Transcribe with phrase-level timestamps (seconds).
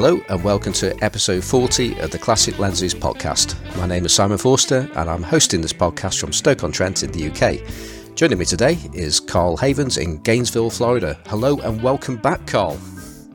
[0.00, 3.56] Hello and welcome to episode 40 of the Classic Lenses podcast.
[3.76, 8.14] My name is Simon Forster and I'm hosting this podcast from Stoke-on-Trent in the UK.
[8.14, 11.18] Joining me today is Carl Havens in Gainesville, Florida.
[11.26, 12.78] Hello and welcome back, Carl.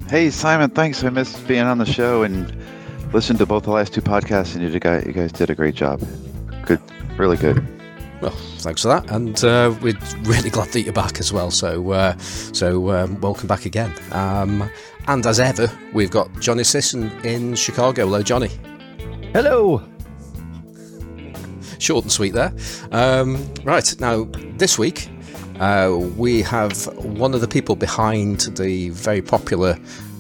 [0.08, 1.04] Hey, Simon, thanks.
[1.04, 2.56] I missed being on the show and
[3.12, 5.76] listened to both the last two podcasts, and you guys, you guys did a great
[5.76, 6.02] job.
[6.66, 6.80] Good,
[7.18, 7.62] really good.
[8.24, 11.52] Well, thanks for that, and uh, we're really glad that you're back as well.
[11.52, 13.94] So, uh, so um, welcome back again.
[14.14, 14.72] Um,
[15.10, 18.06] and as ever, we've got Johnny Sisson in Chicago.
[18.06, 18.50] Hello, Johnny.
[19.34, 19.84] Hello.
[21.80, 22.54] Short and sweet there.
[22.94, 24.24] Um, right now,
[24.56, 25.10] this week
[25.60, 29.78] uh, we have one of the people behind the very popular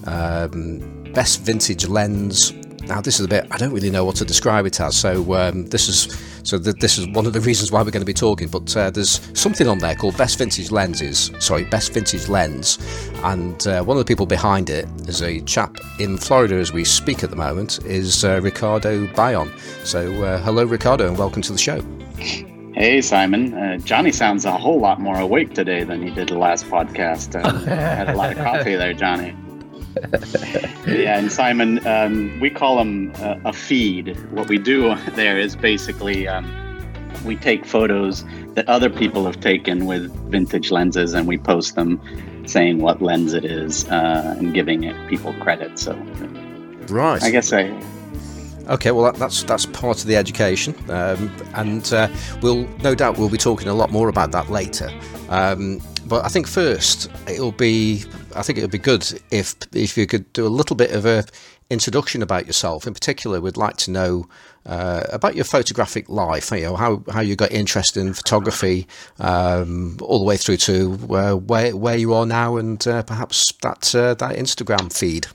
[0.07, 0.79] um,
[1.13, 2.51] best vintage lens
[2.87, 4.95] now this is a bit I don't really know what to describe it as.
[4.95, 8.01] So um, this is so th- this is one of the reasons why we're going
[8.01, 8.47] to be talking.
[8.47, 11.31] But uh, there's something on there called Best Vintage Lenses.
[11.39, 12.77] Sorry, Best Vintage Lens,
[13.23, 16.83] and uh, one of the people behind it is a chap in Florida as we
[16.83, 17.79] speak at the moment.
[17.85, 19.49] Is uh, Ricardo Bayon.
[19.85, 21.81] So uh, hello, Ricardo, and welcome to the show.
[22.73, 23.53] Hey, Simon.
[23.53, 27.35] Uh, Johnny sounds a whole lot more awake today than he did the last podcast.
[27.35, 29.35] Uh, had a lot of coffee there, Johnny.
[30.87, 34.17] yeah, and Simon, um, we call them uh, a feed.
[34.31, 36.45] What we do there is basically um,
[37.25, 42.01] we take photos that other people have taken with vintage lenses and we post them
[42.45, 45.79] saying what lens it is uh, and giving it people credit.
[45.79, 45.93] So,
[46.89, 47.21] right.
[47.23, 47.71] I guess I.
[48.69, 52.07] Okay, well that, that's that's part of the education, um, and uh,
[52.41, 54.89] we'll no doubt we'll be talking a lot more about that later.
[55.27, 58.05] Um, but I think first it'll be
[58.35, 61.05] I think it would be good if if you could do a little bit of
[61.05, 61.25] a
[61.69, 62.87] introduction about yourself.
[62.87, 64.27] In particular, we'd like to know
[64.65, 66.51] uh, about your photographic life.
[66.51, 68.87] You know how, how you got interested in photography,
[69.19, 73.51] um, all the way through to uh, where where you are now, and uh, perhaps
[73.61, 75.27] that uh, that Instagram feed.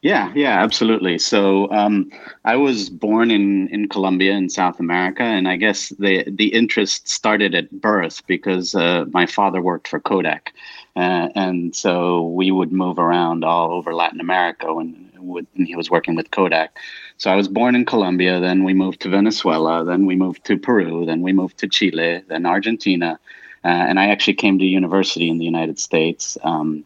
[0.00, 1.18] Yeah, yeah, absolutely.
[1.18, 2.12] So um,
[2.44, 7.08] I was born in, in Colombia in South America, and I guess the the interest
[7.08, 10.52] started at birth because uh, my father worked for Kodak,
[10.98, 16.16] and so we would move around all over Latin America when, when he was working
[16.16, 16.76] with Kodak.
[17.18, 20.58] So I was born in Colombia, then we moved to Venezuela, then we moved to
[20.58, 23.18] Peru, then we moved to Chile, then Argentina,
[23.64, 26.36] uh, and I actually came to university in the United States.
[26.42, 26.84] Um,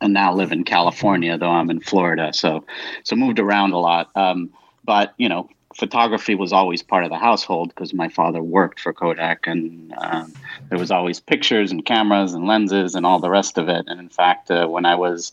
[0.00, 2.32] and now live in California, though I'm in Florida.
[2.32, 2.64] So,
[3.04, 4.10] so moved around a lot.
[4.16, 4.50] Um,
[4.84, 8.92] but you know, photography was always part of the household because my father worked for
[8.92, 10.32] Kodak, and um,
[10.68, 13.84] there was always pictures and cameras and lenses and all the rest of it.
[13.88, 15.32] And in fact, uh, when I was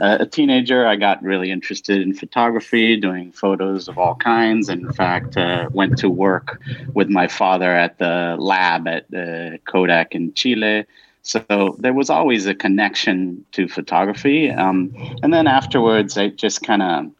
[0.00, 4.68] uh, a teenager, I got really interested in photography, doing photos of all kinds.
[4.68, 6.60] And in fact, uh, went to work
[6.94, 10.86] with my father at the lab at uh, Kodak in Chile.
[11.22, 14.50] So there was always a connection to photography.
[14.50, 14.92] Um,
[15.22, 17.10] and then afterwards, I just kind of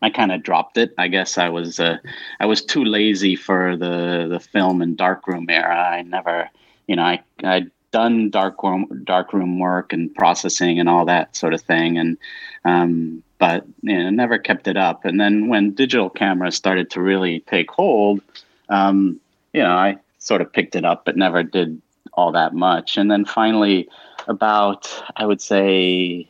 [0.00, 0.94] I kind of dropped it.
[0.96, 1.98] I guess I was uh,
[2.40, 5.76] I was too lazy for the the film and darkroom era.
[5.76, 6.48] I never,
[6.86, 11.60] you know, I I'd done darkroom darkroom work and processing and all that sort of
[11.62, 12.16] thing, and
[12.64, 15.04] um, but you know, never kept it up.
[15.04, 18.20] And then when digital cameras started to really take hold,
[18.68, 19.20] um,
[19.52, 21.80] you know, I sort of picked it up, but never did
[22.12, 22.96] all that much.
[22.96, 23.88] And then finally,
[24.28, 26.28] about I would say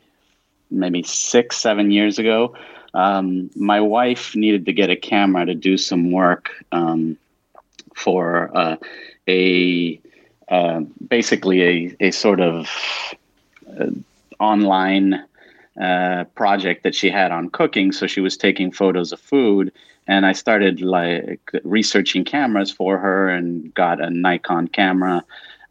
[0.71, 2.55] maybe six seven years ago
[2.99, 7.17] um, my wife needed to get a camera to do some work um,
[7.95, 8.77] for uh,
[9.29, 10.01] a
[10.49, 12.69] uh, basically a, a sort of
[13.79, 13.91] uh,
[14.41, 15.25] online
[15.81, 17.93] uh, project that she had on cooking.
[17.93, 19.71] So she was taking photos of food,
[20.09, 25.23] and I started like researching cameras for her and got a Nikon camera.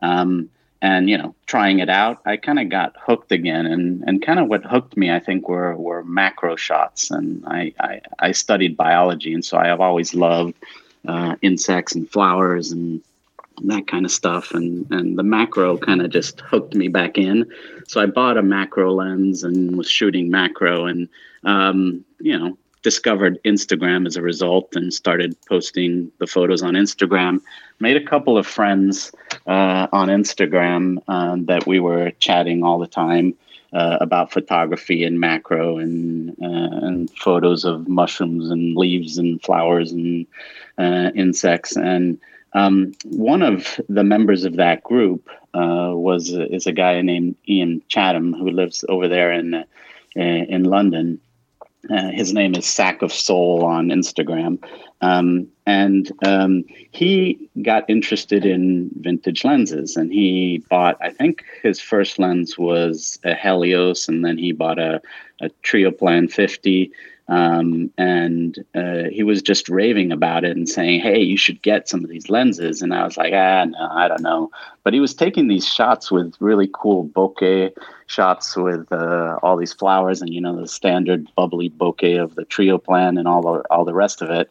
[0.01, 0.49] Um,
[0.81, 3.65] and you know trying it out i kind of got hooked again.
[3.65, 7.11] And and kind of what hooked me i think were were macro shots.
[7.11, 10.55] And i i, I studied biology and so i have always loved
[11.07, 13.01] uh, insects and flowers and
[13.63, 14.51] that kind of stuff.
[14.51, 17.49] And and the macro kind of just hooked me back in.
[17.87, 20.85] So i bought a macro lens and was shooting macro.
[20.85, 21.09] And
[21.43, 22.57] um, you know
[22.91, 27.41] discovered Instagram as a result and started posting the photos on Instagram.
[27.81, 29.11] Made a couple of friends
[29.45, 33.35] uh, on Instagram uh, that we were chatting all the time
[33.73, 39.91] uh, about photography and macro and, uh, and photos of mushrooms and leaves and flowers
[39.91, 40.25] and
[40.77, 41.75] uh, insects.
[41.75, 42.17] And
[42.53, 47.81] um, one of the members of that group uh, was is a guy named Ian
[47.89, 49.65] Chatham who lives over there in
[50.15, 51.19] in London
[51.89, 54.63] uh, his name is Sack of Soul on Instagram.
[55.01, 60.97] Um, and um, he got interested in vintage lenses, and he bought.
[61.01, 65.01] I think his first lens was a Helios, and then he bought a
[65.39, 66.91] a Trioplan 50
[67.29, 71.89] um, and uh, he was just raving about it and saying, "Hey, you should get
[71.89, 74.49] some of these lenses." And I was like, "Ah, no, I don't know."
[74.83, 77.71] But he was taking these shots with really cool bokeh
[78.05, 82.45] shots with uh, all these flowers and you know the standard bubbly bokeh of the
[82.45, 84.49] Trioplan and all the all the rest of it.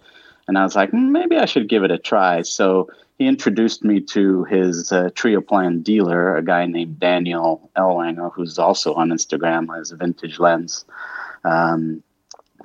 [0.48, 2.42] And I was like, mm, maybe I should give it a try.
[2.42, 2.88] So
[3.18, 8.92] he introduced me to his uh, Trioplan dealer, a guy named Daniel Elwanger, who's also
[8.94, 10.84] on Instagram as vintage lens.
[11.42, 12.02] Um,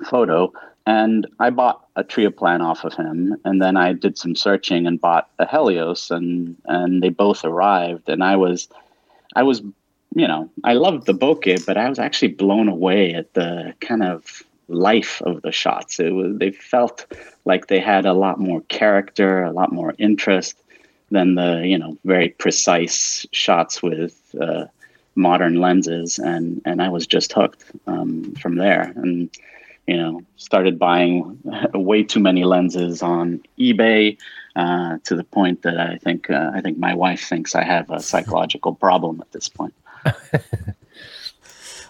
[0.02, 0.52] photo.
[0.86, 4.86] And I bought a trio Trioplan off of him, and then I did some searching
[4.86, 8.68] and bought a Helios, and and they both arrived, and I was,
[9.36, 9.60] I was,
[10.16, 14.02] you know, I loved the bokeh, but I was actually blown away at the kind
[14.02, 16.00] of life of the shots.
[16.00, 17.06] It was they felt
[17.44, 20.56] like they had a lot more character, a lot more interest
[21.12, 24.64] than the you know very precise shots with uh,
[25.14, 28.92] modern lenses, and and I was just hooked um, from there.
[28.96, 29.30] And
[29.86, 31.38] you know, started buying
[31.74, 34.16] way too many lenses on eBay
[34.56, 37.90] uh, to the point that I think uh, I think my wife thinks I have
[37.90, 39.74] a psychological problem at this point.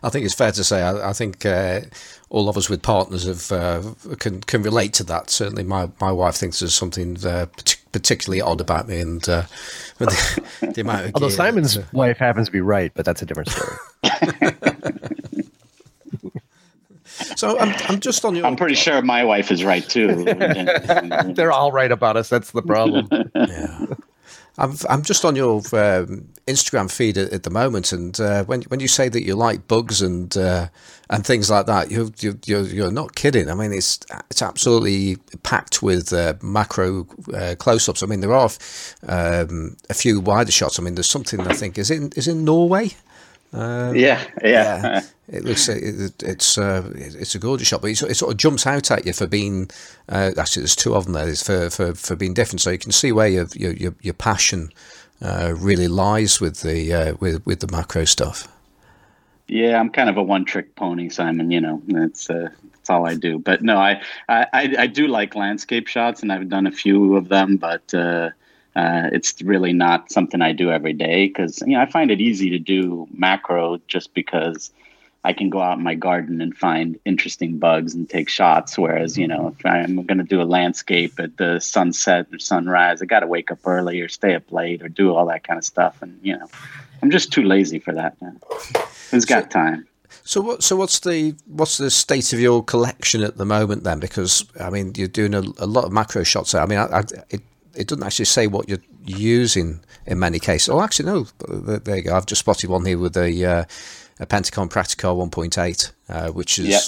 [0.04, 0.82] I think it's fair to say.
[0.82, 1.82] I, I think uh,
[2.28, 5.30] all of us with partners have uh, can can relate to that.
[5.30, 7.46] Certainly, my, my wife thinks there's something uh,
[7.92, 9.42] particularly odd about me, and uh,
[9.98, 11.06] the, the, amount.
[11.06, 13.76] Of Although Simon's wife happens to be right, but that's a different story.
[17.36, 18.46] So I'm, I'm just on your.
[18.46, 20.24] I'm pretty sure my wife is right too.
[21.34, 22.28] They're all right about us.
[22.28, 23.08] That's the problem.
[23.34, 23.86] yeah.
[24.58, 28.62] I'm I'm just on your um, Instagram feed at, at, the moment, and uh, when
[28.62, 30.68] when you say that you like bugs and uh,
[31.08, 33.50] and things like that, you're, you're you're not kidding.
[33.50, 34.00] I mean, it's
[34.30, 38.02] it's absolutely packed with uh, macro uh, close-ups.
[38.02, 38.50] I mean, there are
[39.08, 40.78] um, a few wider shots.
[40.78, 42.90] I mean, there's something I think is in is in Norway.
[43.52, 45.00] Um, yeah, yeah, yeah.
[45.28, 48.66] It looks it, it's uh, it's a gorgeous shot, but it, it, sort of jumps
[48.66, 49.70] out at you for being.
[50.08, 51.28] Uh, actually, there's two of them there.
[51.28, 54.70] It's for, for, for being different, so you can see where your your your, passion
[55.20, 58.48] uh, really lies with the uh, with with the macro stuff.
[59.48, 61.50] Yeah, I'm kind of a one trick pony, Simon.
[61.50, 63.38] You know, that's uh, that's all I do.
[63.38, 67.28] But no, I, I I do like landscape shots, and I've done a few of
[67.28, 67.94] them, but
[68.74, 72.20] uh, it's really not something I do every day because you know I find it
[72.20, 74.70] easy to do macro just because
[75.24, 78.78] I can go out in my garden and find interesting bugs and take shots.
[78.78, 83.02] Whereas you know if I'm going to do a landscape at the sunset or sunrise,
[83.02, 85.58] I got to wake up early or stay up late or do all that kind
[85.58, 86.48] of stuff, and you know
[87.02, 88.16] I'm just too lazy for that.
[89.10, 89.86] Who's got time?
[90.24, 90.62] So what?
[90.62, 93.98] So what's the what's the state of your collection at the moment then?
[93.98, 96.54] Because I mean, you're doing a, a lot of macro shots.
[96.54, 97.42] I mean, I, I, it
[97.74, 100.68] it doesn't actually say what you're using in many cases.
[100.68, 101.26] Oh, actually, no.
[101.48, 102.16] There you go.
[102.16, 103.64] I've just spotted one here with a, uh,
[104.20, 106.82] a Pentacon Prakticar 1.8, uh, which is yep.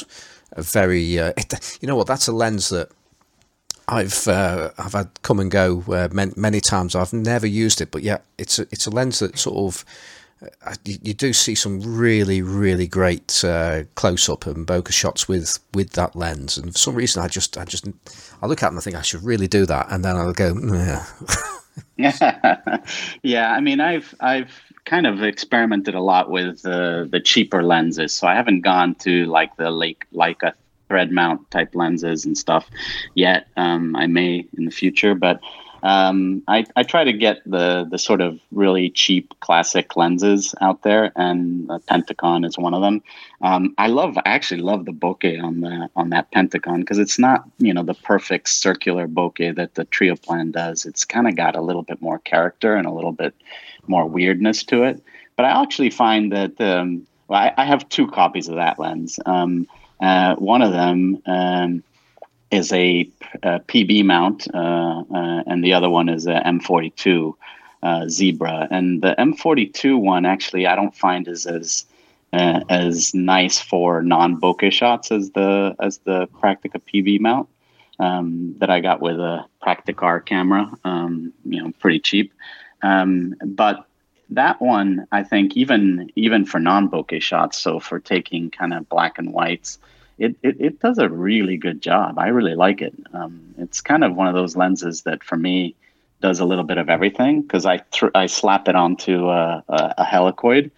[0.52, 1.19] a very.
[1.19, 2.06] Uh, it, you know what?
[2.06, 2.90] That's a lens that
[3.88, 6.94] I've uh, I've had come and go uh, many, many, times.
[6.94, 9.84] I've never used it, but yeah, it's a, it's a lens that sort of
[10.85, 16.14] you, do see some really, really great uh, close-up and bokeh shots with with that
[16.17, 16.58] lens.
[16.58, 17.87] And for some reason, I just, I just,
[18.43, 20.32] I look at it and I think I should really do that, and then I'll
[20.32, 21.06] go, yeah.
[23.23, 24.50] yeah, I mean, I've, I've
[24.85, 29.26] kind of experimented a lot with uh, the cheaper lenses, so I haven't gone to
[29.26, 30.55] like the like like a
[30.88, 32.68] thread mount type lenses and stuff
[33.14, 33.49] yet.
[33.57, 35.40] Um, I may in the future, but
[35.85, 40.83] um, I, I try to get the the sort of really cheap classic lenses out
[40.83, 43.03] there, and the is one of them.
[43.43, 47.19] Um, I love, I actually love the bokeh on the on that Pentacon because it's
[47.19, 50.87] not you know the perfect circular bokeh that the Trioplan does.
[50.87, 53.35] It's kind of got a little bit more character and a little bit
[53.87, 55.03] more weirdness to it.
[55.37, 59.21] But I actually find that um, well, I, I, have two copies of that lens.
[59.26, 59.67] Um,
[60.00, 61.83] uh, one of them um,
[62.54, 63.08] is a,
[63.42, 67.34] a PB mount, uh, uh, and the other one is a M42
[67.82, 68.68] uh, Zebra.
[68.70, 71.87] And the M42 one, actually, I don't find is as
[72.37, 77.49] as nice for non bokeh shots as the as the Praktica PB mount
[78.00, 80.68] um, that I got with a Prakticar camera.
[80.84, 82.32] Um, you know, pretty cheap.
[82.82, 83.87] Um, but
[84.30, 88.88] that one, I think, even even for non bokeh shots, so for taking kind of
[88.88, 89.78] black and whites
[90.18, 92.18] it, it, it does a really good job.
[92.18, 92.94] I really like it.
[93.12, 95.75] Um, it's kind of one of those lenses that for me
[96.21, 99.94] does a little bit of everything because I th- I slap it onto a, a,
[99.99, 100.71] a helicoid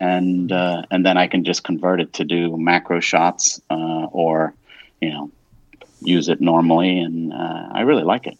[0.00, 4.54] and uh, and then I can just convert it to do macro shots uh, or
[5.00, 5.30] you know
[6.00, 8.38] use it normally, and uh, I really like it.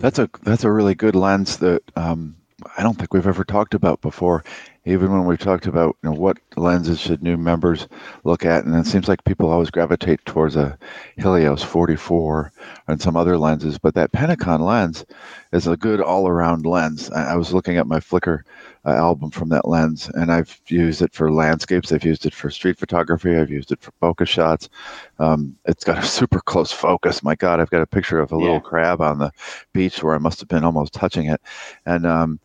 [0.00, 2.36] That's a that's a really good lens that um,
[2.76, 4.44] I don't think we've ever talked about before.
[4.88, 7.88] Even when we've talked about you know, what lenses should new members
[8.24, 10.78] look at, and it seems like people always gravitate towards a
[11.18, 12.50] Helios 44
[12.86, 15.04] and some other lenses, but that Pentacon lens
[15.52, 17.10] is a good all-around lens.
[17.10, 18.44] I, I was looking at my Flickr
[18.86, 21.92] uh, album from that lens, and I've used it for landscapes.
[21.92, 23.36] I've used it for street photography.
[23.36, 24.70] I've used it for focus shots.
[25.18, 27.22] Um, it's got a super close focus.
[27.22, 29.32] My God, I've got a picture of a little crab on the
[29.74, 31.42] beach where I must have been almost touching it,
[31.84, 32.40] and um,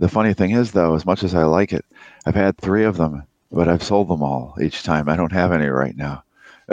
[0.00, 1.84] the funny thing is, though, as much as I like it,
[2.24, 5.08] I've had three of them, but I've sold them all each time.
[5.10, 6.24] I don't have any right now,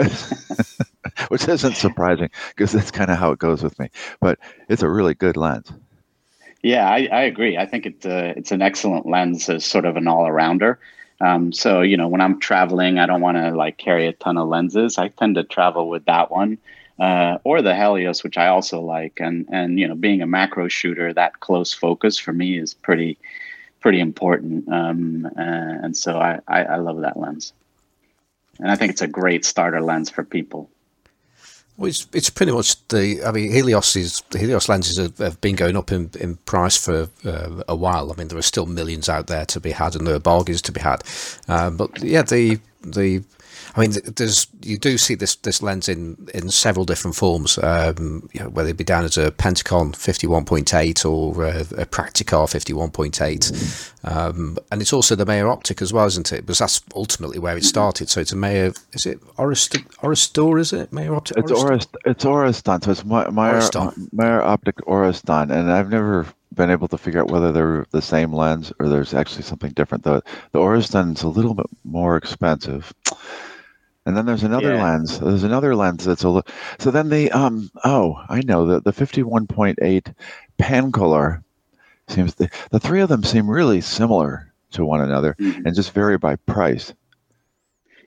[1.28, 3.90] which isn't surprising because that's kind of how it goes with me.
[4.18, 4.38] But
[4.70, 5.70] it's a really good lens.
[6.62, 7.58] Yeah, I, I agree.
[7.58, 10.78] I think uh, it's an excellent lens as sort of an all arounder.
[11.20, 14.38] Um, so you know, when I'm traveling, I don't want to like carry a ton
[14.38, 14.96] of lenses.
[14.96, 16.56] I tend to travel with that one
[16.98, 19.20] uh, or the Helios, which I also like.
[19.20, 23.18] And and you know, being a macro shooter, that close focus for me is pretty
[23.80, 24.68] pretty important.
[24.68, 27.52] Um, uh, and so I, I I love that lens,
[28.58, 30.70] and I think it's a great starter lens for people.
[31.78, 33.22] Well, it's, it's pretty much the.
[33.24, 37.08] I mean, Helios is Helios lenses have, have been going up in, in price for
[37.24, 38.10] uh, a while.
[38.10, 40.60] I mean, there are still millions out there to be had, and there are bargains
[40.62, 41.04] to be had.
[41.46, 43.22] Um, but yeah, the the.
[43.76, 47.58] I mean, there's you do see this this lens in, in several different forms.
[47.58, 52.46] Um, you know, whether it be down as a Pentacon 51.8 or a, a Prakticar
[52.46, 56.42] 51.8, um, and it's also the Meyer Optic as well, isn't it?
[56.42, 58.08] Because that's ultimately where it started.
[58.08, 58.72] So it's a Meyer.
[58.92, 60.60] Is it Orist Oristor?
[60.60, 61.38] Is it Meyer Optic?
[61.38, 61.68] It's Oristor?
[61.68, 64.12] Orist, it's Oreston, so it's Oreston.
[64.12, 68.32] Meyer Optic Oreston, and I've never been able to figure out whether they're the same
[68.32, 70.04] lens or there's actually something different.
[70.04, 70.22] The
[70.52, 72.92] the Oreston's a little bit more expensive.
[74.08, 74.82] And then there's another Yeah.
[74.82, 75.20] lens.
[75.20, 76.50] There's another lens that's a little.
[76.78, 80.14] So then the um oh I know the the 51.8
[80.58, 81.42] Pancolar
[82.08, 85.66] seems the, the three of them seem really similar to one another Mhm.
[85.66, 86.94] and just vary by price.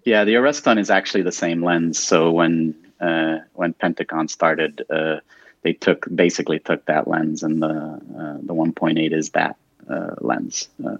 [0.03, 1.99] Yeah, the Oreston is actually the same lens.
[1.99, 5.17] So when uh, when Pentacon started, uh,
[5.61, 9.55] they took basically took that lens, and the uh, the 1.8 is that
[9.87, 10.97] uh, lens, uh,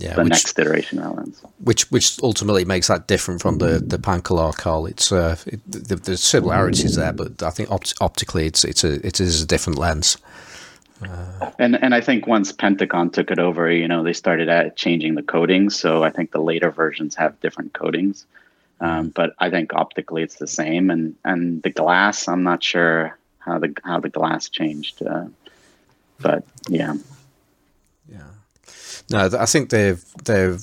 [0.00, 1.42] Yeah, the which, next iteration lens.
[1.62, 4.86] which which ultimately makes that different from the the Pancolar Carl.
[4.86, 9.06] It's uh, it, the, the similarities there, but I think opt- optically it's it's a
[9.06, 10.16] it is a different lens.
[11.58, 15.14] And and I think once Pentacon took it over, you know, they started at changing
[15.14, 15.78] the coatings.
[15.78, 18.26] So I think the later versions have different coatings.
[18.80, 23.18] Um, but I think optically it's the same, and and the glass, I'm not sure
[23.38, 25.02] how the how the glass changed.
[25.02, 25.26] Uh,
[26.20, 26.94] but Yeah.
[29.10, 30.60] No, I think they've they've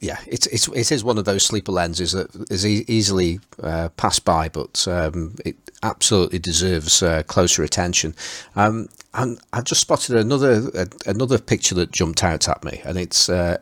[0.00, 3.88] yeah, it's it's it is one of those sleeper lenses that is e- easily uh,
[3.90, 8.14] passed by, but um, it absolutely deserves uh, closer attention.
[8.56, 13.28] Um, and I just spotted another another picture that jumped out at me, and it's
[13.28, 13.58] uh,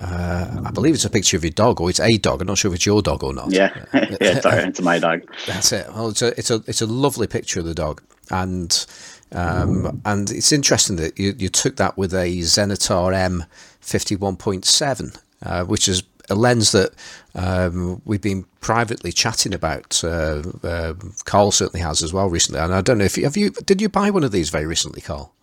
[0.00, 2.40] uh, I believe it's a picture of your dog, or it's a dog.
[2.40, 3.50] I'm not sure if it's your dog or not.
[3.52, 4.16] yeah, yeah.
[4.20, 5.22] It's, it's my dog.
[5.46, 5.86] That's it.
[5.92, 8.86] Well, it's a it's a it's a lovely picture of the dog, and
[9.32, 13.44] um, and it's interesting that you, you took that with a Zenitar M
[13.80, 15.12] fifty one point seven,
[15.44, 16.92] uh, which is a lens that
[17.34, 20.02] um, we've been privately chatting about.
[20.04, 23.36] Uh, uh, Carl certainly has as well recently, and I don't know if you have
[23.36, 25.34] you did you buy one of these very recently, Carl?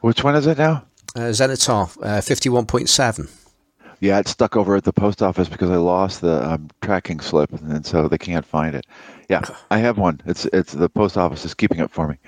[0.00, 0.84] Which one is it now?
[1.16, 3.28] Uh, Zenitar uh, fifty one point seven.
[4.00, 7.52] Yeah, it's stuck over at the post office because I lost the um, tracking slip,
[7.52, 8.86] and so they can't find it.
[9.28, 10.20] Yeah, I have one.
[10.26, 12.18] It's it's the post office is keeping it for me.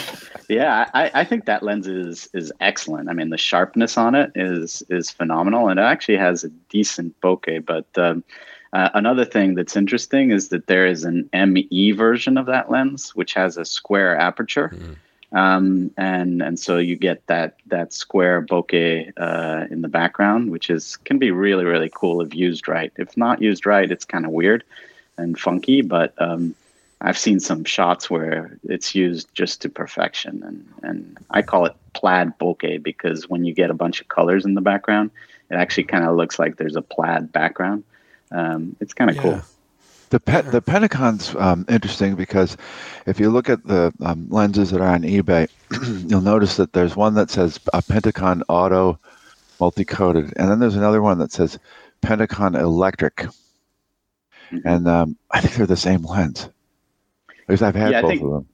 [0.50, 3.08] Yeah, I, I think that lens is is excellent.
[3.08, 7.18] I mean, the sharpness on it is is phenomenal, and it actually has a decent
[7.20, 7.64] bokeh.
[7.64, 8.24] But um,
[8.72, 13.14] uh, another thing that's interesting is that there is an ME version of that lens,
[13.14, 14.76] which has a square aperture,
[15.32, 20.70] um, and and so you get that that square bokeh uh, in the background, which
[20.70, 22.92] is can be really really cool if used right.
[22.96, 24.64] If not used right, it's kind of weird
[25.16, 26.54] and funky, but um,
[27.00, 31.76] I've seen some shots where it's used just to perfection, and and I call it
[31.94, 35.12] plaid bokeh because when you get a bunch of colors in the background,
[35.48, 37.84] it actually kind of looks like there's a plaid background.
[38.32, 39.40] Um, it's kind of cool.
[40.10, 42.56] The pet the Pentacon's um, interesting because
[43.06, 45.48] if you look at the um, lenses that are on eBay,
[46.10, 48.98] you'll notice that there's one that says a Pentacon Auto
[49.60, 51.58] multi-coated, and then there's another one that says
[52.02, 53.26] Pentacon Electric,
[54.50, 54.62] Mhm.
[54.64, 56.48] and um, I think they're the same lens.
[57.46, 58.46] Because I've had Yeah, both think- of them.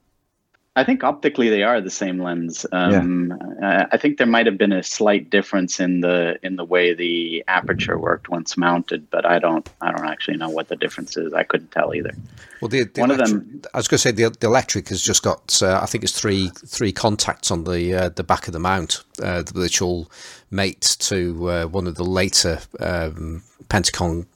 [0.76, 2.66] I think optically they are the same lens.
[2.71, 3.87] Um, yeah.
[3.90, 7.42] I think there might have been a slight difference in the in the way the
[7.49, 11.33] aperture worked once mounted, but I don't I don't actually know what the difference is.
[11.33, 12.12] I couldn't tell either.
[12.61, 13.62] Well, the, the one electric, of them.
[13.73, 16.18] I was going to say the, the electric has just got uh, I think it's
[16.18, 20.11] three three contacts on the uh, the back of the mount, uh, which all
[20.50, 24.26] mate to uh, one of the later um, Pentacon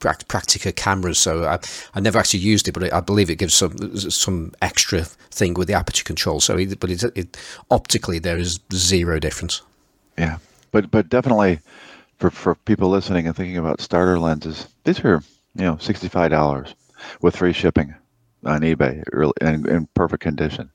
[0.00, 1.58] Praktica cameras, so I,
[1.94, 5.68] I never actually used it, but I believe it gives some some extra thing with
[5.68, 6.40] the aperture control.
[6.40, 7.36] So, it, but it, it,
[7.70, 9.62] optically there is zero difference.
[10.16, 10.38] Yeah,
[10.70, 11.60] but but definitely
[12.18, 15.22] for for people listening and thinking about starter lenses, these are
[15.54, 16.74] you know sixty five dollars
[17.20, 17.94] with free shipping
[18.44, 19.02] on eBay
[19.40, 20.70] in, in perfect condition.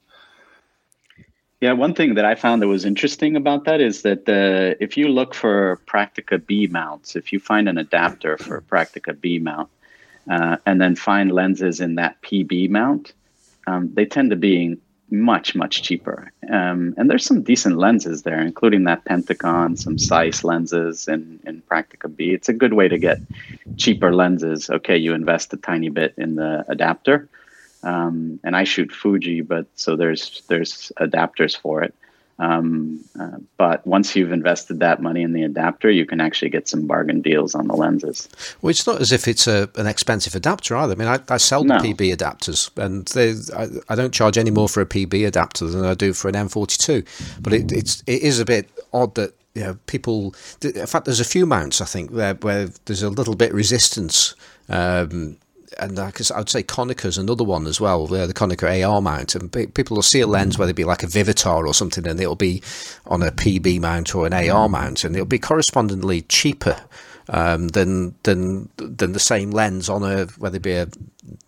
[1.63, 4.97] Yeah, one thing that I found that was interesting about that is that uh, if
[4.97, 9.69] you look for Praktica B mounts, if you find an adapter for Praktica B mount,
[10.29, 13.13] uh, and then find lenses in that PB mount,
[13.65, 14.75] um, they tend to be
[15.09, 16.29] much much cheaper.
[16.51, 21.61] Um, and there's some decent lenses there, including that Pentacon, some Zeiss lenses in in
[21.61, 22.31] Praktica B.
[22.31, 23.19] It's a good way to get
[23.77, 24.69] cheaper lenses.
[24.69, 27.29] Okay, you invest a tiny bit in the adapter
[27.83, 31.93] um, and I shoot Fuji, but so there's there's adapters for it.
[32.39, 36.67] Um, uh, but once you've invested that money in the adapter, you can actually get
[36.67, 38.27] some bargain deals on the lenses.
[38.61, 40.93] Well, it's not as if it's a, an expensive adapter either.
[40.93, 41.77] I mean, I, I sell no.
[41.77, 45.85] PB adapters, and they, I, I, don't charge any more for a PB adapter than
[45.85, 47.05] I do for an M42.
[47.41, 50.33] But it, it's it is a bit odd that you know people.
[50.63, 54.33] In fact, there's a few mounts I think where, where there's a little bit resistance
[54.69, 55.37] um,
[55.77, 59.35] and I would say Konica is another one as well, the Konica AR mount.
[59.35, 62.19] And people will see a lens, whether it be like a Vivitar or something, and
[62.19, 62.61] it'll be
[63.07, 66.79] on a PB mount or an AR mount, and it'll be correspondingly cheaper
[67.29, 70.87] um, than than than the same lens on a whether it be a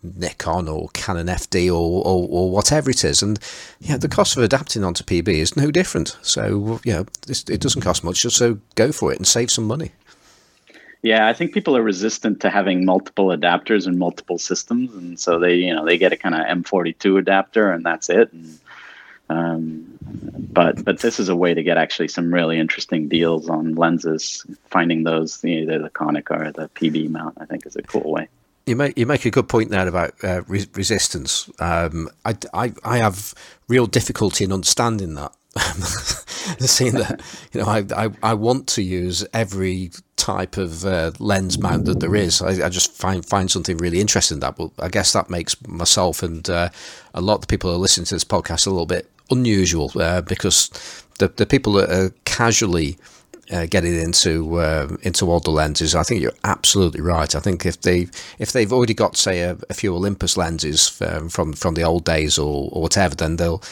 [0.02, 3.22] Nikon or Canon FD or, or, or whatever it is.
[3.22, 3.38] And
[3.80, 6.16] yeah, the cost of adapting onto PB is no different.
[6.22, 9.64] So you know, it doesn't cost much, just so go for it and save some
[9.64, 9.92] money.
[11.06, 15.38] Yeah, I think people are resistant to having multiple adapters and multiple systems, and so
[15.38, 18.32] they, you know, they get a kind of M42 adapter, and that's it.
[18.32, 18.58] And,
[19.28, 19.98] um,
[20.52, 24.44] but but this is a way to get actually some really interesting deals on lenses.
[24.68, 28.26] Finding those either the Konica or the PB mount, I think, is a cool way.
[28.66, 31.48] You make you make a good point there about uh, re- resistance.
[31.60, 33.32] Um, I, I I have
[33.68, 35.32] real difficulty in understanding that.
[36.60, 37.20] Seeing that,
[37.52, 42.00] you know, I, I I want to use every type of uh, lens mount that
[42.00, 42.42] there is.
[42.42, 44.56] I, I, just find find something really interesting in that.
[44.56, 46.68] But I guess that makes myself and uh,
[47.14, 49.90] a lot of the people who are listening to this podcast a little bit unusual
[49.96, 50.70] uh, because
[51.18, 52.98] the the people that are casually
[53.50, 55.94] uh, getting into uh, into all the lenses.
[55.94, 57.34] I think you're absolutely right.
[57.34, 61.28] I think if they if they've already got say a, a few Olympus lenses um,
[61.28, 63.62] from from the old days or, or whatever, then they'll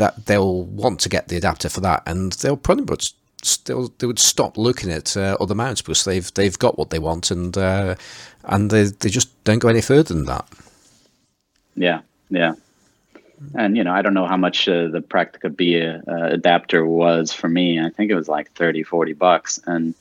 [0.00, 4.06] that they'll want to get the adapter for that, and they'll pretty much still they
[4.06, 7.56] would stop looking at uh, other mounts because they've they've got what they want and
[7.56, 7.94] uh,
[8.44, 10.48] and they they just don't go any further than that.
[11.76, 12.54] Yeah, yeah,
[13.54, 17.30] and you know I don't know how much uh, the Praktica B uh, adapter was
[17.32, 17.78] for me.
[17.78, 19.94] I think it was like 30, 40 bucks, and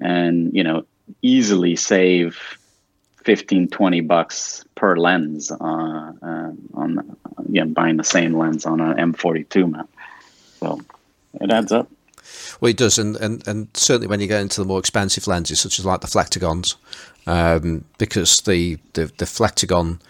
[0.00, 0.84] and you know
[1.22, 2.57] easily save
[3.28, 7.14] 15, 20 bucks per lens uh, uh, on
[7.50, 9.90] you know, buying the same lens on an M42 mount.
[10.60, 10.80] So
[11.38, 11.90] it adds up.
[12.58, 15.60] Well, it does, and, and, and certainly when you get into the more expensive lenses,
[15.60, 16.76] such as like the Flectagons,
[17.26, 20.00] um, because the, the, the Flectagon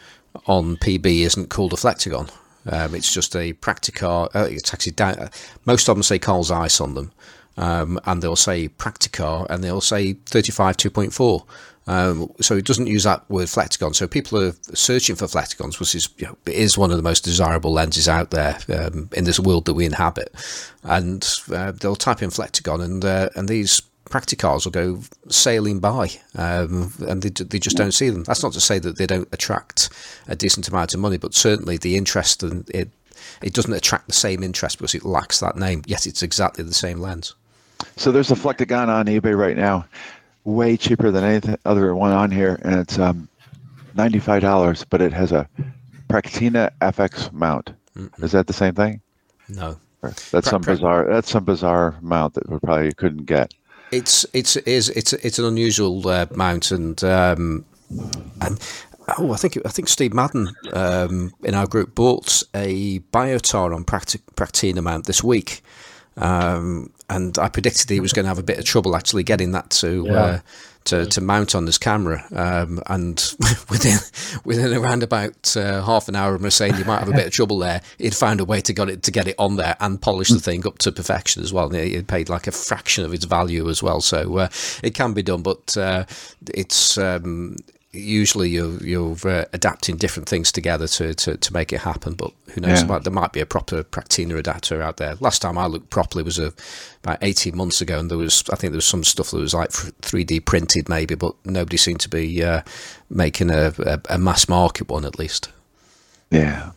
[0.47, 2.31] on PB isn't called a Flectagon.
[2.71, 4.29] Um, it's just a Praktica.
[4.33, 5.29] Uh, it's actually down,
[5.65, 7.11] most of them say Carl Zeiss on them,
[7.57, 11.45] um, and they'll say Praktica, and they'll say 35 2.4.
[11.89, 13.97] Um, so it doesn't use that word Flectagon.
[13.97, 17.25] So people are searching for Flectagons, which is you know, is one of the most
[17.25, 20.31] desirable lenses out there um, in this world that we inhabit.
[20.83, 26.11] And uh, they'll type in Flectagon, and uh, and these Prakticas will go sailing by,
[26.37, 28.25] um, and they, they just don't see them.
[28.25, 29.89] That's not to say that they don't attract
[30.29, 32.91] a decent amount of money, but certainly the interest and it
[33.43, 35.83] it doesn't attract the same interest because it lacks that name.
[35.87, 37.35] Yet it's exactly the same lens.
[37.97, 39.87] So there's a Flectagon on eBay right now
[40.49, 43.29] way cheaper than any other one on here, and it's um,
[43.95, 44.85] ninety-five dollars.
[44.89, 45.49] But it has a
[46.09, 47.73] Praktina FX mount.
[47.97, 48.25] Mm-hmm.
[48.25, 49.01] Is that the same thing?
[49.49, 51.07] No, that's pra- some pra- bizarre.
[51.09, 53.53] That's some bizarre mount that we probably couldn't get.
[53.93, 57.65] It's it's is it's it's an unusual uh, mount, and um,
[58.41, 58.59] and
[59.19, 63.85] oh, I think I think Steve Madden um, in our group bought a Biotar on
[63.85, 65.63] Practi- Praktina mount this week.
[66.17, 69.53] Um, and I predicted he was going to have a bit of trouble actually getting
[69.53, 70.13] that to yeah.
[70.13, 70.41] uh,
[70.89, 72.25] to, to mount on this camera.
[72.35, 73.35] Um, and
[73.71, 73.99] within
[74.45, 77.27] within around about uh, half an hour of me saying you might have a bit
[77.27, 79.77] of trouble there, he'd found a way to get it to get it on there
[79.81, 81.69] and polish the thing up to perfection as well.
[81.71, 84.49] He paid like a fraction of its value as well, so uh,
[84.83, 85.43] it can be done.
[85.43, 86.05] But uh,
[86.55, 87.57] it's um,
[87.93, 92.15] usually you're you're uh, adapting different things together to, to, to make it happen.
[92.15, 92.83] But who knows?
[92.83, 92.99] Yeah.
[92.99, 95.15] There might be a proper Praktina adapter out there.
[95.21, 96.53] Last time I looked properly was a,
[97.03, 99.55] about eighteen months ago, and there was I think there was some stuff that was
[99.55, 102.63] like three D printed maybe, but nobody seemed to be uh,
[103.09, 105.51] making a, a, a mass market one at least.
[106.31, 106.73] Yeah.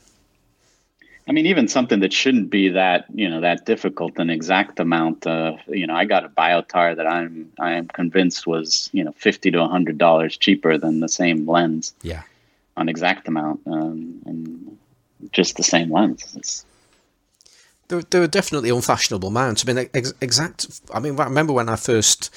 [1.31, 5.25] I mean, even something that shouldn't be that you know that difficult, an Exacta mount.
[5.25, 9.13] Uh, you know, I got a biotar that I'm I am convinced was you know
[9.13, 12.23] fifty to hundred dollars cheaper than the same lens Yeah.
[12.75, 14.77] on Exacta mount, um, and
[15.31, 16.35] just the same lens.
[16.35, 16.65] It's,
[17.87, 19.63] There, there are definitely unfashionable mounts.
[19.63, 20.81] I mean, ex- exact.
[20.93, 22.29] I mean, I remember when I first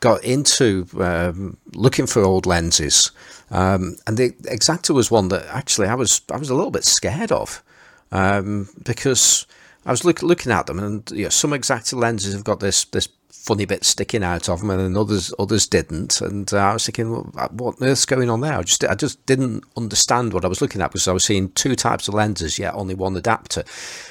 [0.00, 3.12] got into um, looking for old lenses,
[3.50, 6.84] um, and the Exacta was one that actually I was I was a little bit
[6.84, 7.62] scared of
[8.12, 9.46] um, because
[9.84, 12.84] I was look, looking at them, and you know, some Exacta lenses have got this
[12.86, 16.20] this funny bit sticking out of them, and then others others didn't.
[16.20, 18.54] And uh, I was thinking, well, what on earth's going on there?
[18.54, 21.50] I just I just didn't understand what I was looking at because I was seeing
[21.52, 23.62] two types of lenses, yet only one adapter,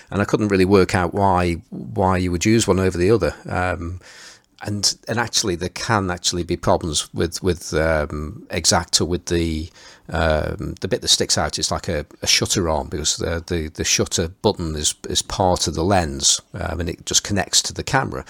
[0.10, 3.36] and I couldn't really work out why why you would use one over the other.
[3.48, 4.00] Um,
[4.62, 8.48] and and actually, there can actually be problems with with um,
[9.06, 9.70] with the
[10.10, 11.58] um, the bit that sticks out.
[11.58, 15.68] is like a, a shutter arm because the, the the shutter button is is part
[15.68, 18.26] of the lens um, and it just connects to the camera.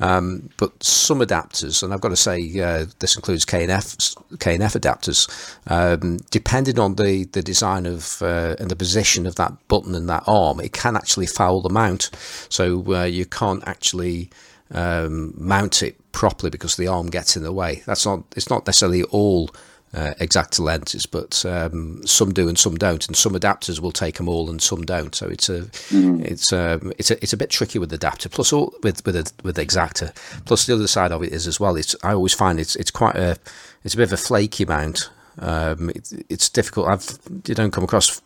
[0.00, 3.96] Um, but some adapters, and I've got to say uh, this includes K and F
[4.38, 5.28] K and F adapters,
[5.66, 10.08] um, depending on the the design of uh, and the position of that button and
[10.08, 12.10] that arm, it can actually foul the mount.
[12.48, 14.30] So uh, you can't actually
[14.72, 17.82] um, mount it properly because the arm gets in the way.
[17.86, 18.24] That's not.
[18.36, 19.50] It's not necessarily all
[19.92, 24.16] uh, Exacta lenses, but um, some do and some don't, and some adapters will take
[24.16, 25.14] them all and some don't.
[25.14, 28.28] So it's a it's um, it's a it's a bit tricky with the adapter.
[28.28, 30.14] Plus, all with with a, with Exacta.
[30.44, 31.76] Plus, the other side of it is as well.
[31.76, 33.36] It's I always find it's it's quite a
[33.84, 35.10] it's a bit of a flaky mount.
[35.38, 36.88] Um, it, it's difficult.
[36.88, 38.20] I've you don't come across.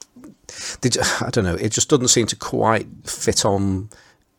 [0.82, 1.54] Did, I don't know.
[1.54, 3.88] It just doesn't seem to quite fit on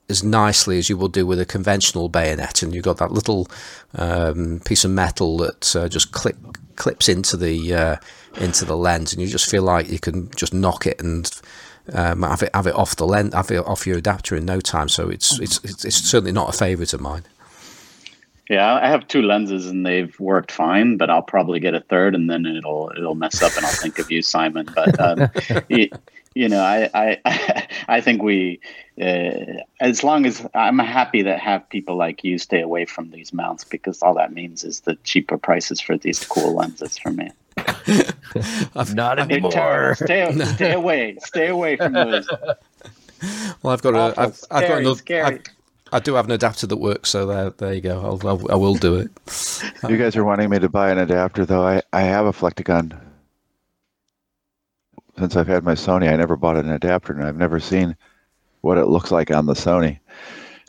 [0.09, 3.47] as nicely as you would do with a conventional bayonet, and you've got that little
[3.95, 6.37] um, piece of metal that uh, just clip,
[6.75, 7.95] clips into the uh,
[8.39, 11.31] into the lens, and you just feel like you can just knock it and
[11.93, 14.59] um, have it have it off the lens, have it off your adapter in no
[14.59, 14.89] time.
[14.89, 17.23] So it's it's it's, it's certainly not a favourite of mine.
[18.49, 22.13] yeah, I have two lenses and they've worked fine, but I'll probably get a third
[22.13, 24.67] and then it'll it'll mess up, and I'll think of you, Simon.
[24.75, 25.29] But um,
[26.35, 28.59] you know, I I I think we
[29.01, 33.33] uh, as long as I'm happy that have people like you stay away from these
[33.33, 37.29] mounts because all that means is the cheaper prices for these cool lenses for me.
[38.75, 39.51] Not They're anymore.
[39.51, 40.05] terrible.
[40.05, 41.17] Stay, stay away.
[41.21, 42.27] Stay away from those.
[43.63, 44.23] Well, I've got a Awful.
[44.23, 44.95] I've, I've got another.
[44.95, 45.39] scary.
[45.91, 48.01] I, I do have an adapter that works, so there, there you go.
[48.01, 49.09] I'll, I'll, I will do it.
[49.87, 51.65] You guys are wanting me to buy an adapter, though.
[51.65, 52.99] I, I have a Flectagon.
[55.17, 57.95] Since I've had my Sony, I never bought an adapter, and I've never seen
[58.61, 59.99] what it looks like on the Sony.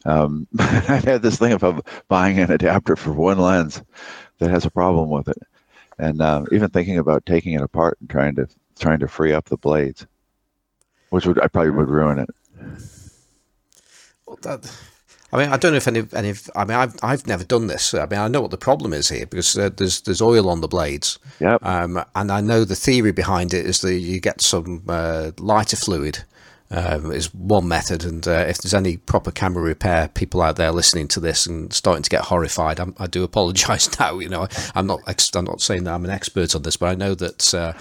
[0.05, 3.83] Um, I've had this thing of buying an adapter for one lens
[4.39, 5.39] that has a problem with it,
[5.99, 8.47] and uh, even thinking about taking it apart and trying to
[8.79, 10.07] trying to free up the blades,
[11.11, 12.29] which would I probably would ruin it.
[14.27, 14.71] Well, that,
[15.37, 16.33] I mean, I don't know if any, any.
[16.55, 17.93] I mean, I've I've never done this.
[17.93, 20.63] I mean, I know what the problem is here because uh, there's there's oil on
[20.63, 21.63] the blades, Yep.
[21.63, 25.77] um, and I know the theory behind it is that you get some uh, lighter
[25.77, 26.25] fluid.
[26.69, 30.73] Um, is one method, and uh, if there's any proper camera repair people out there
[30.73, 34.19] listening to this and starting to get horrified, I'm, I do apologise now.
[34.19, 36.87] You know, I'm not ex- I'm not saying that I'm an expert on this, but
[36.87, 37.73] I know that uh,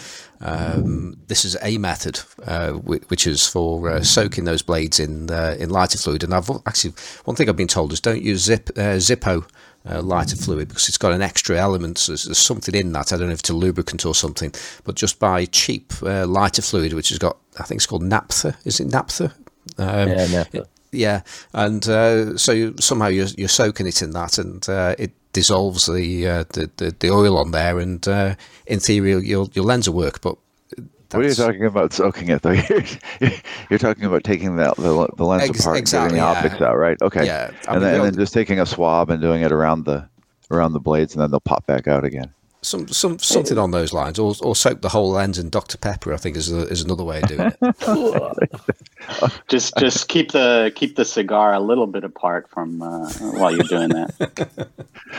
[0.41, 5.56] um, this is a method uh, which is for uh, soaking those blades in uh,
[5.60, 6.24] in lighter fluid.
[6.24, 6.93] And I've actually
[7.24, 9.48] one thing I've been told is don't use zip uh, Zippo
[9.89, 12.04] uh, lighter fluid because it's got an extra element.
[12.08, 13.12] There's, there's something in that.
[13.13, 14.52] I don't know if it's a lubricant or something,
[14.84, 18.58] but just buy cheap uh, lighter fluid, which has got I think it's called naphtha.
[18.65, 19.34] Is it naphtha?
[19.78, 20.67] Um, Yeah, naphtha.
[20.91, 21.21] yeah,
[21.54, 25.86] and uh, so you, somehow you're, you're soaking it in that, and uh, it dissolves
[25.88, 28.36] the, uh, the, the the oil on there, and uh,
[28.67, 30.21] in theory your your lens will work.
[30.21, 30.38] But
[31.15, 32.51] What are you talking about soaking it though?
[33.19, 33.32] You're,
[33.69, 36.49] you're talking about taking the, the, the lens Ex- apart exactly, and getting the yeah.
[36.49, 36.97] optics out, right?
[37.01, 37.25] Okay.
[37.25, 39.86] Yeah, I and, mean, then, and then just taking a swab and doing it around
[39.86, 40.08] the
[40.51, 42.32] around the blades, and then they'll pop back out again.
[42.62, 46.12] Some, some, something on those lines, or, or soak the whole lens in Dr Pepper.
[46.12, 49.32] I think is a, is another way of doing it.
[49.47, 53.65] just, just keep the keep the cigar a little bit apart from uh, while you're
[53.65, 54.67] doing that.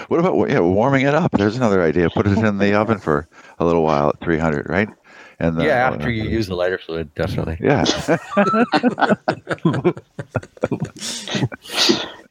[0.09, 1.33] What about yeah, warming it up?
[1.33, 2.11] There's another idea.
[2.11, 3.29] Put it in the oven for
[3.61, 4.89] a little while at 300, right?
[5.39, 7.59] And the, yeah, after uh, you use the lighter fluid, definitely.
[7.61, 7.85] Yeah.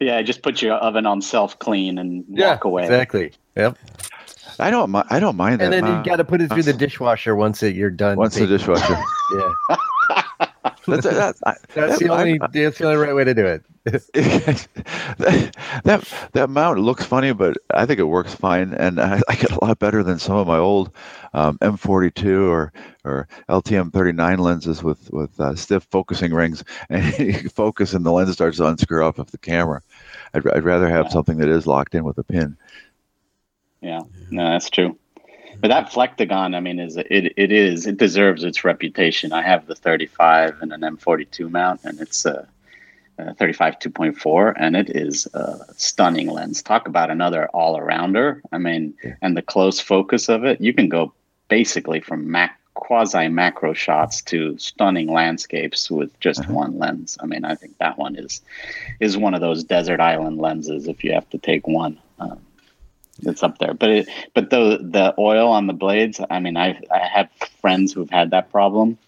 [0.00, 2.82] yeah, just put your oven on self clean and yeah, walk away.
[2.82, 3.32] Exactly.
[3.56, 3.78] Yep.
[4.58, 4.92] I don't.
[4.94, 5.78] I don't mind and that.
[5.78, 8.16] And then you got to put it through the dishwasher once it, you're done.
[8.16, 8.50] Once baking.
[8.50, 8.98] the dishwasher.
[10.40, 10.46] yeah.
[10.86, 11.40] That's, that's,
[11.74, 12.40] that's the only.
[12.40, 13.64] I, that's the only right way to do it.
[13.84, 14.68] that,
[15.84, 19.52] that that mount looks funny, but I think it works fine, and I, I get
[19.52, 20.90] a lot better than some of my old
[21.34, 22.72] um, M42 or
[23.04, 28.12] or LTM 39 lenses with with uh, stiff focusing rings, and you focus and the
[28.12, 29.82] lens starts to unscrew off of the camera.
[30.34, 31.12] I'd, I'd rather have yeah.
[31.12, 32.56] something that is locked in with a pin.
[33.80, 34.98] Yeah, no, that's true.
[35.66, 37.08] But that Flectagon, I mean, is it?
[37.10, 37.88] It is.
[37.88, 39.32] It deserves its reputation.
[39.32, 42.46] I have the 35 and an M42 mount, and it's a,
[43.18, 46.62] a 35 2.4, and it is a stunning lens.
[46.62, 48.42] Talk about another all-arounder.
[48.52, 49.16] I mean, yeah.
[49.22, 51.12] and the close focus of it, you can go
[51.48, 56.52] basically from mac quasi macro shots to stunning landscapes with just uh-huh.
[56.52, 57.18] one lens.
[57.20, 58.40] I mean, I think that one is
[59.00, 60.86] is one of those desert island lenses.
[60.86, 61.98] If you have to take one.
[62.20, 62.38] Um,
[63.22, 63.74] it's up there.
[63.74, 66.20] But it, but the the oil on the blades.
[66.30, 67.28] I mean, I I have
[67.60, 68.98] friends who've had that problem.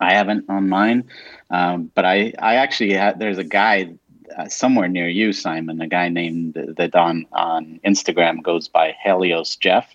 [0.00, 1.08] I haven't on mine,
[1.50, 3.18] um, but I I actually had.
[3.18, 3.92] There's a guy
[4.36, 5.80] uh, somewhere near you, Simon.
[5.80, 9.88] A guy named that on on Instagram goes by Helios Jeff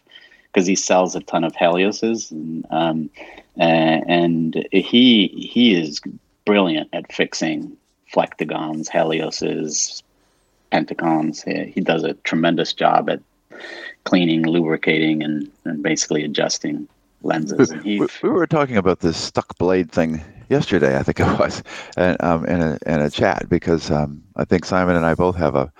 [0.47, 3.09] because he sells a ton of Helioses, and um,
[3.57, 6.01] and he he is
[6.45, 7.75] brilliant at fixing
[8.13, 10.03] flectagons, Helioses,
[10.71, 11.43] pentacons.
[11.43, 13.21] He, he does a tremendous job at
[14.03, 16.87] cleaning, lubricating, and, and basically adjusting
[17.23, 17.73] lenses.
[17.83, 21.63] We, we, were talking about this stuck blade thing yesterday, I think it was,
[21.97, 25.35] and, um, in, a, in a chat because um, I think Simon and I both
[25.35, 25.71] have a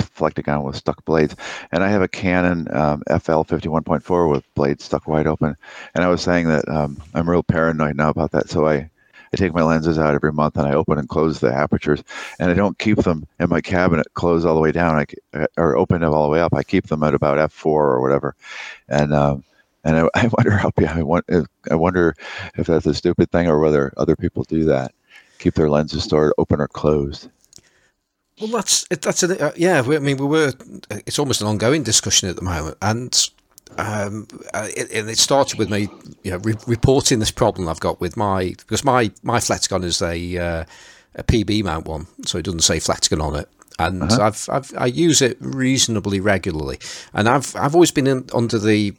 [0.00, 1.34] Flectagon with stuck blades,
[1.70, 5.56] and I have a Canon um, FL 51.4 with blades stuck wide open.
[5.94, 8.90] And I was saying that um, I'm real paranoid now about that, so I
[9.32, 12.02] I take my lenses out every month and I open and close the apertures,
[12.38, 15.06] and I don't keep them in my cabinet closed all the way down.
[15.34, 16.54] I or open them all the way up.
[16.54, 18.34] I keep them at about f four or whatever,
[18.88, 19.44] and um,
[19.84, 22.14] and I, I wonder how I wonder, I wonder
[22.56, 24.92] if that's a stupid thing or whether other people do that,
[25.38, 27.28] keep their lenses stored open or closed.
[28.40, 29.82] Well, that's that's a, uh, yeah.
[29.84, 30.52] I mean, we were.
[30.90, 33.30] It's almost an ongoing discussion at the moment, and
[33.78, 35.88] um, uh, it, it, started with me,
[36.22, 40.02] you know, re- reporting this problem I've got with my because my my Flectagon is
[40.02, 40.64] a uh,
[41.14, 44.22] a PB mount one, so it doesn't say Flectagon on it, and uh-huh.
[44.22, 46.78] I've, I've I use it reasonably regularly,
[47.12, 48.94] and I've I've always been in, under the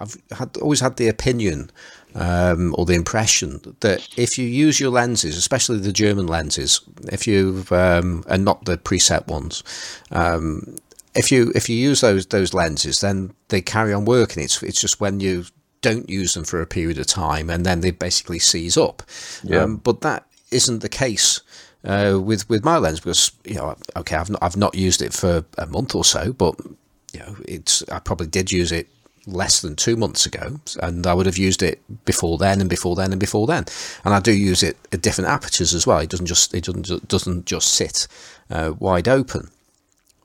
[0.00, 1.70] I've had always had the opinion
[2.14, 6.80] um, or the impression that if you use your lenses, especially the German lenses,
[7.12, 9.62] if you um, and not the preset ones,
[10.10, 10.76] um,
[11.20, 14.42] if you if you use those those lenses, then they carry on working.
[14.42, 15.44] It's it's just when you
[15.82, 19.02] don't use them for a period of time, and then they basically seize up.
[19.44, 19.62] Yeah.
[19.62, 21.40] Um, but that isn't the case
[21.84, 25.12] uh, with with my lens because you know okay I've not, I've not used it
[25.12, 26.54] for a month or so, but
[27.12, 28.88] you know it's I probably did use it
[29.26, 32.96] less than two months ago, and I would have used it before then and before
[32.96, 33.66] then and before then.
[34.04, 35.98] And I do use it at different apertures as well.
[35.98, 38.08] It doesn't just it doesn't doesn't just sit
[38.50, 39.50] uh, wide open.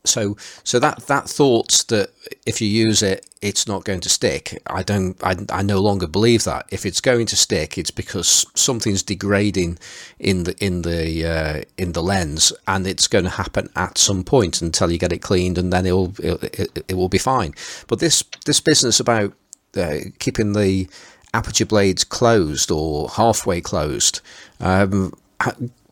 [0.07, 2.11] So, so that that thought that
[2.45, 4.61] if you use it, it's not going to stick.
[4.67, 5.21] I don't.
[5.23, 6.65] I, I no longer believe that.
[6.71, 9.77] If it's going to stick, it's because something's degrading
[10.19, 14.23] in the in the uh, in the lens, and it's going to happen at some
[14.23, 17.53] point until you get it cleaned, and then it'll it, it, it will be fine.
[17.87, 19.33] But this this business about
[19.77, 20.87] uh, keeping the
[21.33, 24.21] aperture blades closed or halfway closed.
[24.59, 25.13] Um,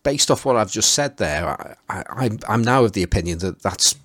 [0.04, 3.96] based off what I've just said there, I, am now of the opinion that that's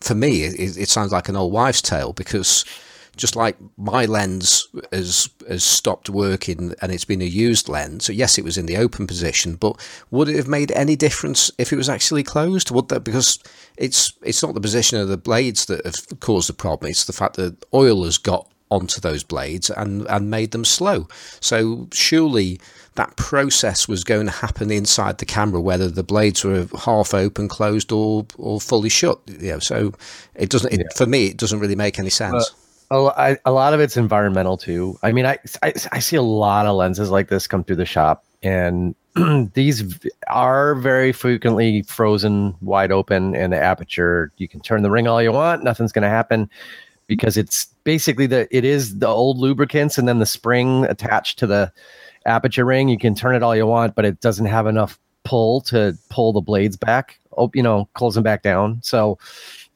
[0.00, 2.64] for me, it, it, sounds like an old wives' tale because
[3.16, 8.04] just like my lens has has stopped working and it's been a used lens.
[8.04, 9.76] So yes, it was in the open position, but
[10.10, 12.70] would it have made any difference if it was actually closed?
[12.70, 13.38] Would that because
[13.76, 16.90] it's it's not the position of the blades that have caused the problem.
[16.90, 21.08] It's the fact that oil has got onto those blades and and made them slow.
[21.40, 22.60] So surely
[22.94, 27.48] that process was going to happen inside the camera, whether the blades were half open,
[27.48, 29.20] closed, or or fully shut.
[29.26, 29.92] You know, so
[30.34, 30.72] it doesn't.
[30.72, 30.86] It, yeah.
[30.96, 32.54] For me, it doesn't really make any sense.
[32.90, 34.98] Uh, a lot of it's environmental too.
[35.02, 37.86] I mean, I, I I see a lot of lenses like this come through the
[37.86, 38.94] shop, and
[39.54, 39.98] these
[40.28, 45.22] are very frequently frozen wide open, and the aperture you can turn the ring all
[45.22, 46.48] you want, nothing's going to happen.
[47.08, 51.46] because it's basically the it is the old lubricants and then the spring attached to
[51.46, 51.72] the
[52.28, 52.88] aperture ring.
[52.88, 56.32] You can turn it all you want, but it doesn't have enough pull to pull
[56.32, 57.18] the blades back.
[57.36, 58.80] Oh, you know, close them back down.
[58.82, 59.18] So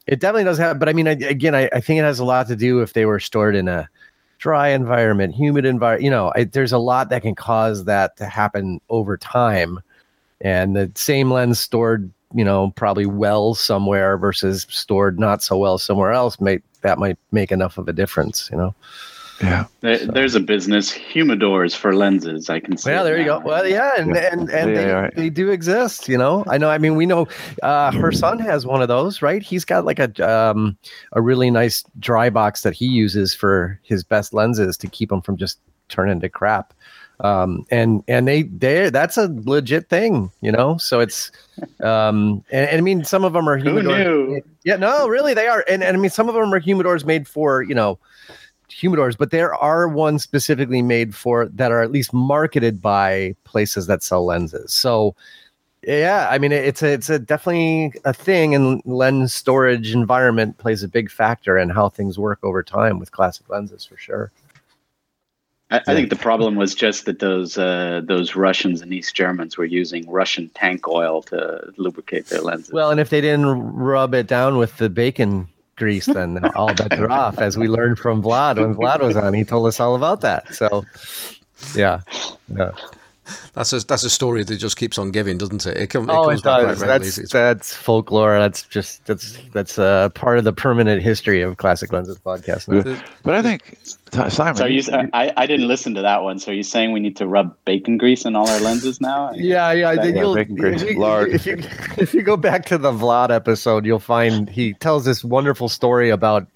[0.06, 0.78] it definitely does have.
[0.78, 2.92] But I mean, I, again, I, I think it has a lot to do if
[2.92, 3.88] they were stored in a
[4.38, 6.04] dry environment, humid environment.
[6.04, 9.80] You know, I, there's a lot that can cause that to happen over time.
[10.40, 15.78] And the same lens stored, you know, probably well somewhere versus stored not so well
[15.78, 18.48] somewhere else, may that might make enough of a difference.
[18.50, 18.74] You know.
[19.40, 19.66] Yeah.
[19.80, 22.48] There, there's a business, humidors for lenses.
[22.50, 22.90] I can see.
[22.90, 23.40] Yeah, there you now.
[23.40, 23.46] go.
[23.46, 24.28] Well, yeah, and Yeah.
[24.32, 25.14] and and Yeah, they, right.
[25.16, 26.08] they do exist.
[26.08, 26.70] You know, I know.
[26.70, 27.26] I mean, we know
[27.62, 29.42] uh, her son has one of those, right?
[29.42, 30.76] He's got like a um,
[31.12, 35.22] a really nice dry box that he uses for his best lenses to keep them
[35.22, 36.72] from just turning to crap.
[37.20, 40.76] Um, and and they they that's a legit thing, you know.
[40.78, 41.30] So it's
[41.80, 44.04] um, and, and I mean, some of them are Who humidors.
[44.04, 44.42] knew?
[44.64, 45.64] Yeah, no, really, they are.
[45.68, 47.98] And, and I mean, some of them are humidors made for, you know,
[48.72, 53.86] humidors, but there are ones specifically made for that are at least marketed by places
[53.86, 54.72] that sell lenses.
[54.72, 55.14] So,
[55.82, 60.82] yeah, I mean, it's a, it's a definitely a thing, and lens storage environment plays
[60.82, 64.30] a big factor in how things work over time with classic lenses for sure.
[65.72, 69.56] I, I think the problem was just that those uh, those Russians and East Germans
[69.56, 72.72] were using Russian tank oil to lubricate their lenses.
[72.72, 75.48] Well, and if they didn't rub it down with the bacon
[75.82, 79.34] grease, then all bets are off, as we learned from Vlad when Vlad was on.
[79.34, 80.54] He told us all about that.
[80.54, 80.84] So,
[81.74, 82.02] yeah.
[82.56, 82.70] yeah.
[83.54, 85.76] That's a that's a story that just keeps on giving, doesn't it?
[85.76, 86.78] It, come, oh, comes it back does.
[86.78, 86.86] quite.
[86.88, 88.38] That's It's- that's folklore.
[88.38, 92.66] That's just that's that's uh, part of the permanent history of Classic Lenses podcast.
[92.68, 93.00] now.
[93.22, 93.78] But I think
[94.30, 94.56] Simon.
[94.56, 96.40] so are you, you- I, I didn't listen to that one.
[96.40, 99.30] So are you saying we need to rub bacon grease in all our lenses now?
[99.36, 99.92] Yeah, yeah.
[99.92, 101.30] Yeah, then you'll, bacon grease, if, you, lard.
[101.30, 101.58] if you
[101.98, 106.10] if you go back to the Vlad episode, you'll find he tells this wonderful story
[106.10, 106.46] about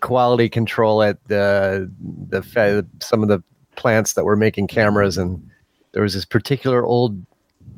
[0.00, 1.90] quality control at the
[2.28, 3.42] the fe- some of the
[3.76, 5.42] plants that were making cameras, and
[5.92, 7.20] there was this particular old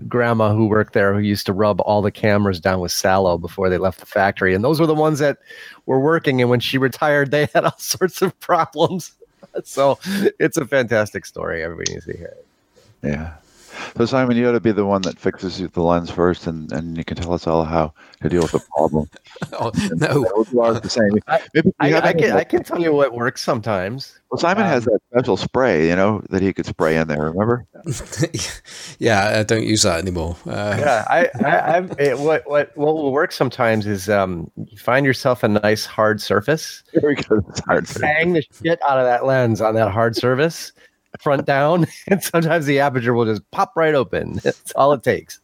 [0.09, 3.69] grandma who worked there who used to rub all the cameras down with sallow before
[3.69, 5.39] they left the factory, and those were the ones that
[5.87, 6.41] were working.
[6.41, 9.13] And when she retired, they had all sorts of problems.
[9.63, 10.01] So
[10.41, 11.63] it's a fantastic story.
[11.63, 12.47] Everybody needs to hear it.
[13.05, 13.35] Yeah.
[13.97, 16.97] So Simon, you ought to be the one that fixes the lens first, and, and
[16.97, 19.09] you can tell us all how to deal with the problem.
[19.55, 21.11] oh, no, the same.
[21.29, 24.19] I- Maybe I, I can I can tell you what works sometimes.
[24.31, 27.23] well, Simon has that special spray, you know, that he could spray in there.
[27.31, 27.65] Remember?
[28.99, 30.37] yeah, I don't use that anymore.
[30.47, 34.77] Uh, Yeah, I, I I've, it, what what what will work sometimes is um you
[34.79, 37.43] find yourself a nice hard surface, Here we go.
[37.49, 37.87] It's hard.
[38.01, 40.73] bang the shit out of that lens on that hard surface,
[41.21, 44.35] front down, and sometimes the aperture will just pop right open.
[44.45, 45.41] That's all it takes.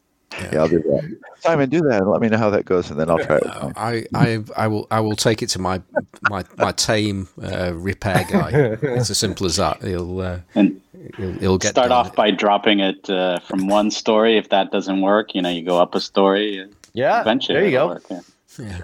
[0.53, 1.19] Yeah, I'll do that.
[1.41, 2.03] Simon, do that.
[2.03, 3.47] and Let me know how that goes, and then I'll try it.
[3.47, 5.83] Uh, I, I, I will, I will take it to my,
[6.31, 8.51] my, my tame uh, repair guy.
[8.97, 9.83] It's as simple as that.
[9.83, 10.81] He'll, uh, And
[11.17, 12.07] he'll, he'll get start done.
[12.07, 14.37] off by dropping it uh, from one story.
[14.39, 16.65] If that doesn't work, you know, you go up a story.
[16.93, 17.89] Yeah, Eventually, there you go.
[17.89, 18.21] work, yeah.
[18.59, 18.81] Yeah.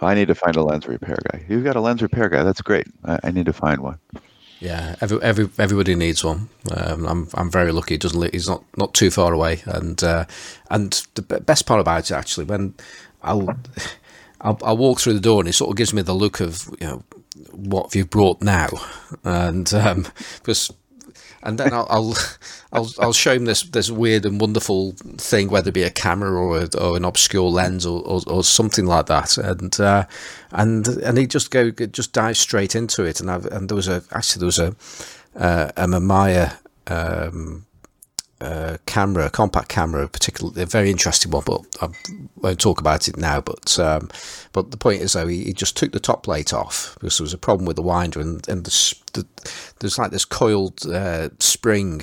[0.00, 1.44] I need to find a lens repair guy.
[1.48, 2.42] You've got a lens repair guy.
[2.42, 2.86] That's great.
[3.06, 3.98] I, I need to find one.
[4.58, 6.48] Yeah, every, every everybody needs one.
[6.74, 7.94] Um, I'm I'm very lucky.
[7.94, 8.32] He doesn't.
[8.32, 9.62] He's not not too far away.
[9.66, 10.24] And uh,
[10.70, 12.74] and the be- best part about it actually, when
[13.22, 13.48] I'll,
[14.40, 16.68] I'll I'll walk through the door and he sort of gives me the look of
[16.80, 17.02] you know
[17.52, 18.68] what have you brought now,
[19.24, 20.06] and um,
[20.38, 20.72] because
[21.46, 22.16] and then I'll, I'll
[22.72, 26.32] I'll I'll show him this this weird and wonderful thing, whether it be a camera
[26.32, 30.04] or a, or an obscure lens or, or, or something like that, and uh,
[30.50, 33.88] and and he just go just dive straight into it, and I've, and there was
[33.88, 34.74] a actually there was a
[35.36, 37.66] uh, a Mamiya um,
[38.40, 41.88] uh, camera, a compact camera, particularly a very interesting one, but I
[42.36, 43.40] won't talk about it now.
[43.40, 44.10] But um,
[44.52, 47.24] but the point is though, he, he just took the top plate off because there
[47.24, 49.26] was a problem with the winder, and and the, the,
[49.80, 52.02] there's like this coiled uh, spring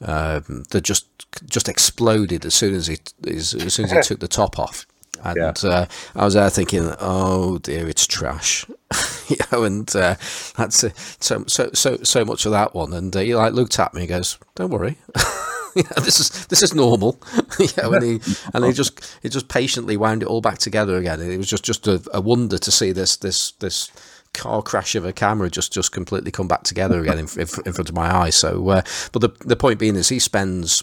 [0.00, 1.06] um, that just
[1.48, 4.86] just exploded as soon as he as, as soon as he took the top off.
[5.22, 5.52] And Yeah.
[5.70, 8.66] uh, I was there thinking, "Oh dear, it's trash,"
[9.28, 9.64] you know.
[9.64, 10.16] And uh,
[10.56, 12.92] that's uh, so so so so much of that one.
[12.92, 14.98] And uh, he like looked at me and goes, "Don't worry."
[16.02, 17.20] this is this is normal,
[17.76, 18.20] know, and he
[18.52, 21.20] and he just he just patiently wound it all back together again.
[21.20, 23.90] And it was just just a, a wonder to see this this this
[24.34, 27.72] car crash of a camera just just completely come back together again in, in, in
[27.72, 28.36] front of my eyes.
[28.36, 28.82] So, uh,
[29.12, 30.82] but the the point being is he spends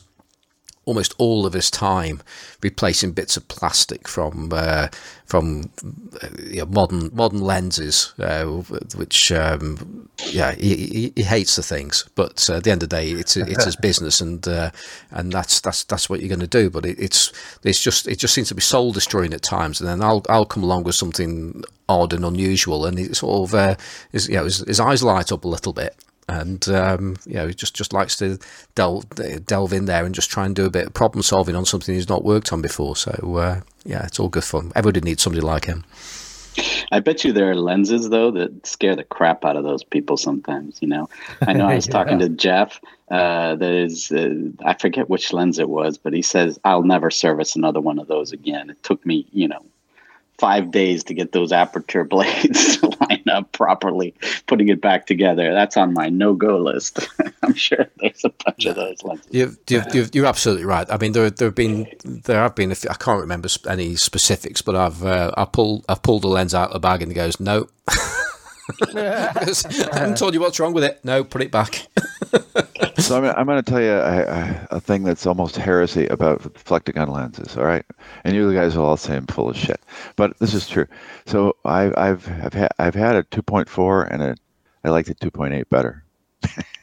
[0.91, 2.21] almost all of his time
[2.61, 4.89] replacing bits of plastic from uh,
[5.25, 5.71] from
[6.21, 8.43] uh, you know, modern modern lenses, uh,
[8.97, 12.95] which um, yeah he, he, hates the things, but uh, at the end of the
[12.97, 14.69] day, it's it's his business, and uh,
[15.11, 16.69] and that's that's that's what you're going to do.
[16.69, 17.31] But it, it's
[17.63, 20.45] it's just it just seems to be soul destroying at times, and then I'll I'll
[20.45, 23.75] come along with something odd and unusual, and it sort of uh,
[24.11, 25.95] his, you know, his, his eyes light up a little bit
[26.39, 28.39] and um, you know, he just just likes to
[28.75, 29.05] delve
[29.45, 31.93] delve in there and just try and do a bit of problem solving on something
[31.93, 32.95] he's not worked on before.
[32.95, 34.71] So uh, yeah, it's all good fun.
[34.75, 35.83] Everybody needs somebody like him.
[36.91, 40.17] I bet you there are lenses though that scare the crap out of those people
[40.17, 40.81] sometimes.
[40.81, 41.09] You know,
[41.47, 42.79] I know I was talking to Jeff.
[43.09, 47.11] Uh, that is, uh, I forget which lens it was, but he says I'll never
[47.11, 48.69] service another one of those again.
[48.69, 49.65] It took me, you know,
[50.41, 54.15] five days to get those aperture blades to line up properly,
[54.47, 55.53] putting it back together.
[55.53, 57.07] That's on my no go list.
[57.43, 59.27] I'm sure there's a bunch of those lenses.
[59.31, 60.87] You've, you've, you're absolutely right.
[60.91, 64.75] I mean, there, there have been, there have been, I can't remember any specifics, but
[64.75, 67.39] I've, uh, I pulled, I've pulled the lens out of the bag and it goes,
[67.39, 67.67] no.
[68.95, 71.03] I haven't told you what's wrong with it.
[71.03, 71.87] No, put it back.
[72.97, 77.09] so I'm, I'm going to tell you a, a, thing that's almost heresy about Flectagon
[77.09, 77.57] lenses.
[77.57, 77.85] All right,
[78.23, 79.81] and you guys will all say I'm full of shit,
[80.15, 80.87] but this is true.
[81.25, 84.35] So I, I've I've had I've had a 2.4 and a
[84.83, 86.03] I like the 2.8 better.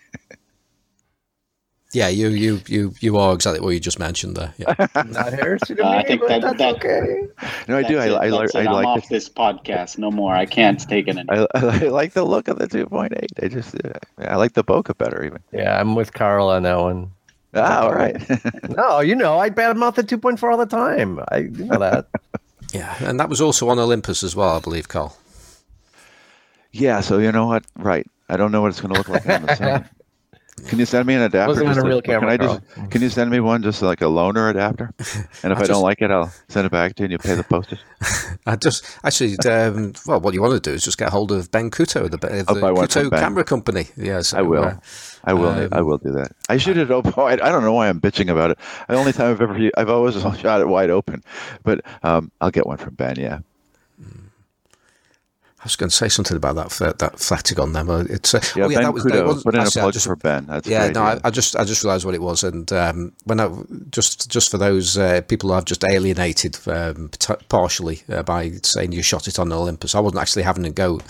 [1.92, 4.52] Yeah, you you you you are exactly what you just mentioned there.
[4.58, 4.74] Yeah.
[5.06, 7.28] Not heresy to uh, me, I think that, that's that, okay.
[7.66, 7.98] No, I do.
[7.98, 9.08] I, I, I, I like off it.
[9.08, 9.96] this podcast.
[9.96, 10.34] No more.
[10.34, 11.48] I can't take it anymore.
[11.54, 13.42] I, I like the look of the 2.8.
[13.42, 13.74] I just
[14.18, 15.38] I like the bokeh better even.
[15.50, 17.12] Yeah, I'm with Carl on that one.
[17.54, 18.22] Ah, all right.
[18.68, 21.20] no, you know, I badmouth the 2.4 all the time.
[21.30, 22.06] I you know that.
[22.74, 25.16] yeah, and that was also on Olympus as well, I believe, Carl.
[26.70, 27.64] Yeah, so you know what?
[27.76, 28.06] Right.
[28.28, 29.88] I don't know what it's going to look like on the sun.
[30.66, 31.48] Can you send me an adapter?
[31.48, 32.36] Wasn't on a real camera.
[32.38, 34.92] Can, I just, can you send me one just like a loaner adapter?
[35.42, 37.12] And if I, I just, don't like it, I'll send it back to you and
[37.12, 37.78] you pay the postage.
[38.46, 41.50] I just actually, um, well, what you want to do is just get hold of
[41.50, 43.86] Ben Kuto, the, the Kuto camera company.
[43.96, 44.64] Yes, I will.
[44.64, 44.76] Uh,
[45.24, 45.48] I will.
[45.48, 46.32] Um, I will do that.
[46.48, 47.12] I shoot it open.
[47.16, 48.58] I, I don't know why I'm bitching about it.
[48.88, 51.22] The only time I've ever, I've always shot it wide open,
[51.62, 53.16] but um, I'll get one from Ben.
[53.16, 53.40] Yeah.
[54.00, 54.04] I
[55.68, 58.00] was going to say something about that that Flectagon demo.
[58.00, 59.26] It's uh, yeah, oh, yeah, Ben that was, Kudo.
[59.26, 60.46] Was, Put in actually, a plug just, for Ben.
[60.46, 63.40] That's yeah, no, I, I, just I just realised what it was, and um, when
[63.40, 63.50] I
[63.90, 68.50] just just for those uh, people who I've just alienated um, t- partially uh, by
[68.62, 71.00] saying you shot it on Olympus, I wasn't actually having a go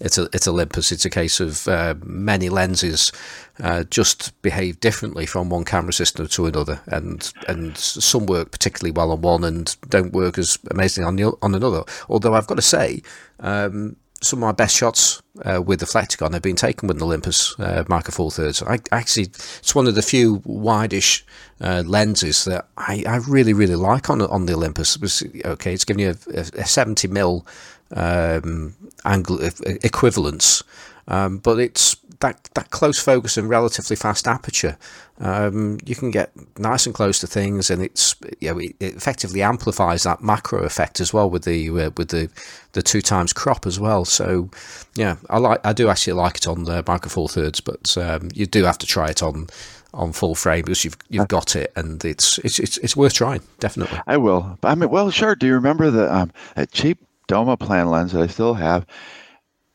[0.00, 0.92] at, at Olympus.
[0.92, 3.12] It's a case of uh, many lenses
[3.60, 8.92] uh, just behave differently from one camera system to another, and and some work particularly
[8.92, 11.82] well on one and don't work as amazing on the, on another.
[12.08, 13.02] Although I've got to say,
[13.40, 17.02] um, some of my best shots uh, with the Flectagon have been taken with an
[17.02, 18.62] Olympus uh, Micro Four Thirds.
[18.62, 21.22] I actually, it's one of the few wideish
[21.60, 24.96] uh, lenses that I, I really really like on on the Olympus.
[24.96, 27.46] It was, okay, it's giving you a, a 70 mil
[27.92, 29.38] um, angle
[29.84, 30.62] equivalence,
[31.06, 34.76] um, but it's that that close focus and relatively fast aperture,
[35.20, 39.42] um, you can get nice and close to things, and it's you know, it, effectively
[39.42, 42.28] amplifies that macro effect as well with the uh, with the
[42.72, 44.04] the two times crop as well.
[44.04, 44.50] So
[44.96, 48.28] yeah, I like I do actually like it on the micro four thirds, but um,
[48.34, 49.48] you do have to try it on
[49.94, 53.42] on full frame because you've you've got it and it's it's it's, it's worth trying
[53.58, 53.98] definitely.
[54.06, 54.58] I will.
[54.62, 55.34] I mean, well, sure.
[55.34, 56.32] Do you remember the um,
[56.72, 56.98] cheap
[57.28, 58.86] Domiplan lens that I still have?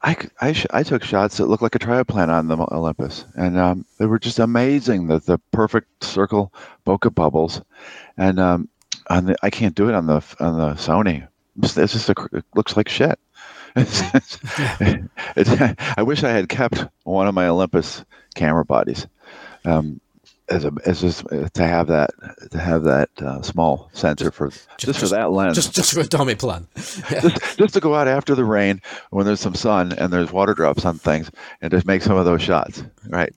[0.03, 3.85] I, I, I took shots that looked like a trioplan on the Olympus, and um,
[3.97, 5.07] they were just amazing.
[5.07, 6.53] The the perfect circle
[6.85, 7.61] bokeh bubbles,
[8.17, 8.69] and um,
[9.09, 11.27] on the I can't do it on the on the Sony.
[11.61, 13.17] It's, it's just a, it looks like shit.
[13.75, 14.37] It's,
[15.35, 15.49] it's,
[15.97, 19.07] I wish I had kept one of my Olympus camera bodies.
[19.65, 19.99] Um,
[20.49, 22.09] as a as just uh, to have that
[22.51, 26.01] to have that uh, small sensor for just, just, for that lens, just just for
[26.01, 26.67] a Domiplan,
[27.11, 27.21] yeah.
[27.21, 28.81] just, just to go out after the rain
[29.11, 31.31] when there's some sun and there's water drops on things
[31.61, 33.33] and just make some of those shots, right?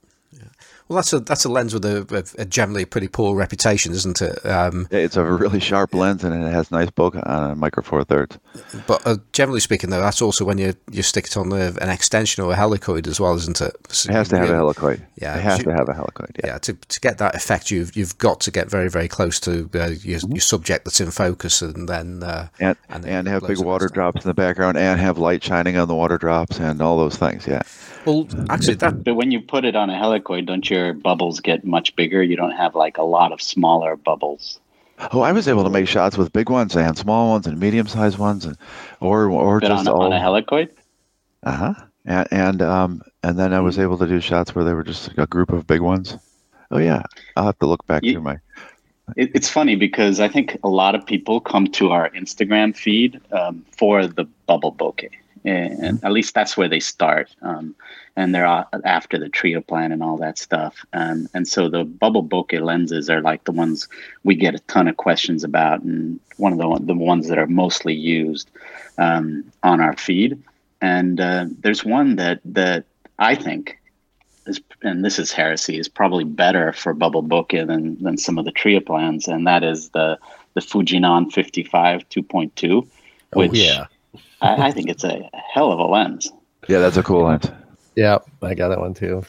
[0.89, 4.47] Well, that's a that's a lens with a, a generally pretty poor reputation, isn't it?
[4.47, 7.83] Um, yeah, it's a really sharp lens, and it has nice bokeh on a micro
[7.83, 8.39] four thirds.
[8.87, 11.89] But uh, generally speaking, though, that's also when you you stick it on the, an
[11.89, 13.75] extension or a helicoid as well, isn't it?
[13.89, 15.03] So it has to have a helicoid.
[15.21, 16.39] Yeah, it has you, to have a helicoid.
[16.39, 19.41] Yeah, yeah to, to get that effect, you've you've got to get very very close
[19.41, 20.33] to uh, your, mm-hmm.
[20.33, 24.25] your subject that's in focus, and then uh, and and, and have big water drops
[24.25, 27.45] in the background, and have light shining on the water drops, and all those things.
[27.45, 27.63] Yeah.
[28.05, 29.03] Well, actually, that.
[29.03, 32.23] But when you put it on a helicoid, don't your bubbles get much bigger?
[32.23, 34.61] You don't have like a lot of smaller bubbles.
[35.13, 38.19] Oh, I was able to make shots with big ones and small ones and medium-sized
[38.19, 38.57] ones, and
[39.01, 40.71] or or but just on, all on a helicoid.
[41.43, 41.75] Uh huh.
[42.05, 45.11] And and um and then I was able to do shots where they were just
[45.17, 46.17] a group of big ones.
[46.71, 47.03] Oh yeah,
[47.37, 48.39] I'll have to look back you, through my.
[49.17, 53.21] it, it's funny because I think a lot of people come to our Instagram feed
[53.33, 55.11] um, for the bubble bokeh,
[55.45, 57.35] and at least that's where they start.
[57.43, 57.75] Um,
[58.17, 60.85] and they're after the Trioplan and all that stuff.
[60.93, 63.89] Um, and so the bubble bokeh lenses are like the ones
[64.25, 67.47] we get a ton of questions about, and one of the the ones that are
[67.47, 68.51] mostly used
[68.97, 70.43] um, on our feed.
[70.81, 72.85] And uh, there's one that that
[73.19, 73.79] I think
[74.47, 78.47] is, and this is heresy, is probably better for bubble bokeh than than some of
[78.47, 80.19] the Trioplans, and that is the
[80.55, 82.89] the Fujinon 55 2.2,
[83.35, 83.87] which oh, yeah.
[84.41, 86.33] I, I think it's a hell of a lens.
[86.67, 87.51] Yeah, that's a cool lens.
[87.97, 89.25] Yeah, I got that one too.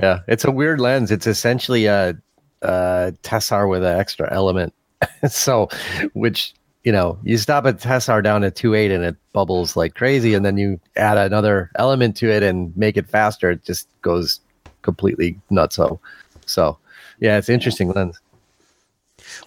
[0.00, 1.10] Yeah, it's a weird lens.
[1.10, 2.16] It's essentially a,
[2.62, 4.72] a Tessar with an extra element.
[5.28, 5.68] so,
[6.12, 6.54] which
[6.84, 10.34] you know, you stop a Tessar down at two eight and it bubbles like crazy,
[10.34, 13.50] and then you add another element to it and make it faster.
[13.50, 14.40] It just goes
[14.82, 15.76] completely nuts.
[15.76, 15.98] So,
[16.46, 16.78] so
[17.20, 18.20] yeah, it's interesting lens.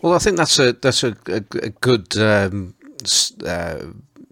[0.01, 2.75] Well, I think that's a that's a, a, a good um,
[3.45, 3.77] uh,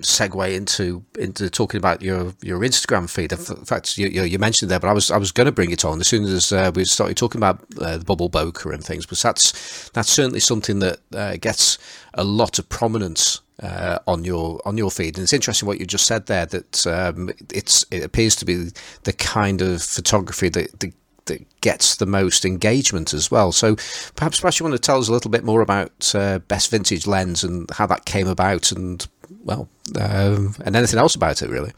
[0.01, 3.31] segue into into talking about your your Instagram feed.
[3.31, 5.85] In fact, you, you, mentioned there, but I was I was going to bring it
[5.85, 9.05] on as soon as uh, we started talking about uh, the bubble bokeh and things.
[9.05, 11.77] But that's that's certainly something that uh, gets
[12.13, 15.17] a lot of prominence uh, on your on your feed.
[15.17, 18.71] And it's interesting what you just said there that um, it's it appears to be
[19.03, 20.93] the kind of photography that, that
[21.25, 23.51] that gets the most engagement as well.
[23.51, 23.75] So
[24.15, 27.07] perhaps perhaps you want to tell us a little bit more about uh, Best Vintage
[27.07, 29.05] Lens and how that came about and
[29.45, 29.69] well,
[29.99, 31.71] um, and anything else about it, really.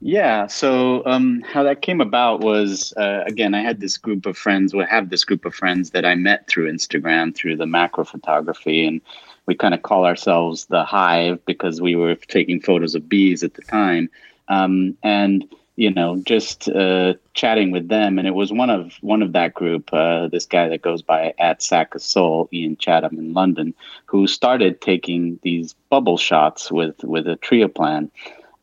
[0.00, 0.46] Yeah.
[0.46, 4.74] So um, how that came about was uh, again, I had this group of friends.
[4.74, 8.86] We have this group of friends that I met through Instagram through the macro photography,
[8.86, 9.00] and
[9.46, 13.54] we kind of call ourselves the Hive because we were taking photos of bees at
[13.54, 14.10] the time.
[14.48, 19.22] Um, and you know, just uh, chatting with them, and it was one of one
[19.22, 23.18] of that group, uh, this guy that goes by at Sack of Soul, Ian Chatham
[23.18, 23.74] in London,
[24.06, 28.10] who started taking these bubble shots with with a Trioplan,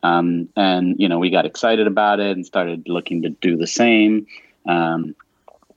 [0.02, 3.66] um, and you know, we got excited about it and started looking to do the
[3.66, 4.26] same.
[4.66, 5.14] Um,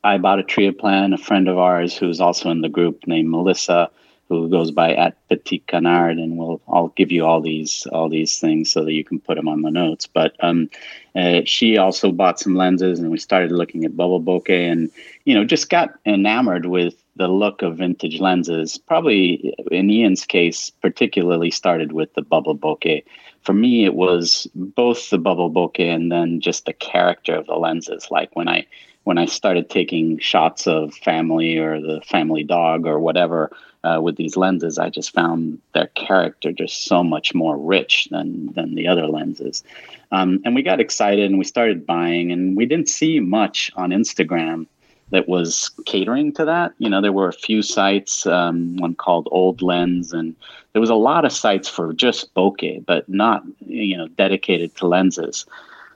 [0.04, 1.14] I bought a Trioplan.
[1.14, 3.90] A friend of ours who's also in the group named Melissa
[4.30, 8.40] who goes by at Petit Canard, and we'll I'll give you all these all these
[8.40, 10.08] things so that you can put them on the notes.
[10.08, 10.70] But um,
[11.16, 14.92] uh, she also bought some lenses, and we started looking at bubble bokeh, and
[15.26, 18.78] you know just got enamored with the look of vintage lenses.
[18.78, 23.04] Probably in Ian's case, particularly started with the bubble bokeh.
[23.42, 27.56] For me, it was both the bubble bokeh and then just the character of the
[27.56, 28.08] lenses.
[28.12, 28.66] Like when I
[29.08, 33.50] when I started taking shots of family or the family dog or whatever
[33.86, 38.52] uh, with these lenses, I just found their character just so much more rich than
[38.52, 39.64] than the other lenses.
[40.12, 43.92] Um, and we got excited and we started buying, and we didn't see much on
[43.92, 44.68] Instagram
[45.12, 46.74] that was catering to that.
[46.78, 50.36] You know, there were a few sites, um, one called Old Lens, and
[50.74, 54.86] there was a lot of sites for just bokeh, but not you know dedicated to
[54.86, 55.46] lenses.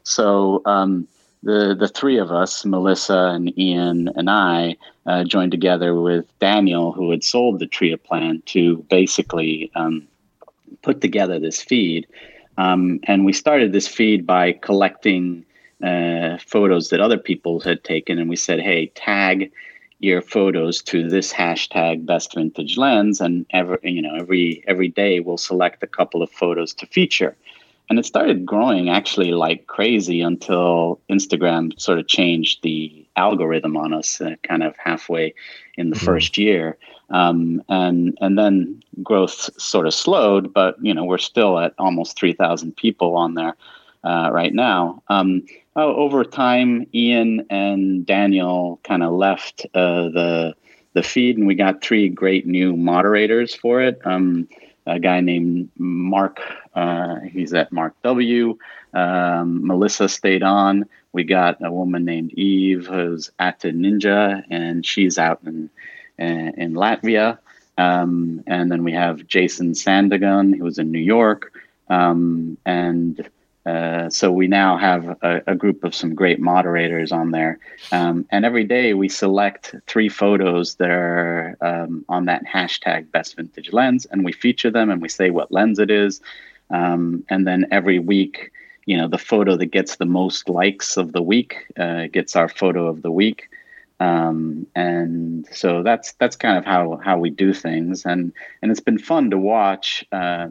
[0.04, 1.08] So um,
[1.44, 4.76] the the three of us, Melissa and Ian and I,
[5.06, 10.08] uh, joined together with Daniel, who had sold the Trioplan, to basically um,
[10.82, 12.08] put together this feed.
[12.58, 15.46] Um, and we started this feed by collecting
[15.84, 19.52] uh, photos that other people had taken, and we said, "Hey, tag."
[20.02, 25.20] your photos to this hashtag best vintage lens and every you know every every day
[25.20, 27.36] we'll select a couple of photos to feature
[27.92, 33.94] and it started growing actually like crazy until Instagram sort of changed the algorithm on
[33.94, 35.34] us uh, kind of halfway
[35.76, 36.06] in the mm-hmm.
[36.06, 36.78] first year.
[37.10, 42.18] Um, and and then growth sort of slowed, but you know we're still at almost
[42.18, 43.58] three thousand people on there
[44.06, 45.04] uh, right now.
[45.10, 50.56] Um, oh, over time, Ian and Daniel kind of left uh, the
[50.94, 54.00] the feed, and we got three great new moderators for it.
[54.06, 54.48] Um,
[54.86, 56.40] a guy named Mark.
[56.74, 58.58] Uh, he's at Mark W.
[58.94, 60.86] Um, Melissa stayed on.
[61.14, 65.70] We got a woman named Eve who's at the Ninja, and she's out in
[66.18, 67.38] in, in Latvia.
[67.78, 71.54] Um, and then we have Jason Sandagun, who was in New York,
[71.90, 73.30] um, and
[73.66, 77.60] uh, so we now have a, a, group of some great moderators on there,
[77.92, 83.36] um, and every day we select three photos that are um, on that hashtag best
[83.36, 86.22] vintage lens, and we feature them and we say what lens it is,
[86.72, 88.52] um, and then every week,
[88.86, 92.50] you know, the photo that gets the most likes of the week uh, gets our
[92.50, 93.48] photo of the week.
[94.00, 98.34] Um, and so that's that's kind of how how we do things, and
[98.64, 100.04] and it's been fun to watch.
[100.12, 100.48] Uh,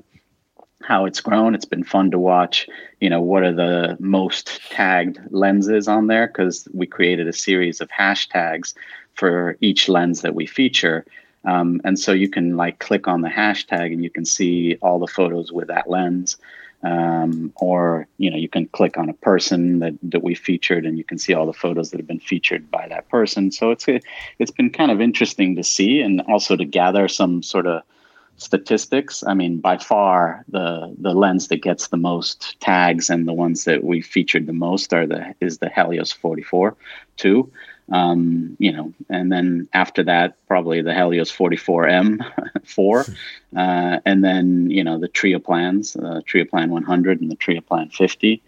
[0.82, 1.54] how it's grown.
[1.54, 2.66] It's been fun to watch,
[3.00, 7.80] you know, what are the most tagged lenses on there because we created a series
[7.80, 8.74] of hashtags
[9.14, 11.04] for each lens that we feature.
[11.44, 14.98] Um, and so you can like click on the hashtag and you can see all
[14.98, 16.36] the photos with that lens.
[16.82, 20.96] Um, or you know you can click on a person that, that we featured and
[20.96, 23.84] you can see all the photos that have been featured by that person so it's
[24.38, 27.82] it's been kind of interesting to see and also to gather some sort of
[28.40, 33.32] statistics i mean by far the the lens that gets the most tags and the
[33.32, 36.76] ones that we featured the most are the is the helios 44
[37.16, 37.50] 2
[37.90, 42.24] um, you know, and then after that, probably the Helios 44M
[42.64, 48.40] 4, uh, and then, you know, the Trioplans, uh, Trioplan 100 and the Trioplan 50.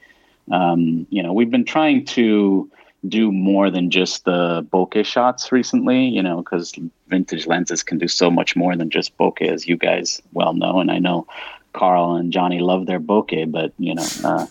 [0.50, 2.70] Um, you know, we've been trying to
[3.08, 6.72] do more than just the bokeh shots recently, you know, because
[7.08, 10.78] vintage lenses can do so much more than just bokeh, as you guys well know.
[10.78, 11.26] And I know
[11.72, 14.46] Carl and Johnny love their bokeh, but, you know, uh,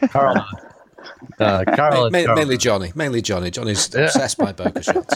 [0.08, 0.44] Carl.
[1.38, 2.92] Uh, Carl Ma- ma- mainly Johnny.
[2.94, 3.50] Mainly Johnny.
[3.50, 5.14] Johnny's obsessed by bokeh shots.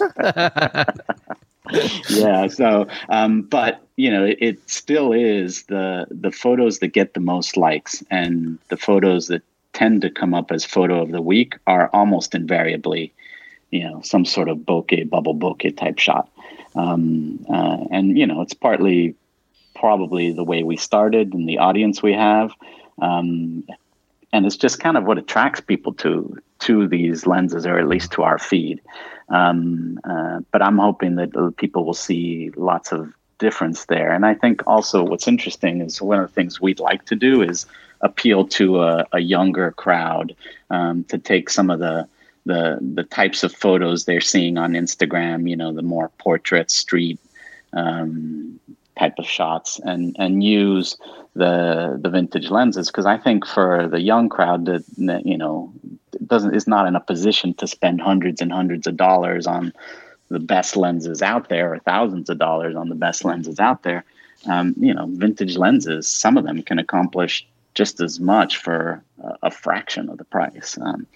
[2.11, 2.47] yeah.
[2.49, 7.21] So, um, but you know, it, it, still is the the photos that get the
[7.21, 9.43] most likes, and the photos that
[9.77, 13.13] tend to come up as photo of the week are almost invariably,
[13.71, 16.31] you know, some sort of bokeh, bubble bokeh type shot.
[16.75, 19.15] Um, uh, and you know, it's partly
[19.75, 22.53] probably the way we started and the audience we have.
[23.03, 23.65] Um,
[24.33, 28.13] and it's just kind of what attracts people to to these lenses, or at least
[28.13, 28.81] to our feed.
[29.29, 34.11] Um, uh, but I'm hoping that people will see lots of difference there.
[34.11, 37.43] And I think also what's interesting is one of the things we'd like to do
[37.43, 37.67] is
[38.01, 40.35] appeal to a, a younger crowd
[40.71, 42.09] um, to take some of the
[42.45, 45.49] the the types of photos they're seeing on Instagram.
[45.49, 47.19] You know, the more portrait, street,
[47.73, 48.61] um,
[48.99, 50.97] type of shots and and use
[51.35, 55.73] the the vintage lenses because I think for the young crowd that, you know
[56.27, 59.73] doesn't is not in a position to spend hundreds and hundreds of dollars on
[60.29, 64.05] the best lenses out there or thousands of dollars on the best lenses out there
[64.47, 67.47] um, you know vintage lenses some of them can accomplish
[67.77, 69.03] just as much for
[69.43, 71.07] a, fraction of the price um,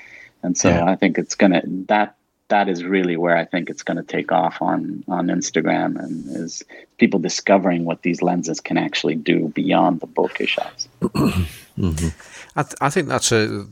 [0.42, 0.84] and so yeah.
[0.84, 2.14] I think it's gonna that
[2.50, 6.36] that is really where I think it's going to take off on on Instagram and
[6.36, 6.62] is
[6.98, 10.86] people discovering what these lenses can actually do beyond the bokeh shots.
[11.00, 12.08] mm-hmm.
[12.58, 13.66] I, th- I think that's a.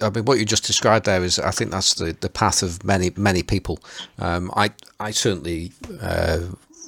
[0.00, 2.82] I mean, what you just described there is, I think that's the, the path of
[2.84, 3.78] many many people.
[4.18, 6.38] Um, I I certainly uh,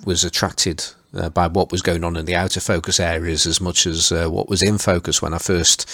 [0.06, 0.86] was attracted
[1.16, 4.28] uh, by what was going on in the outer focus areas as much as uh,
[4.28, 5.88] what was in focus when I first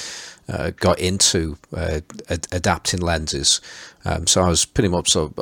[0.49, 3.61] uh, got into uh, ad- adapting lenses.
[4.05, 5.35] Um, so I was pretty much of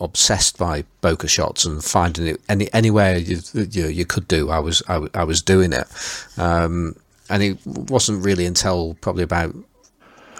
[0.00, 4.50] obsessed by bokeh shots and finding it any anywhere you, you, you could do.
[4.50, 5.86] I was I, I was doing it,
[6.36, 6.96] um,
[7.28, 9.54] and it wasn't really until probably about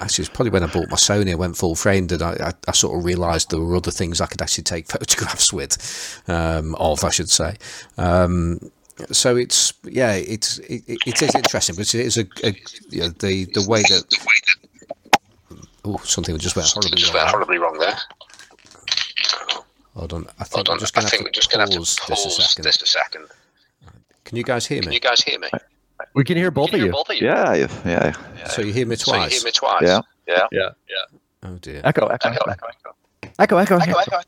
[0.01, 2.53] actually it's probably when I bought my Sony, I went full frame that I, I,
[2.69, 6.75] I, sort of realised there were other things I could actually take photographs with, um,
[6.77, 7.57] of I should say.
[7.97, 8.59] Um,
[9.11, 12.55] so it's yeah, it's it, it is interesting, but it is a, a
[12.91, 14.05] you know, the the way that
[15.85, 17.97] oh something just went horribly, just wrong, horribly wrong there.
[19.95, 20.79] Hold on, I think, on.
[20.79, 22.65] just gonna we're just going to have to pause this a second.
[22.65, 23.27] This a second.
[24.25, 24.85] Can you guys hear me?
[24.85, 25.49] Can you guys hear me?
[26.15, 26.93] We can hear both, can of, hear you.
[26.93, 27.27] both of you.
[27.27, 28.49] Yeah, yeah, yeah.
[28.49, 29.07] So you hear me twice.
[29.07, 29.83] So you hear me twice.
[29.83, 31.49] Yeah, yeah, yeah, yeah.
[31.49, 31.81] Oh dear.
[31.85, 32.67] Echo, echo, echo, echo,
[33.39, 33.99] echo, echo, echo.
[33.99, 34.21] echo.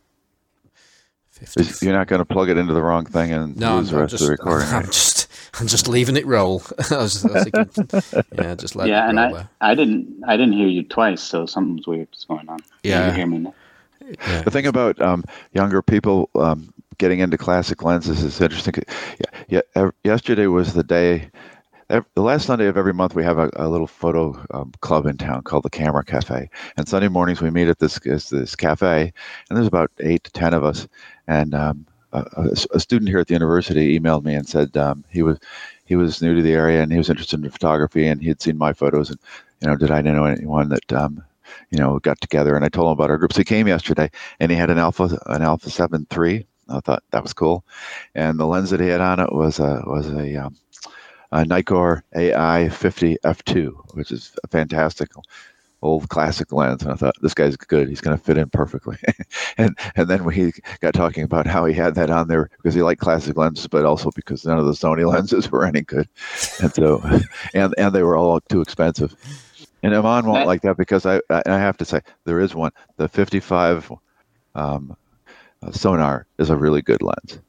[1.44, 1.84] 50.
[1.84, 4.10] You're not going to plug it into the wrong thing and no, lose the rest
[4.12, 4.68] just, of the recording.
[4.68, 5.28] I'm just,
[5.60, 6.62] I'm just leaving it roll.
[6.90, 9.48] I was, I was thinking, yeah, just let yeah, and I, there.
[9.60, 12.58] I didn't, I didn't hear you twice, so something's weird is going on.
[12.82, 13.52] Yeah, you hear me.
[14.00, 14.42] Yeah.
[14.42, 18.74] The thing about um, younger people um, getting into classic lenses is interesting.
[19.48, 19.90] Yeah, yeah.
[20.04, 21.30] Yesterday was the day
[21.88, 25.16] the last Sunday of every month, we have a, a little photo um, club in
[25.16, 26.48] town called the Camera Cafe.
[26.76, 29.12] And Sunday mornings, we meet at this this cafe,
[29.48, 30.88] and there's about eight to ten of us.
[31.28, 35.22] And um, a, a, student here at the university emailed me and said um, he
[35.22, 35.38] was
[35.84, 38.40] he was new to the area and he was interested in photography and he had
[38.40, 39.18] seen my photos and
[39.60, 41.22] you know did I know anyone that um,
[41.70, 43.36] you know got together and I told him about our groups.
[43.36, 44.10] He came yesterday
[44.40, 46.46] and he had an alpha an alpha seven three.
[46.68, 47.64] I thought that was cool,
[48.16, 50.56] and the lens that he had on it was a was a um,
[51.32, 55.08] uh, Nikkor AI 50 f2, which is a fantastic
[55.82, 56.82] old classic lens.
[56.82, 57.88] And I thought this guy's good.
[57.88, 58.96] He's going to fit in perfectly.
[59.58, 62.82] and and then we got talking about how he had that on there because he
[62.82, 66.08] liked classic lenses, but also because none of the Sony lenses were any good.
[66.60, 67.02] And so,
[67.54, 69.14] and and they were all too expensive.
[69.82, 72.72] And Iman won't like that because I I have to say there is one.
[72.96, 73.92] The 55
[74.54, 74.96] um,
[75.66, 77.40] Sonnar is a really good lens.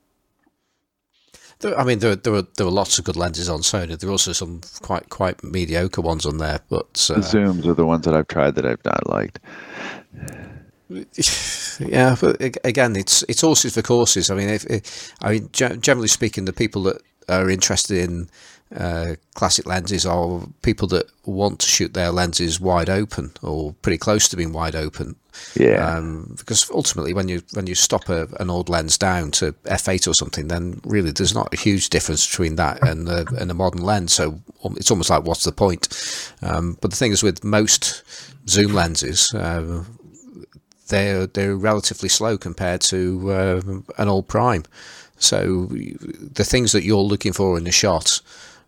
[1.60, 3.98] There, I mean, there, there were there were lots of good lenses on Sony.
[3.98, 7.74] There were also some quite quite mediocre ones on there, but uh, the zooms are
[7.74, 9.40] the ones that I've tried that I've not liked.
[11.80, 14.32] Yeah, but again, it's it's horses for courses.
[14.32, 18.30] I mean, if, I mean, generally speaking, the people that are interested in
[18.76, 23.98] uh, classic lenses are people that want to shoot their lenses wide open or pretty
[23.98, 25.16] close to being wide open.
[25.56, 25.88] Yeah.
[25.88, 30.08] Um, because ultimately, when you when you stop a, an old lens down to f8
[30.08, 33.54] or something, then really there's not a huge difference between that and a, and a
[33.54, 34.14] modern lens.
[34.14, 35.88] So um, it's almost like what's the point?
[36.42, 38.04] Um, but the thing is, with most
[38.50, 39.84] zoom lenses, uh,
[40.90, 43.62] they're they're relatively slow compared to uh,
[43.98, 44.64] an old prime.
[45.20, 48.22] So the things that you're looking for in a shot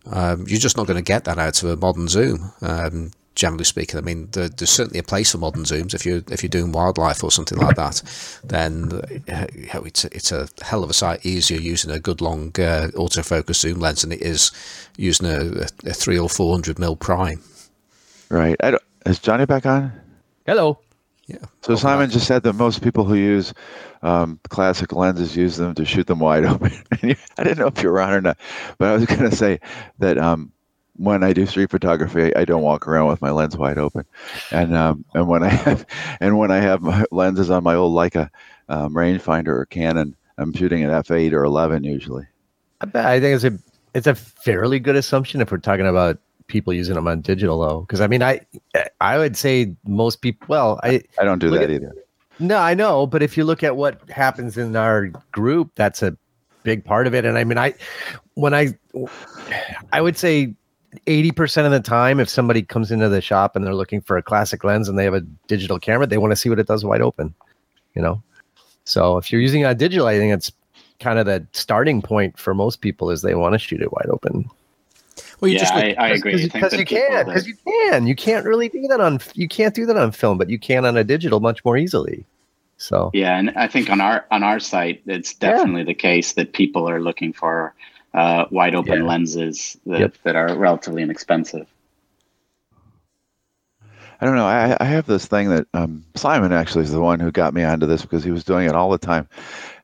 [0.06, 2.52] um, you're just not going to get that out of a modern zoom.
[2.62, 6.22] Um, generally speaking, I mean, there, there's certainly a place for modern zooms if you're
[6.30, 8.02] if you're doing wildlife or something like that.
[8.44, 8.92] Then
[9.28, 9.46] uh,
[9.84, 13.56] it's a, it's a hell of a sight easier using a good long uh, autofocus
[13.56, 14.52] zoom lens than it is
[14.96, 17.42] using a, a three or four hundred mil prime.
[18.28, 18.56] Right.
[19.06, 19.92] is Johnny back on?
[20.46, 20.78] Hello.
[21.30, 21.46] Yeah.
[21.62, 23.54] So Simon just said that most people who use
[24.02, 26.72] um, classic lenses use them to shoot them wide open.
[26.92, 28.38] I didn't know if you were on or not,
[28.78, 29.60] but I was going to say
[29.98, 30.50] that um,
[30.96, 34.04] when I do street photography, I, I, don't walk around with my lens wide open,
[34.50, 35.86] and um, and when I have
[36.20, 38.28] and when I have my lenses on my old Leica
[38.68, 42.26] um, rangefinder or Canon, I'm shooting at f8 or 11 usually.
[42.80, 43.58] I, bet, I think it's a
[43.94, 46.18] it's a fairly good assumption if we're talking about
[46.50, 48.40] people using them on digital though because i mean i
[49.00, 51.94] i would say most people well i i don't do that at, either.
[52.38, 56.16] No i know but if you look at what happens in our group that's a
[56.62, 57.72] big part of it and i mean i
[58.34, 58.76] when i
[59.92, 60.54] i would say
[61.06, 64.22] 80% of the time if somebody comes into the shop and they're looking for a
[64.22, 66.84] classic lens and they have a digital camera they want to see what it does
[66.84, 67.34] wide open
[67.94, 68.22] you know?
[68.84, 70.52] So if you're using a digital i think it's
[70.98, 74.08] kind of the starting point for most people is they want to shoot it wide
[74.10, 74.50] open
[75.40, 76.48] well, you yeah, just I, I agree.
[76.48, 78.06] Because you can, because you can.
[78.06, 79.20] You can't really do that on.
[79.34, 82.24] You can't do that on film, but you can on a digital much more easily.
[82.76, 85.86] So yeah, and I think on our on our site, it's definitely yeah.
[85.86, 87.74] the case that people are looking for
[88.14, 89.08] uh, wide open yeah.
[89.08, 90.14] lenses that, yep.
[90.24, 91.66] that are relatively inexpensive.
[94.20, 94.46] I don't know.
[94.46, 97.64] I, I have this thing that um, Simon actually is the one who got me
[97.64, 99.28] onto this because he was doing it all the time,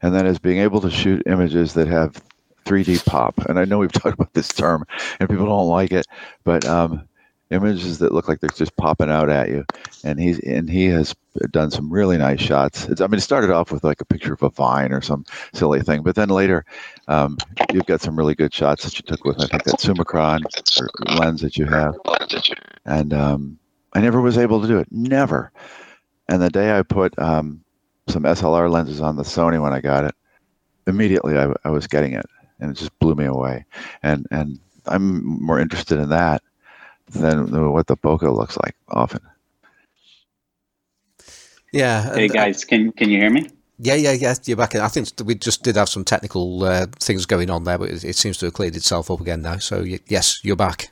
[0.02, 2.22] and that is being able to shoot images that have
[2.66, 3.38] 3D pop.
[3.46, 4.84] And I know we've talked about this term
[5.18, 6.06] and people don't like it,
[6.44, 7.08] but um,
[7.50, 9.64] images that look like they're just popping out at you.
[10.04, 11.14] And he's and he has
[11.50, 12.86] done some really nice shots.
[12.86, 15.24] It's, I mean, it started off with like a picture of a vine or some
[15.54, 16.64] silly thing, but then later
[17.08, 17.38] um,
[17.72, 20.40] you've got some really good shots that you took with I think that Summicron
[21.18, 21.96] lens that you have.
[22.84, 23.58] And um,
[23.92, 25.52] I never was able to do it, never.
[26.28, 27.62] And the day I put um,
[28.08, 30.14] some SLR lenses on the Sony when I got it,
[30.86, 32.26] immediately I, I was getting it
[32.60, 33.64] and it just blew me away.
[34.02, 36.42] And and I'm more interested in that
[37.08, 39.20] than what the bokeh looks like often.
[41.72, 42.14] Yeah.
[42.14, 43.50] Hey guys, can can you hear me?
[43.78, 44.34] Yeah, yeah, yeah.
[44.44, 44.74] You're back.
[44.74, 44.80] In.
[44.80, 48.04] I think we just did have some technical uh, things going on there, but it,
[48.04, 49.58] it, seems to have cleared itself up again now.
[49.58, 50.90] So yes, you're back.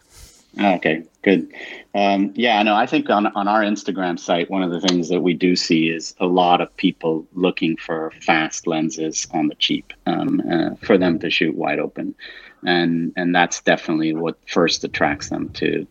[0.60, 1.52] Okay, good.
[1.94, 5.20] Um, yeah, no, I think on on our Instagram site, one of the things that
[5.20, 9.92] we do see is a lot of people looking for fast lenses on the cheap
[10.06, 12.14] um, uh, for them to shoot wide open,
[12.64, 15.86] and and that's definitely what first attracts them to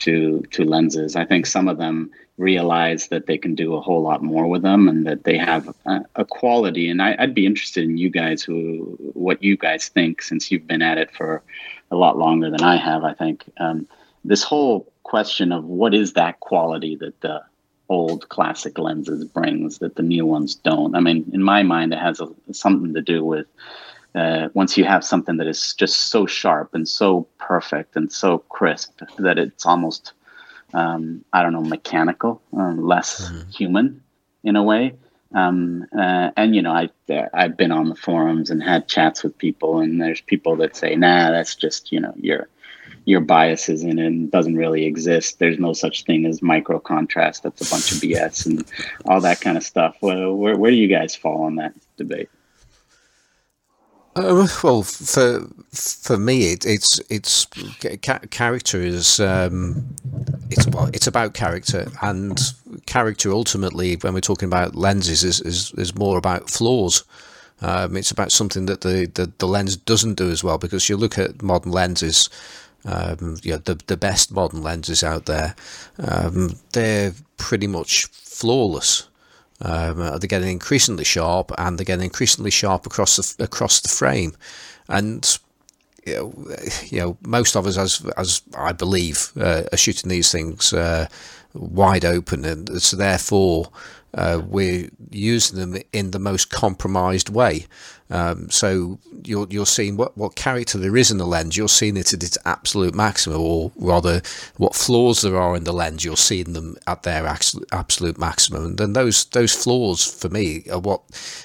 [0.00, 1.16] to to lenses.
[1.16, 4.62] I think some of them realize that they can do a whole lot more with
[4.62, 6.88] them and that they have a, a quality.
[6.90, 10.66] And I, would be interested in you guys who what you guys think since you've
[10.66, 11.42] been at it for
[11.90, 13.04] a lot longer than I have.
[13.04, 13.44] I think.
[13.58, 13.88] Um,
[14.26, 17.42] this whole question of what is that quality that the
[17.88, 20.96] old classic lenses brings that the new ones don't.
[20.96, 23.46] I mean, in my mind, it has a, something to do with
[24.14, 28.38] uh, once you have something that is just so sharp and so perfect and so
[28.38, 30.12] crisp that it's almost,
[30.74, 33.48] um, I don't know, mechanical, uh, less mm-hmm.
[33.50, 34.02] human
[34.42, 34.94] in a way.
[35.34, 36.88] Um, uh, and you know, I
[37.34, 40.94] I've been on the forums and had chats with people, and there's people that say,
[40.94, 42.48] "Nah, that's just you know, you're
[43.06, 45.38] your biases in it and doesn't really exist.
[45.38, 47.44] There's no such thing as micro contrast.
[47.44, 48.64] That's a bunch of BS and
[49.06, 49.96] all that kind of stuff.
[50.00, 52.28] Where, where, do you guys fall on that debate?
[54.16, 57.46] Uh, well, for for me, it, it's it's
[58.30, 59.94] character is um,
[60.50, 62.40] it's well, it's about character, and
[62.86, 67.04] character ultimately, when we're talking about lenses, is is, is more about flaws.
[67.62, 70.96] Um, it's about something that the, the, the lens doesn't do as well because you
[70.98, 72.28] look at modern lenses
[72.86, 75.54] um, you know, the the best modern lenses out there,
[75.98, 79.08] um, they're pretty much flawless.
[79.60, 84.36] Um, they're getting increasingly sharp, and they're getting increasingly sharp across the across the frame,
[84.88, 85.38] and
[86.06, 86.56] you know,
[86.88, 91.08] you know most of us, as as I believe, uh, are shooting these things uh,
[91.54, 93.70] wide open, and so therefore
[94.14, 97.66] uh, we're using them in the most compromised way.
[98.10, 101.56] Um, so you're you're seeing what, what character there is in the lens.
[101.56, 104.22] You're seeing it at its absolute maximum, or rather,
[104.56, 106.04] what flaws there are in the lens.
[106.04, 110.78] You're seeing them at their absolute maximum, and then those those flaws for me are
[110.78, 111.02] what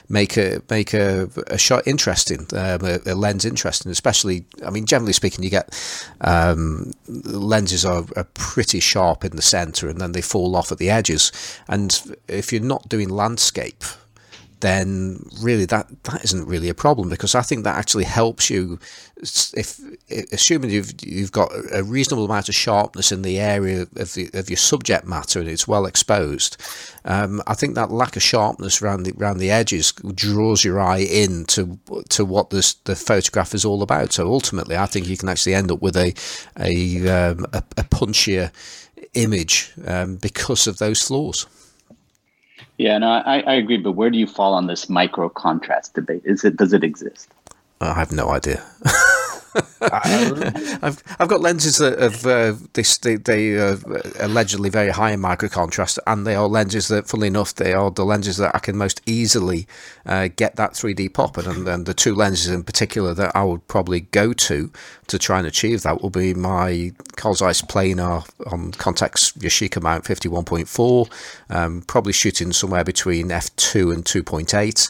[0.07, 3.91] make a make a, a shot interesting, um, a, a, lens interesting.
[3.91, 5.69] Especially, I mean, generally speaking, you get
[6.21, 10.77] um, lenses are, are pretty sharp in the center, and then they fall off at
[10.77, 11.31] the edges.
[11.67, 13.83] And if you're not doing landscape
[14.61, 18.79] then really that that isn't really a problem because I think that actually helps you
[19.17, 19.79] if
[20.31, 24.49] assuming you've you've got a reasonable amount of sharpness in the area of the, of
[24.49, 26.57] your subject matter and it's well exposed.
[27.05, 30.99] Um, I think that lack of sharpness around the around the edges draws your eye
[30.99, 34.13] in to to what this the photograph is all about.
[34.13, 36.13] So ultimately, I think you can actually end up with a
[36.57, 38.51] a um, a, a punchier
[39.13, 41.47] image um, because of those flaws.
[42.77, 43.77] Yeah, no, I, I agree.
[43.77, 46.23] But where do you fall on this micro contrast debate?
[46.25, 47.29] Is it does it exist?
[47.81, 48.63] I have no idea.
[49.81, 53.77] I've I've got lenses that have uh, this they they are
[54.19, 57.91] allegedly very high in micro contrast, and they are lenses that, funnily enough, they are
[57.91, 59.67] the lenses that I can most easily
[60.05, 63.67] uh, get that 3D pop, and and the two lenses in particular that I would
[63.67, 64.71] probably go to
[65.07, 70.05] to try and achieve that will be my Carl Zeiss planar on Contax Yashica mount
[70.05, 71.11] 51.4,
[71.49, 74.89] um, probably shooting somewhere between f2 and 2.8.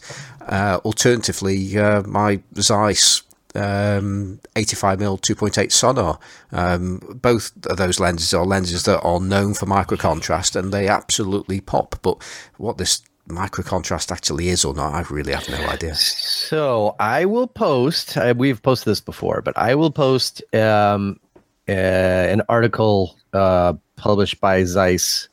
[0.51, 3.23] Uh, alternatively, uh, my Zeiss
[3.55, 6.19] um, 85mm 2.8 Sonnar.
[6.51, 10.87] Um, both of those lenses are lenses that are known for micro contrast and they
[10.87, 11.95] absolutely pop.
[12.01, 12.21] But
[12.57, 15.95] what this micro contrast actually is or not, I really have no idea.
[15.95, 21.19] So I will post, uh, we've posted this before, but I will post um,
[21.67, 25.29] uh, an article uh, published by Zeiss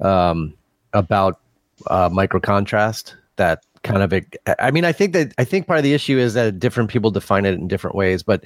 [0.00, 0.54] um,
[0.94, 1.40] about
[2.10, 4.22] micro contrast that kind of a,
[4.64, 7.10] I mean, I think that I think part of the issue is that different people
[7.12, 8.42] define it in different ways, but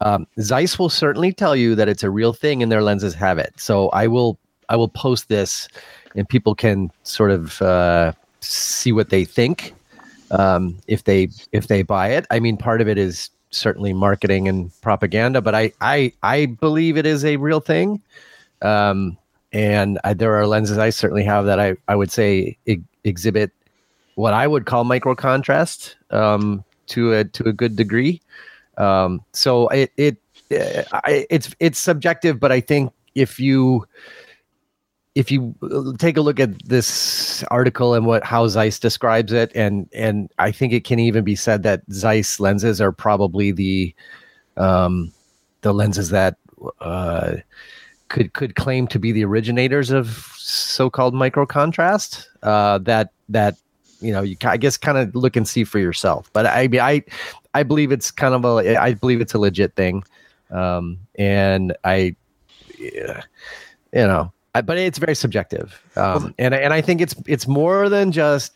[0.00, 3.38] um, Zeiss will certainly tell you that it's a real thing and their lenses have
[3.38, 3.52] it.
[3.56, 4.38] So I will
[4.68, 5.66] I will post this,
[6.14, 9.74] and people can sort of uh, see what they think
[10.30, 12.26] um, if they if they buy it.
[12.30, 16.96] I mean, part of it is certainly marketing and propaganda, but I I I believe
[16.96, 18.00] it is a real thing.
[18.60, 19.18] Um,
[19.52, 22.56] and I, there are lenses I certainly have that I, I would say
[23.04, 23.50] exhibit
[24.14, 28.20] what I would call micro contrast um, to a to a good degree.
[28.78, 30.16] Um, so it it
[30.50, 33.86] I, it's it's subjective, but I think if you
[35.14, 35.54] if you
[35.98, 40.52] take a look at this article and what how Zeiss describes it, and and I
[40.52, 43.94] think it can even be said that Zeiss lenses are probably the
[44.56, 45.12] um,
[45.60, 46.36] the lenses that
[46.80, 47.36] uh,
[48.08, 52.28] could could claim to be the originators of so-called micro contrast.
[52.42, 53.56] Uh, that that
[54.02, 56.30] you know, you I guess kind of look and see for yourself.
[56.32, 57.02] But I mean, I
[57.54, 60.04] I believe it's kind of a I believe it's a legit thing,
[60.50, 62.16] um, and I,
[62.78, 63.22] yeah,
[63.92, 67.88] you know, I, but it's very subjective, um, and and I think it's it's more
[67.88, 68.52] than just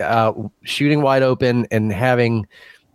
[0.00, 2.46] uh, shooting wide open and having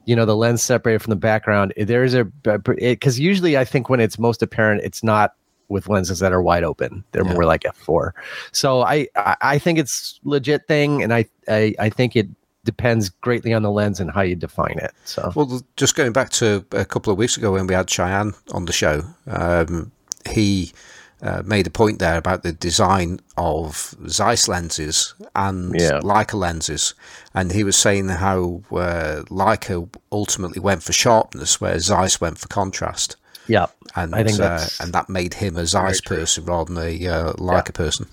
[0.05, 1.73] you know the lens separated from the background.
[1.77, 5.33] There's a because usually i think when it's most apparent it's not
[5.69, 7.03] with lenses that are wide open.
[7.11, 7.33] They're yeah.
[7.33, 8.11] more like f4.
[8.51, 12.27] So I, I think it's legit thing, and I, I I think it
[12.65, 14.91] depends greatly on the lens and how you define it.
[15.05, 18.33] So well, just going back to a couple of weeks ago when we had Cheyenne
[18.51, 19.91] on the show, um,
[20.29, 20.73] he.
[21.21, 25.99] Uh, made a point there about the design of Zeiss lenses and yeah.
[25.99, 26.93] Leica lenses,
[27.33, 32.47] and he was saying how uh, Leica ultimately went for sharpness, where Zeiss went for
[32.47, 33.17] contrast.
[33.49, 37.07] Yeah, and I think uh, and that made him a Zeiss person rather than a
[37.07, 37.71] uh, Leica yeah.
[37.71, 38.05] person.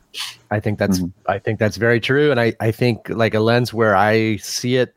[0.51, 1.31] I think that's mm-hmm.
[1.31, 4.77] I think that's very true, and I I think like a lens where I see
[4.77, 4.97] it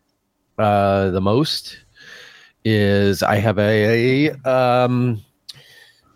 [0.57, 1.79] uh, the most
[2.63, 5.21] is I have a, a um,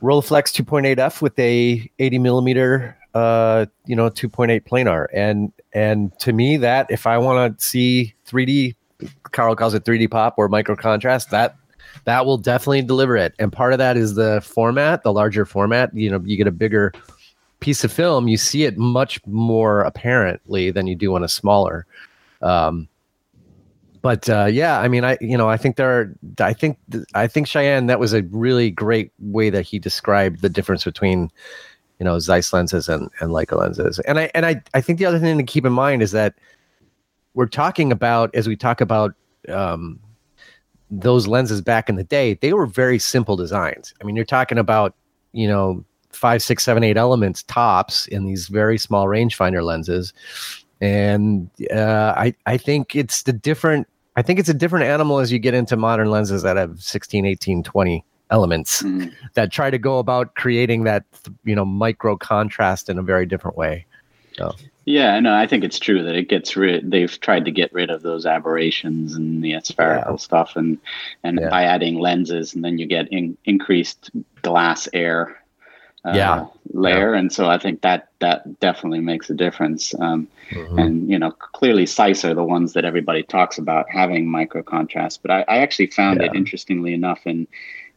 [0.01, 6.57] Rolleiflex 2.8f with a 80 millimeter uh you know 2.8 planar and and to me
[6.57, 8.75] that if i want to see 3d
[9.31, 11.55] carl calls it 3d pop or micro contrast that
[12.05, 13.33] that will definitely deliver it.
[13.39, 15.95] And part of that is the format, the larger format.
[15.95, 16.93] You know, you get a bigger
[17.59, 21.85] piece of film, you see it much more apparently than you do on a smaller.
[22.41, 22.89] Um,
[24.01, 26.77] but uh, yeah, I mean, I you know, I think there are, I think,
[27.15, 31.31] I think Cheyenne that was a really great way that he described the difference between,
[31.99, 33.99] you know, Zeiss lenses and and Leica lenses.
[33.99, 36.35] And I and I I think the other thing to keep in mind is that
[37.33, 39.15] we're talking about as we talk about
[39.47, 40.01] um,
[41.01, 43.93] those lenses back in the day, they were very simple designs.
[44.01, 44.95] I mean, you're talking about,
[45.31, 50.13] you know, five, six, seven, eight elements tops in these very small rangefinder lenses.
[50.81, 53.87] and uh, I I think it's the different.
[54.15, 57.25] I think it's a different animal as you get into modern lenses that have 16,
[57.25, 59.11] 18, 20 elements Mm.
[59.33, 61.03] that try to go about creating that
[61.45, 63.85] you know micro contrast in a very different way.
[64.85, 66.91] Yeah, no, I think it's true that it gets rid.
[66.91, 70.77] They've tried to get rid of those aberrations and the spherical stuff, and
[71.23, 71.49] and Yeah.
[71.49, 74.11] by adding lenses, and then you get in, increased
[74.41, 75.37] glass air
[76.05, 76.45] uh, Yeah.
[76.73, 79.93] layer, and so I think that that definitely makes a difference.
[79.99, 80.79] Um, Mm-hmm.
[80.79, 85.21] And you know, clearly, Zeiss are the ones that everybody talks about having micro contrast.
[85.23, 87.47] But I, I actually found it interestingly enough in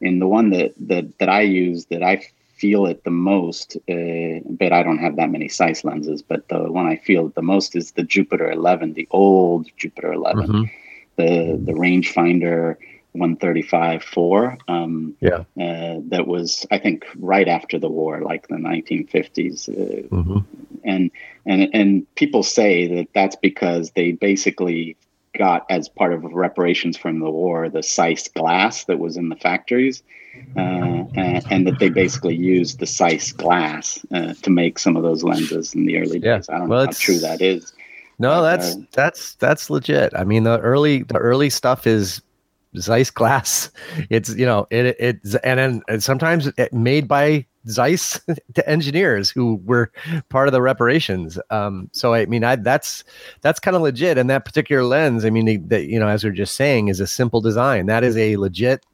[0.00, 2.22] in the one that that that I use that I
[2.56, 3.76] feel it the most.
[3.88, 6.22] Uh, but I don't have that many Zeiss lenses.
[6.22, 10.48] But the one I feel the most is the Jupiter 11, the old Jupiter 11,
[10.48, 10.70] Mhm.
[11.16, 12.76] the the rangefinder
[13.12, 14.58] 135 4.
[14.68, 15.44] Um, Yeah.
[15.60, 19.68] uh, that was I think right after the war, like the 1950s.
[19.68, 20.44] Uh, Mhm.
[20.84, 21.10] and
[21.46, 24.96] and and people say that that's because they basically
[25.36, 29.36] got as part of reparations from the war the Zeiss glass that was in the
[29.36, 30.02] factories,
[30.56, 35.02] uh, and, and that they basically used the Zeiss glass uh, to make some of
[35.02, 36.38] those lenses in the early Yeah.
[36.38, 36.48] days.
[36.48, 37.72] I don't Well, know how true that is.
[38.18, 40.12] No, that's uh, that's that's legit.
[40.16, 42.22] I mean, the early the early stuff is
[42.78, 43.70] Zeiss glass.
[44.10, 48.20] It's you know it it's and then and sometimes it made by Zeiss
[48.54, 49.90] to engineers who were
[50.28, 51.38] part of the reparations.
[51.50, 53.04] Um, so I mean, I that's
[53.40, 54.18] that's kind of legit.
[54.18, 57.00] And that particular lens, I mean, that you know, as we are just saying, is
[57.00, 57.86] a simple design.
[57.86, 58.84] That is a legit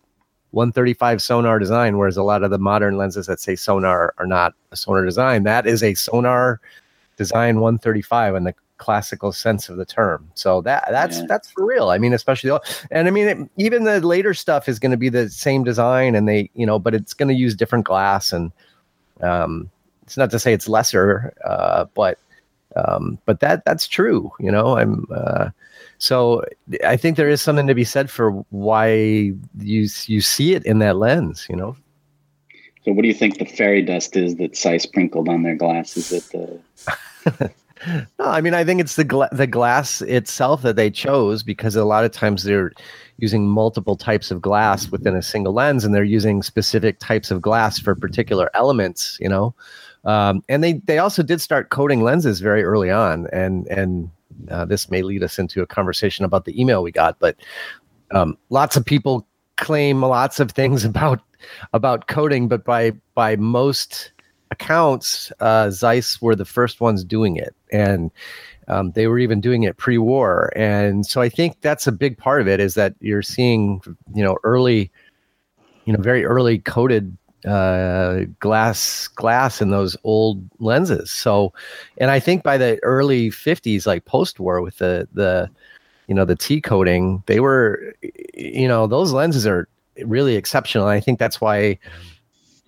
[0.53, 1.99] 135 Sonnar design.
[1.99, 5.45] Whereas a lot of the modern lenses that say Sonnar are not a Sonnar design.
[5.45, 6.59] That is a Sonnar
[7.17, 10.31] design 135 in the classical sense of the term.
[10.35, 11.27] So that that's Yeah.
[11.29, 11.89] that's for real.
[11.91, 14.97] I mean, especially the- and I mean it, even the later stuff is going to
[14.99, 18.33] be the same design and they, you know, but it's going to use different glass
[18.33, 18.51] and
[19.21, 19.71] um
[20.03, 22.19] it's not to say it's lesser uh but
[22.77, 24.77] um but that that's true, you know.
[24.77, 25.51] I'm uh
[25.99, 26.45] so
[26.85, 28.91] I think there is something to be said for why
[29.61, 31.77] you you see it in that lens, you know.
[32.85, 35.97] So, what do you think the fairy dust is that Zeiss sprinkled on their glass?
[35.97, 37.51] Is it the
[37.87, 41.75] No, I mean, I think it's the gla- the glass itself that they chose because
[41.75, 42.73] a lot of times they're
[43.19, 47.41] using multiple types of glass within a single lens, and they're using specific types of
[47.41, 49.19] glass for particular elements.
[49.21, 49.55] You know,
[50.05, 54.11] um, and they they also did start coating lenses very early on, and and
[54.51, 57.37] uh, this may lead us into a conversation about the email we got, but
[58.13, 59.27] um, lots of people
[59.57, 61.21] claim lots of things about
[61.73, 64.13] about coating, but by by most
[64.51, 68.11] accounts, uh, Zeiss were the first ones doing it, and
[68.69, 70.53] um, they were even doing it pre-war.
[70.55, 73.83] And so I think that's a big part of it is that you're seeing,
[74.15, 74.91] you know, early,
[75.85, 77.17] you know, very early coated
[77.47, 81.11] uh, glass glass in those old lenses.
[81.11, 81.53] So,
[81.99, 85.51] and I think by the early 50s, like post-war, with the the
[86.07, 87.95] you know the T coating, they were,
[88.35, 89.69] you know, those lenses are
[90.05, 90.87] really exceptional.
[90.87, 91.79] I think that's why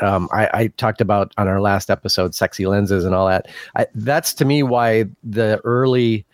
[0.01, 3.47] um, I, I talked about on our last episode, sexy lenses and all that.
[3.77, 6.25] I, that's to me why the early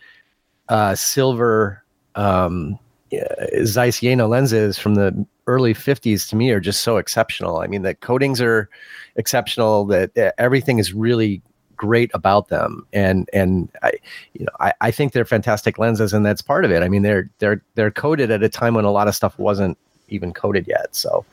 [0.69, 1.83] uh, silver
[2.15, 2.79] um,
[3.13, 7.57] uh, Zeiss Jena lenses from the early 50s to me are just so exceptional.
[7.59, 8.69] I mean, the coatings are
[9.15, 9.85] exceptional.
[9.85, 11.41] That uh, everything is really
[11.75, 13.93] great about them, and and I,
[14.33, 16.83] you know, I, I think they're fantastic lenses, and that's part of it.
[16.83, 19.77] I mean, they're they're they're coated at a time when a lot of stuff wasn't
[20.07, 20.95] even coated yet.
[20.95, 21.25] So,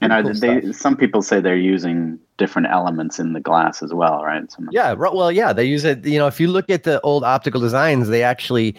[0.00, 0.72] and are cool they?
[0.72, 4.50] Some people say they're using different elements in the glass as well, right?
[4.50, 6.04] Some, Yeah, well, yeah, they use it.
[6.04, 8.76] You know, if you look at the old optical designs, they actually,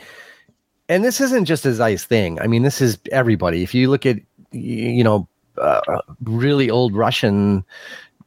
[0.89, 2.39] and this isn't just a Zeiss thing.
[2.41, 3.63] I mean, this is everybody.
[3.63, 4.17] If you look at,
[4.51, 7.63] you know, uh, really old Russian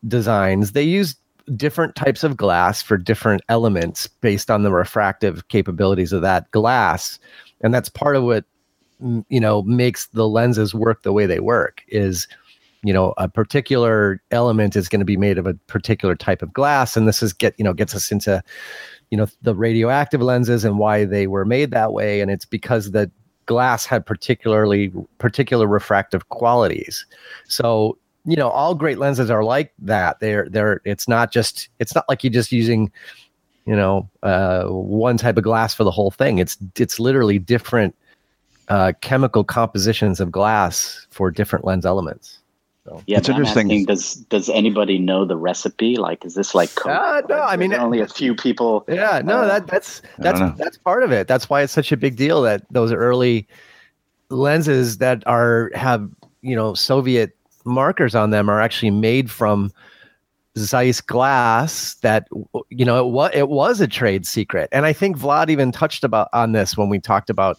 [0.07, 1.17] designs, they use
[1.57, 7.19] different types of glass for different elements based on the refractive capabilities of that glass,
[7.61, 8.45] and that's part of what
[9.29, 11.83] you know makes the lenses work the way they work.
[11.89, 12.29] Is
[12.85, 16.53] you know a particular element is going to be made of a particular type of
[16.53, 18.43] glass and this is get you know gets us into
[19.11, 22.91] you know the radioactive lenses and why they were made that way and it's because
[22.93, 23.11] the
[23.47, 27.07] glass had particularly particular refractive qualities.
[27.49, 30.21] So you know all great lenses are like that.
[30.21, 32.91] They're they're it's not just it's not like you're just using
[33.67, 36.39] you know uh, one type of glass for the whole thing.
[36.39, 37.95] It's it's literally different
[38.69, 42.39] uh, chemical compositions of glass for different lens elements
[43.07, 43.67] Yeah, It's interesting.
[43.67, 45.97] asking, does does anybody know the recipe?
[45.97, 46.93] Like, is this like code?
[46.93, 48.85] Uh, no, I mean, only a few people.
[48.89, 51.27] Yeah, no, Uh, that that's that's that's part of it.
[51.27, 53.49] That's why it's such a big deal that those early
[54.29, 56.11] lenses that are have
[56.43, 59.73] you know Soviet markers on them are actually made from
[60.59, 62.29] Zeiss glass that
[62.69, 66.05] you know it was it was a trade secret, and I think Vlad even touched
[66.05, 67.59] about on this when we talked about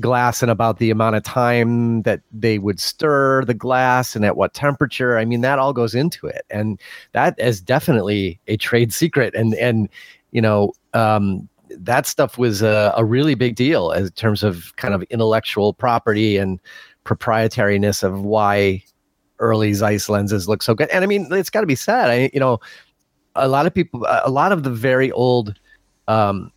[0.00, 4.36] glass and about the amount of time that they would stir the glass and at
[4.36, 5.18] what temperature.
[5.18, 6.80] I mean, that all goes into it, and
[7.12, 9.34] that is definitely a trade secret.
[9.34, 9.88] And and
[10.30, 14.94] you know, um, that stuff was a, a really big deal in terms of kind
[14.94, 16.58] of intellectual property and
[17.04, 18.82] proprietariness of why
[19.38, 20.88] early Zeiss lenses look so good.
[20.90, 22.10] And I mean, it's got to be said.
[22.10, 22.60] I you know,
[23.34, 25.58] a lot of people, a lot of the very old
[26.08, 26.52] um,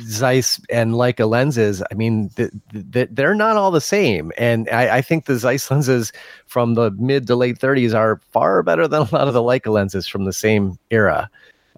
[0.00, 2.50] Zeiss and Leica lenses, I mean, th-
[2.92, 4.32] th- they're not all the same.
[4.38, 6.12] And I, I, think the Zeiss lenses
[6.46, 9.72] from the mid to late 30s are far better than a lot of the Leica
[9.72, 11.30] lenses from the same era.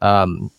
[0.03, 0.51] Um,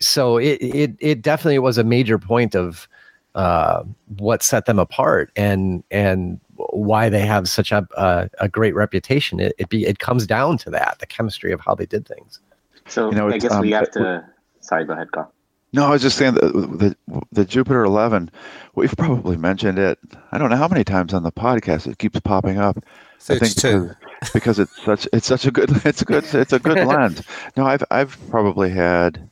[0.00, 2.88] so it, it, it definitely was a major point of
[3.34, 3.84] uh,
[4.18, 9.38] what set them apart and and why they have such a a, a great reputation.
[9.38, 12.40] It it, be, it comes down to that the chemistry of how they did things.
[12.88, 14.26] So you know, I guess um, we have to.
[14.60, 15.32] Sorry, go ahead, Carl.
[15.72, 16.96] No, I was just saying that the,
[17.30, 18.30] the Jupiter 11,
[18.74, 19.98] we've probably mentioned it.
[20.32, 22.84] I don't know how many times on the podcast it keeps popping up.
[23.20, 23.68] 32.
[23.68, 26.58] I think because, because it's such it's such a good it's a good it's a
[26.58, 27.22] good lens.
[27.56, 29.30] No, I've I've probably had,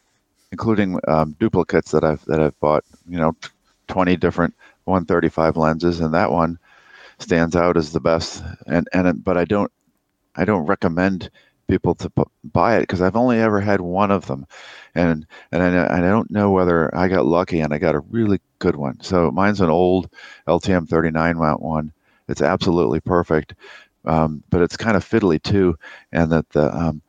[0.53, 2.85] including um, duplicates that I've that I've bought.
[3.09, 3.37] You know,
[3.89, 6.59] 20 different 135 lenses, and that one
[7.19, 8.45] stands out as the best.
[8.67, 9.73] And and but I don't
[10.37, 11.31] I don't recommend
[11.69, 12.11] people to
[12.45, 14.47] buy it because I've only ever had one of them,
[14.95, 18.41] and and I, I don't know whether I got lucky and I got a really
[18.59, 19.01] good one.
[19.01, 20.11] So mine's an old
[20.47, 21.93] LTM 39 mount one.
[22.29, 23.55] It's absolutely perfect,
[24.05, 25.79] um, but it's kind of fiddly too,
[26.13, 27.03] and that the um,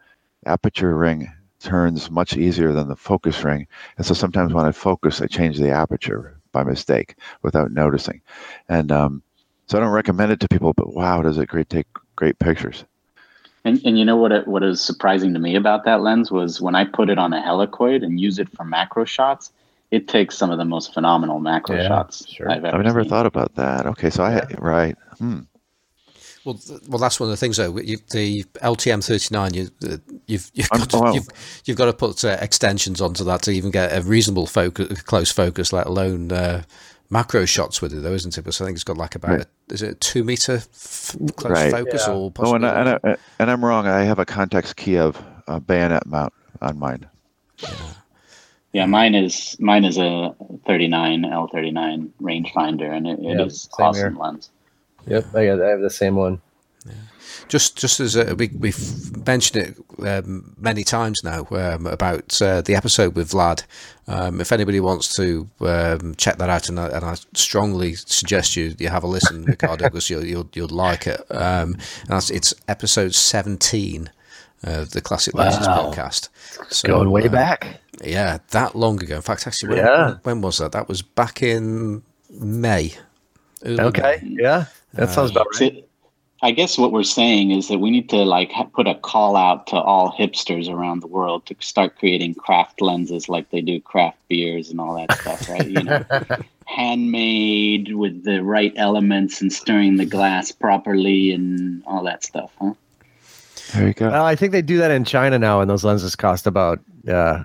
[0.46, 3.68] aperture ring turns much easier than the focus ring.
[3.98, 8.22] And so sometimes when I focus, I change the aperture by mistake without noticing.
[8.70, 9.24] And um,
[9.68, 12.86] so I don't recommend it to people, but wow, does it great take great pictures.
[13.66, 14.32] And, and you know what?
[14.32, 17.34] It, what is surprising to me about that lens was when I put it on
[17.34, 19.52] a helicoid and use it for macro shots,
[19.92, 22.50] it takes some of the most phenomenal macro yeah, shots sure.
[22.50, 22.78] I've ever.
[22.78, 23.10] I've never seen.
[23.10, 23.86] thought about that.
[23.88, 24.46] Okay, so yeah.
[24.50, 24.98] I right.
[25.18, 25.40] Hmm.
[26.46, 26.58] Well,
[26.88, 27.78] well, that's one of the things though.
[27.80, 29.70] You, the LTM thirty nine, you,
[30.26, 31.28] you've you've got, to, you've,
[31.66, 35.32] you've got to put uh, extensions onto that to even get a reasonable focus, close
[35.32, 36.64] focus, let alone uh,
[37.10, 38.44] macro shots with it, though, isn't it?
[38.44, 39.46] But I think it's got like about right.
[39.70, 41.72] a, is it a two meter f- close right.
[41.72, 42.14] focus yeah.
[42.14, 42.52] or possibly?
[42.52, 43.88] Oh, and, I, and, I, am wrong.
[43.88, 47.08] I have a Contax Kiev uh, bayonet mount on mine.
[47.58, 47.70] Yeah.
[48.74, 50.36] yeah, mine is mine is a
[50.66, 54.22] 39 L39 rangefinder, and it, it yep, is awesome here.
[54.22, 54.50] lens.
[55.08, 56.42] Yep, I, got, I have the same one.
[57.40, 57.46] Yeah.
[57.48, 62.62] Just, just as a, we, we've mentioned it um, many times now um, about uh,
[62.62, 63.64] the episode with Vlad.
[64.08, 68.56] Um, if anybody wants to um, check that out, and I, and I, strongly suggest
[68.56, 71.22] you you have a listen, Ricardo, because you'll, you'll you'll like it.
[71.30, 71.78] Um,
[72.10, 74.10] and it's episode seventeen
[74.64, 75.44] of the Classic wow.
[75.44, 76.30] Lenses podcast.
[76.70, 77.82] So, Going way uh, back.
[78.04, 79.18] Yeah, that long ago.
[79.18, 80.16] In fact, actually, when, yeah.
[80.24, 80.72] when was that?
[80.72, 82.96] That was back in May.
[83.64, 84.20] Okay.
[84.24, 84.42] May.
[84.42, 85.88] Yeah, that sounds about right.
[86.42, 89.68] I guess what we're saying is that we need to like put a call out
[89.68, 94.18] to all hipsters around the world to start creating craft lenses like they do craft
[94.30, 95.68] beers and all that stuff, right?
[95.68, 96.06] You know,
[96.66, 102.74] handmade with the right elements and stirring the glass properly and all that stuff, huh?
[103.74, 104.10] There you go.
[104.10, 107.44] Well, I think they do that in China now, and those lenses cost about uh,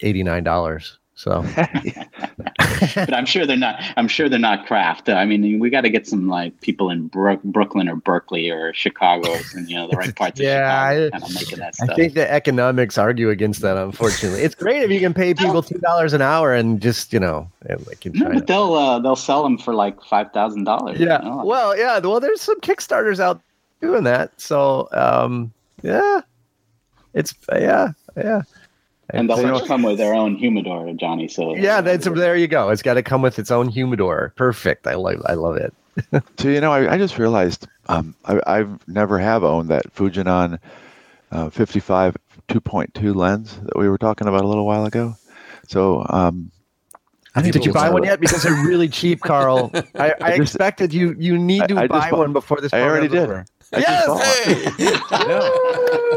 [0.00, 0.98] eighty nine dollars.
[1.22, 1.46] So,
[2.96, 3.80] but I'm sure they're not.
[3.96, 5.08] I'm sure they're not craft.
[5.08, 9.32] I mean, we got to get some like people in Brooklyn or Berkeley or Chicago,
[9.54, 11.74] and you know the right parts yeah, of Chicago, kind of making that.
[11.80, 13.76] I think the economics argue against that.
[13.76, 17.20] Unfortunately, it's great if you can pay people two dollars an hour and just you
[17.20, 17.48] know,
[17.86, 18.30] like in China.
[18.30, 20.98] No, but they'll uh, they'll sell them for like five thousand dollars.
[20.98, 21.22] Yeah.
[21.22, 21.44] You know?
[21.44, 22.00] Well, yeah.
[22.00, 23.40] Well, there's some Kickstarters out
[23.80, 24.40] doing that.
[24.40, 25.52] So, um,
[25.84, 26.22] yeah,
[27.14, 28.42] it's yeah, yeah.
[29.12, 31.28] And they'll so, come with their own humidor, Johnny.
[31.28, 32.36] So yeah, that's there.
[32.36, 32.70] You go.
[32.70, 34.32] It's got to come with its own humidor.
[34.36, 34.86] Perfect.
[34.86, 35.22] I love.
[35.26, 35.74] I love it.
[36.38, 40.58] so you know, I, I just realized um, I, I've never have owned that Fujinon
[41.30, 42.16] uh, 55
[42.48, 45.14] 2.2 lens that we were talking about a little while ago.
[45.68, 46.50] So um,
[47.40, 48.20] did you buy one yet?
[48.20, 49.70] Because they're really cheap, Carl.
[49.94, 51.14] I, I just, expected you.
[51.18, 52.72] You need to I, I buy one before this.
[52.72, 53.22] I already did.
[53.22, 53.46] Over.
[53.72, 54.08] I yes!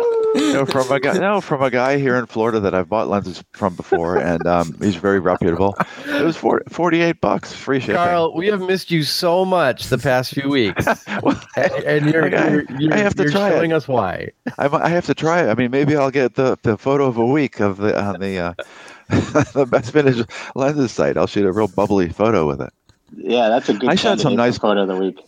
[0.35, 1.13] no, from a guy.
[1.17, 4.75] No, from a guy here in Florida that I've bought lenses from before, and um,
[4.81, 5.75] he's very reputable.
[6.05, 7.95] It was for, forty-eight bucks, free shipping.
[7.95, 10.85] Carl, we have missed you so much the past few weeks,
[11.23, 13.75] well, and you're, you're, you're, I have to try showing it.
[13.75, 14.29] us why.
[14.57, 15.49] I, I, have to try it.
[15.49, 18.37] I mean, maybe I'll get the, the photo of a week of the on the
[18.37, 18.53] uh,
[19.53, 21.17] the best vintage lenses site.
[21.17, 22.73] I'll shoot a real bubbly photo with it.
[23.15, 23.89] Yeah, that's a good.
[23.89, 25.19] I shot some nice photo of the week.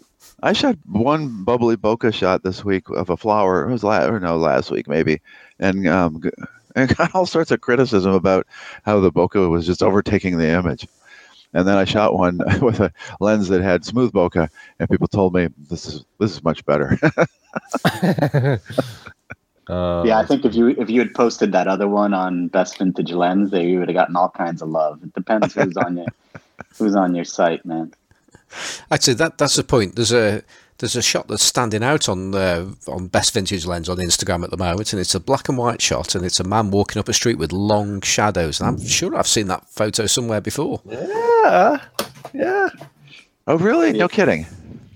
[0.44, 3.68] I shot one bubbly bokeh shot this week of a flower.
[3.68, 5.22] It was last, or no, last week maybe,
[5.60, 6.22] and um,
[6.76, 8.46] and got all sorts of criticism about
[8.84, 10.88] how the bokeh was just overtaking the image.
[11.54, 14.50] And then I shot one with a lens that had smooth bokeh,
[14.80, 16.98] and people told me this is this is much better.
[19.70, 22.78] Uh, yeah, I think if you if you had posted that other one on best
[22.78, 25.04] vintage lens, they you would have gotten all kinds of love.
[25.04, 26.06] It depends who's on your
[26.78, 27.94] who's on your site, man.
[28.92, 29.96] Actually, that that's the point.
[29.96, 30.44] There's a
[30.80, 34.52] there's a shot that's standing out on uh, on best vintage lens on Instagram at
[34.52, 37.10] the moment, and it's a black and white shot, and it's a man walking up
[37.10, 38.60] a street with long shadows.
[38.60, 40.82] And I'm sure I've seen that photo somewhere before.
[40.86, 41.82] yeah,
[42.34, 42.70] yeah.
[43.48, 43.94] oh, really?
[43.94, 44.46] No kidding.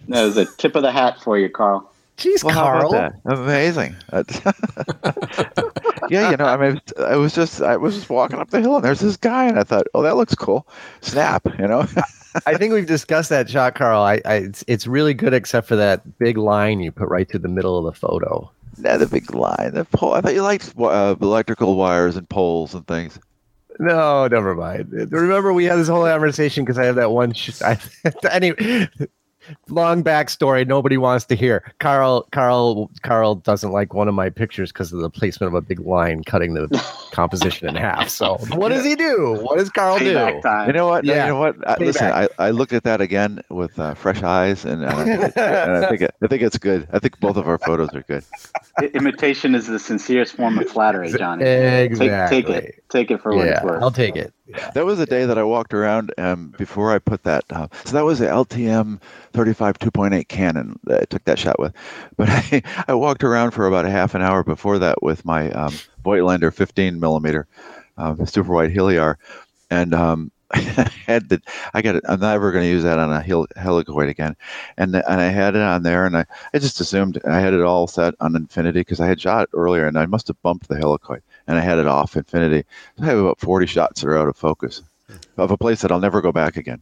[0.07, 1.91] That was a tip of the hat for you, Carl.
[2.17, 2.91] Jeez, Well, Carl.
[2.91, 3.13] that?
[3.25, 3.95] Amazing.
[6.09, 8.75] yeah, you know, I mean, I was just I was just walking up the hill
[8.75, 10.67] and there's this guy and I thought, oh, that looks cool.
[11.01, 11.87] Snap, you know.
[12.45, 14.01] I think we've discussed that shot, Carl.
[14.01, 17.41] I, I it's, it's really good except for that big line you put right through
[17.41, 18.49] the middle of the photo.
[18.77, 20.13] yeah, the big line, the pole.
[20.13, 23.19] I thought you liked uh, electrical wires and poles and things.
[23.79, 24.91] No, never mind.
[24.91, 27.33] Remember, we had this whole conversation because I have that one.
[27.33, 27.79] Sh- I,
[28.31, 28.87] anyway,
[29.69, 30.67] long backstory.
[30.67, 31.73] Nobody wants to hear.
[31.79, 35.61] Carl, Carl, Carl doesn't like one of my pictures because of the placement of a
[35.61, 36.67] big line cutting the
[37.11, 38.09] composition in half.
[38.09, 39.39] So, what does he do?
[39.41, 40.13] What does Carl do?
[40.41, 40.67] Time.
[40.67, 41.05] You know what?
[41.05, 41.25] Yeah.
[41.25, 41.67] You know what?
[41.67, 45.03] I, listen, I, I looked at that again with uh, fresh eyes, and, and, I,
[45.03, 46.87] and I think it, I think it's good.
[46.91, 48.23] I think both of our photos are good.
[48.93, 51.45] Imitation is the sincerest form of flattery, Johnny.
[51.45, 52.09] Exactly.
[52.09, 52.83] Take, take it.
[52.89, 53.83] Take it for what Yeah, it's worth.
[53.83, 54.33] I'll take it.
[54.73, 57.43] That was the day that I walked around um, before I put that.
[57.49, 59.01] Uh, so that was the LTM
[59.33, 61.73] 35 2.8 Canon that I took that shot with.
[62.17, 65.51] But I, I walked around for about a half an hour before that with my
[65.51, 65.73] um,
[66.03, 67.47] Voigtlander 15 millimeter
[67.97, 69.15] um, super wide Heliar,
[69.69, 71.41] and um, I had the
[71.73, 72.03] I got it.
[72.07, 74.35] I'm never going to use that on a hel- helicoid again,
[74.77, 77.61] and and I had it on there, and I, I just assumed I had it
[77.61, 80.75] all set on infinity because I had shot earlier, and I must have bumped the
[80.75, 82.65] helicoid, and I had it off infinity.
[82.99, 84.81] I have about 40 shots that are out of focus
[85.37, 86.81] of a place that I'll never go back again.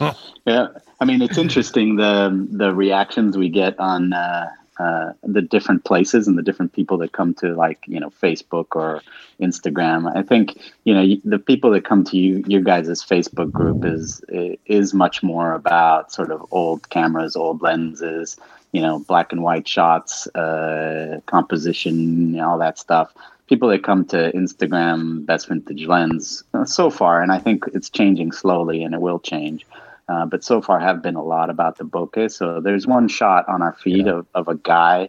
[0.46, 0.68] Yeah,
[1.00, 6.26] I mean it's interesting the the reactions we get on uh, uh, the different places
[6.26, 9.02] and the different people that come to like you know Facebook or
[9.40, 10.14] Instagram.
[10.14, 14.22] I think you know the people that come to you your guys' Facebook group is
[14.66, 18.36] is much more about sort of old cameras, old lenses,
[18.72, 23.14] you know, black and white shots, uh, composition, all that stuff.
[23.46, 27.88] People that come to Instagram, best vintage lens, uh, so far, and I think it's
[27.88, 29.64] changing slowly, and it will change
[30.08, 32.30] uh, but so far have been a lot about the bokeh.
[32.30, 35.08] So there's one shot on our feed of, of a guy,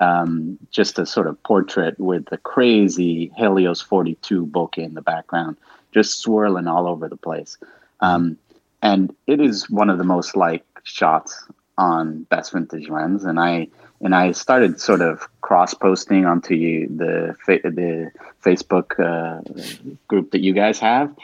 [0.00, 5.56] um, just a sort of portrait with the crazy Helios 42 bokeh in the background,
[5.92, 7.58] just swirling all over the place.
[8.00, 8.38] Um,
[8.82, 11.44] and it is one of the most like shots
[11.78, 13.24] on Best Vintage Lens.
[13.24, 13.68] And I
[14.00, 18.10] and I started sort of cross posting onto you, the fa- the
[18.44, 19.40] Facebook uh,
[20.06, 21.14] group that you guys have.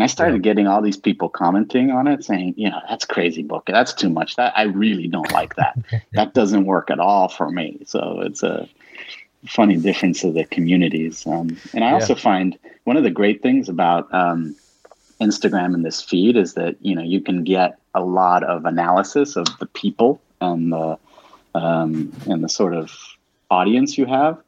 [0.00, 3.42] And I started getting all these people commenting on it, saying, you know, that's crazy
[3.42, 3.64] book.
[3.66, 4.36] That's too much.
[4.36, 5.76] That I really don't like that.
[6.14, 7.82] that doesn't work at all for me.
[7.84, 8.66] So it's a
[9.46, 11.26] funny difference of the communities.
[11.26, 11.94] Um, and I Yeah.
[11.96, 14.56] also find one of the great things about um,
[15.20, 19.36] Instagram and this feed is that you know you can get a lot of analysis
[19.36, 20.98] of the people and the
[21.54, 22.90] um, and the sort of
[23.50, 24.38] audience you have.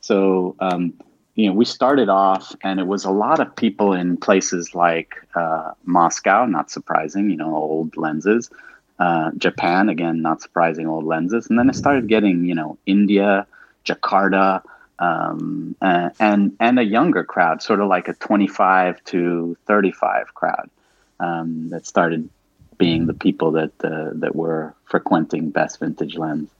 [0.00, 0.94] So um,
[1.34, 5.16] you know, we started off, and it was a lot of people in places like
[5.34, 6.44] uh, Moscow.
[6.44, 8.50] Not surprising, you know, old lenses.
[8.98, 11.48] Uh, Japan, again, not surprising, old lenses.
[11.48, 13.46] And then I started getting, you know, India,
[13.86, 14.62] Jakarta,
[14.98, 20.70] um, uh, and and a younger crowd, sort of like a 25 to 35 crowd
[21.18, 22.28] um, that started
[22.76, 26.50] being the people that uh, that were frequenting best vintage lens.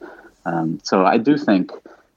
[0.46, 1.72] Um, so I do think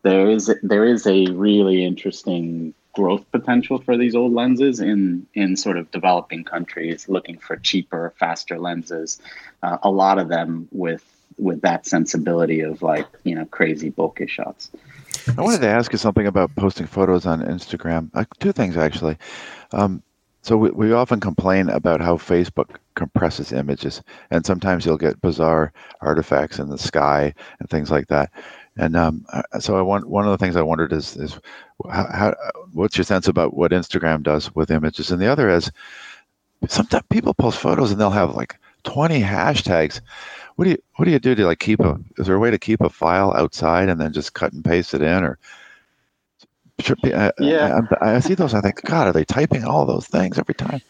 [0.06, 5.56] there is there is a really interesting growth potential for these old lenses in in
[5.56, 9.20] sort of developing countries looking for cheaper, faster lenses.
[9.64, 11.04] Uh, a lot of them with
[11.40, 14.70] with that sensibility of like you know crazy bokeh shots.
[15.38, 18.12] I wanted to ask you something about posting photos on Instagram.
[18.14, 19.18] Uh, two things actually.
[19.72, 20.04] Um,
[20.44, 25.74] so we, we often complain about how Facebook compresses images, and sometimes you'll get bizarre
[26.02, 28.32] artifacts in the sky and things like that.
[28.78, 31.40] And um, uh, so I want one of the things I wondered is is
[31.90, 32.36] how, how
[32.74, 35.72] what's your sense about what Instagram does with images, and the other is
[36.68, 40.02] sometimes people post photos and they'll have like 20 hashtags.
[40.56, 42.00] What do you what do you do to like keep a?
[42.18, 44.94] Is there a way to keep a file outside and then just cut and paste
[44.94, 45.38] it in, or
[47.04, 47.82] I, Yeah.
[48.02, 48.54] I, I, I see those.
[48.54, 50.82] I think, God, are they typing all those things every time?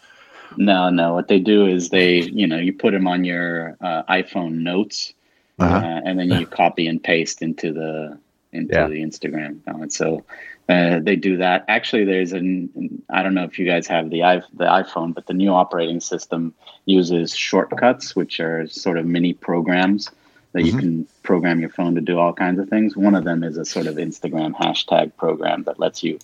[0.57, 1.13] No, no.
[1.13, 5.13] What they do is they, you know, you put them on your uh, iPhone notes,
[5.59, 5.75] Uh-huh.
[5.75, 8.17] uh, and then you copy and paste into the
[8.51, 8.87] into Yeah.
[8.87, 9.59] the Instagram.
[9.67, 9.93] account.
[9.93, 10.23] so
[10.67, 11.63] uh, they do that.
[11.67, 12.69] Actually, there's an
[13.09, 15.99] I don't know if you guys have the i the iPhone, but the new operating
[16.01, 16.53] system
[16.85, 20.09] uses shortcuts, which are sort of mini programs
[20.53, 20.79] that you Mhm.
[20.79, 22.95] can program your phone to do all kinds of things.
[22.97, 26.17] One of them is a sort of Instagram hashtag program that lets you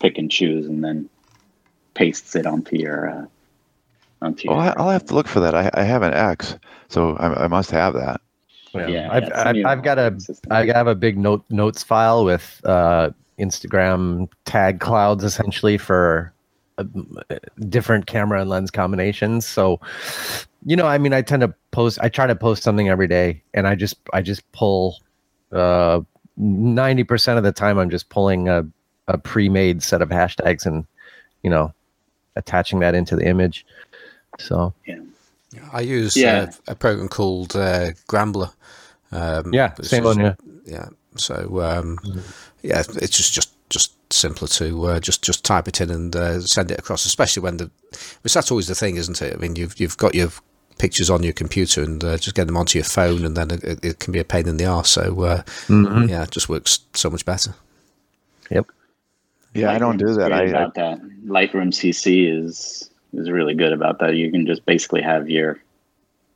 [0.00, 1.08] pick and choose, and then
[1.94, 3.26] pastes it onto your uh,
[4.22, 4.66] onto Well, your.
[4.70, 5.54] I, I'll have to look for that.
[5.54, 6.56] I, I have an X,
[6.88, 8.20] so I, I must have that.
[8.74, 10.52] Yeah, Yeah, I've, yeah, it's a I've, I've got a operating system.
[10.52, 16.32] I have a big note notes file with uh, Instagram tag clouds essentially for
[16.78, 16.84] uh,
[17.68, 19.46] different camera and lens combinations.
[19.46, 19.80] So,
[20.64, 21.98] you know, I mean, I tend to post.
[22.02, 24.96] I try to post something every day, and I just I just pull.
[25.52, 26.00] uh,
[26.36, 28.66] Ninety percent of the time, I'm just pulling a,
[29.06, 30.84] a pre-made set of hashtags and
[31.44, 31.72] you know
[32.34, 33.64] attaching that into the image.
[34.40, 34.74] So
[35.72, 36.46] I use Yeah.
[36.48, 38.52] uh, a program called uh, Gramblr.
[39.12, 40.18] Um, yeah, same one.
[40.20, 40.34] Yeah.
[40.66, 40.88] Yeah.
[41.16, 41.98] So um,
[42.62, 46.40] yeah, it's just just just simpler to uh, just just type it in and uh,
[46.40, 47.06] send it across.
[47.06, 47.70] Especially when the,
[48.22, 49.34] which that's always the thing, isn't it?
[49.34, 50.30] I mean, you've you've got your
[50.78, 53.84] pictures on your computer and uh, just get them onto your phone, and then it,
[53.84, 54.90] it can be a pain in the arse.
[54.90, 56.08] So uh, Mhm.
[56.08, 57.54] yeah, it just works so much better.
[58.50, 58.66] Yep.
[59.54, 60.30] Yeah, I don't do that.
[60.32, 61.00] great I, I that.
[61.26, 64.16] Lightroom CC is is really good about that.
[64.16, 65.58] You can just basically have your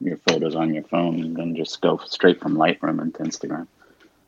[0.00, 3.66] your photos on your phone and then just go straight from Lightroom into Instagram.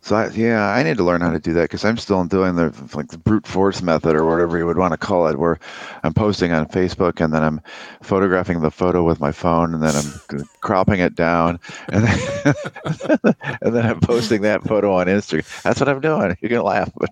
[0.02, 2.56] So I, yeah, I need to learn how to do that because I'm still doing
[2.56, 5.58] the like the brute force method or whatever you would want to call it, where
[6.02, 7.60] I'm posting on Facebook and then I'm
[8.02, 11.60] photographing the photo with my phone and then I'm cropping it down
[11.92, 12.54] and then,
[13.60, 15.62] and then I'm posting that photo on Instagram.
[15.62, 16.34] That's what I'm doing.
[16.40, 17.10] You're gonna laugh, but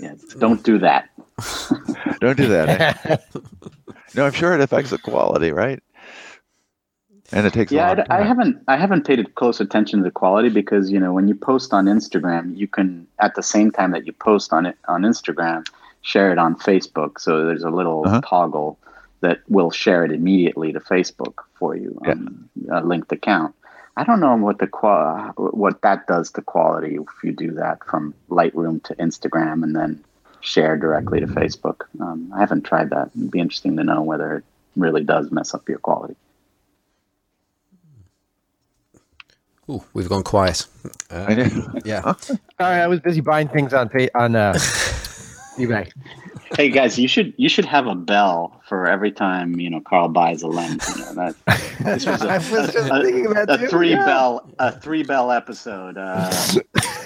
[0.00, 1.10] Yeah, don't do that.
[2.20, 2.68] don't do that.
[3.06, 3.16] eh?
[4.14, 5.80] no, I'm sure it affects the quality, right?
[7.30, 8.26] And it takes a Yeah, I, I time.
[8.26, 11.74] haven't I haven't paid close attention to the quality because you know when you post
[11.74, 15.66] on Instagram, you can at the same time that you post on it on Instagram,
[16.00, 17.20] share it on Facebook.
[17.20, 18.22] So there's a little Uh-huh.
[18.24, 18.78] toggle
[19.20, 22.12] that will share it immediately to Facebook for you, Yeah.
[22.12, 23.54] um, a linked account.
[23.96, 27.84] I don't know what the qua- what that does to quality if you do that
[27.84, 30.02] from Lightroom to Instagram and then
[30.48, 31.82] share directly to Facebook.
[32.00, 33.10] Um, I haven't tried that.
[33.14, 34.44] It'd be interesting to know whether it
[34.76, 36.16] really does mess up your quality.
[39.70, 40.66] Ooh, we've gone quiet.
[41.10, 41.48] Uh,
[41.84, 42.14] yeah.
[42.14, 44.54] Sorry, I was busy buying things on fa- on uh,
[45.58, 45.92] eBay.
[46.56, 50.08] Hey guys, you should you should have a bell for every time you know Carl
[50.08, 50.88] buys a lens.
[50.96, 51.34] You know, that
[51.80, 54.06] this was a, I was just a- thinking about a too, three yeah.
[54.06, 55.98] bell a three bell episode.
[55.98, 56.32] Uh,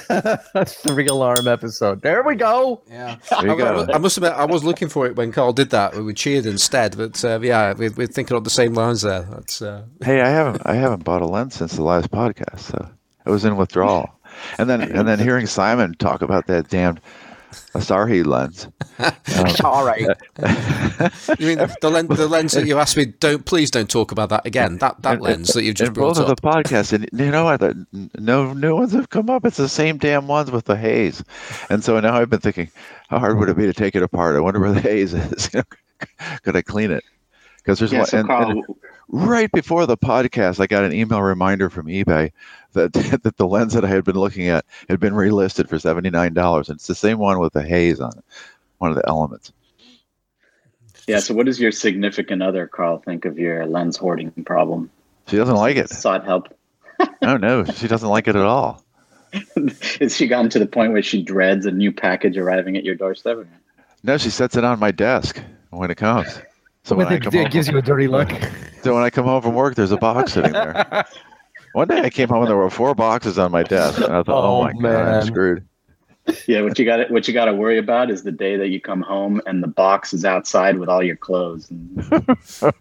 [0.67, 2.03] Three alarm episode.
[2.03, 2.83] There we go.
[2.91, 3.87] Yeah, There you I, go.
[3.93, 5.95] I must admit, I was looking for it when Carl did that.
[5.97, 9.23] We cheered instead, but uh, yeah, we, we're thinking on the same lines there.
[9.23, 12.89] That's uh, Hey, I haven't I haven't bought a lens since the last podcast, so
[13.27, 14.11] I was in withdrawal.
[14.59, 17.01] And then and then hearing Simon talk about that damned
[17.75, 18.69] Asahi lens.
[18.99, 20.01] Um, All right.
[21.39, 23.07] you mean the lens, the lens that you asked me.
[23.07, 24.79] Don't please don't talk about that again.
[24.79, 26.41] That that And- lens that you've just in both brought of up.
[26.41, 27.61] the podcasts, and you know what?
[27.61, 27.87] the-
[28.19, 29.45] No new ones have come up.
[29.45, 31.23] It's the same damn ones with the haze.
[31.71, 32.71] And so now I've been thinking,
[33.09, 34.37] how hard would it be to take it apart?
[34.37, 35.49] I wonder where the haze is.
[36.43, 37.05] Could I clean it?
[37.59, 38.07] Because there's yeah, one.
[38.09, 38.65] so and- Carl, and
[39.09, 42.33] right before the podcast, I got an email reminder from eBay
[42.73, 42.93] that
[43.23, 46.35] that the lens that I had been looking at had been relisted for seventy nine
[46.35, 46.69] dollars.
[46.69, 48.25] And it's the same one with the haze on it,
[48.79, 49.53] one of the elements.
[51.07, 51.19] yeah.
[51.21, 54.91] So, what does your significant other, Carl, think of your lens hoarding problem?
[55.29, 55.91] She doesn't like it.
[55.91, 56.49] Sought help.
[57.23, 58.85] Oh no, she doesn't like it at all.
[60.01, 62.95] Has she gotten to the point where she dreads a new package arriving at your
[62.95, 63.39] doorstep?
[64.05, 65.41] No, she sets it on my desk
[65.71, 66.41] when it comes.
[66.85, 68.29] So when With I it, come it home, gives you a dirty look.
[68.83, 71.05] so when I come home from work, there's a box sitting there.
[71.73, 74.23] One day I came home and there were four boxes on my desk, and I
[74.23, 75.09] thought, "Oh, Oh, my god.
[75.09, 75.67] I'm screwed."
[76.47, 78.81] Yeah, what you got what you got to worry about is the day that you
[78.81, 81.69] come home and the box is outside with all your clothes.
[81.71, 81.99] And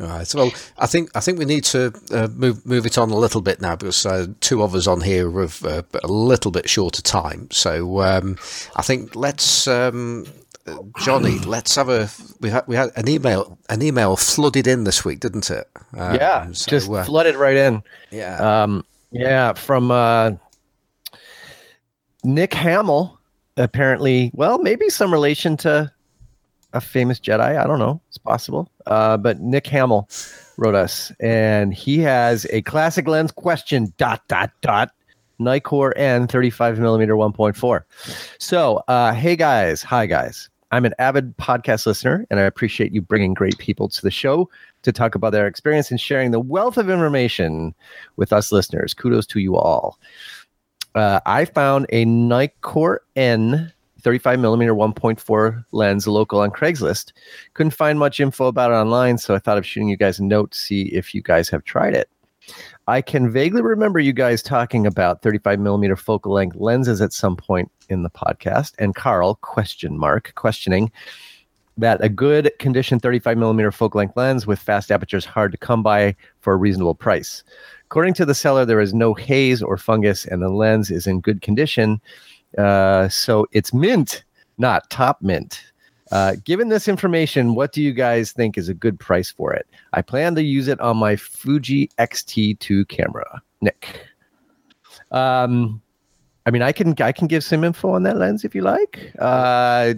[0.00, 0.26] All right.
[0.26, 3.16] So, well, I think I think we need to uh, move move it on a
[3.16, 6.68] little bit now because uh, two of us on here have uh, a little bit
[6.70, 7.48] shorter time.
[7.50, 8.36] So, um,
[8.76, 9.68] I think let's.
[9.68, 10.26] Um,
[11.00, 12.08] Johnny, let's have a.
[12.40, 13.58] We had we had an email.
[13.68, 15.68] An email flooded in this week, didn't it?
[15.96, 17.82] Uh, yeah, so, just uh, flooded right in.
[18.10, 18.62] yeah.
[18.62, 20.32] Um, yeah, from uh,
[22.24, 23.18] Nick Hamill.
[23.56, 25.92] Apparently, well, maybe some relation to
[26.72, 27.58] a famous Jedi.
[27.58, 28.00] I don't know.
[28.08, 28.70] It's possible.
[28.86, 30.08] Uh, but Nick Hamill
[30.56, 33.92] wrote us, and he has a classic lens question.
[33.98, 34.92] Dot dot dot.
[35.40, 37.82] Nikkor N 35 millimeter 1.4.
[38.38, 40.48] So, uh, hey guys, hi guys.
[40.72, 44.48] I'm an avid podcast listener, and I appreciate you bringing great people to the show
[44.82, 47.74] to talk about their experience and sharing the wealth of information
[48.16, 48.94] with us listeners.
[48.94, 49.98] Kudos to you all.
[50.94, 57.12] Uh, I found a Nikkor N 35 millimeter 1.4 lens local on Craigslist.
[57.54, 60.24] Couldn't find much info about it online, so I thought of shooting you guys a
[60.24, 62.08] note to see if you guys have tried it.
[62.90, 67.36] I can vaguely remember you guys talking about 35 millimeter focal length lenses at some
[67.36, 70.90] point in the podcast, and Carl question mark questioning
[71.78, 75.56] that a good condition 35 millimeter focal length lens with fast aperture is hard to
[75.56, 77.44] come by for a reasonable price.
[77.84, 81.20] According to the seller, there is no haze or fungus, and the lens is in
[81.20, 82.00] good condition.
[82.58, 84.24] Uh, so it's mint,
[84.58, 85.69] not top mint.
[86.10, 89.66] Uh, given this information, what do you guys think is a good price for it?
[89.92, 93.40] I plan to use it on my Fuji X-T2 camera.
[93.60, 94.06] Nick.
[95.12, 95.80] Um,
[96.46, 99.12] I mean, I can I can give some info on that lens if you like.
[99.18, 99.94] Uh,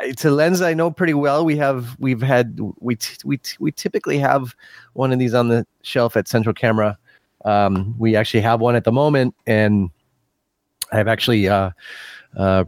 [0.00, 1.44] it's a lens I know pretty well.
[1.44, 4.56] We have we've had we t- we t- we typically have
[4.94, 6.98] one of these on the shelf at Central Camera.
[7.44, 9.88] Um, we actually have one at the moment, and
[10.92, 11.70] I've actually uh,
[12.36, 12.64] uh,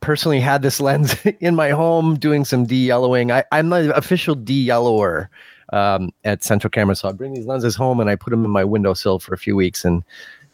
[0.00, 3.32] personally had this lens in my home doing some de-yellowing.
[3.32, 5.30] I, am the official de-yellower
[5.72, 8.50] um, at Central Camera, so I bring these lenses home and I put them in
[8.50, 10.02] my windowsill for a few weeks and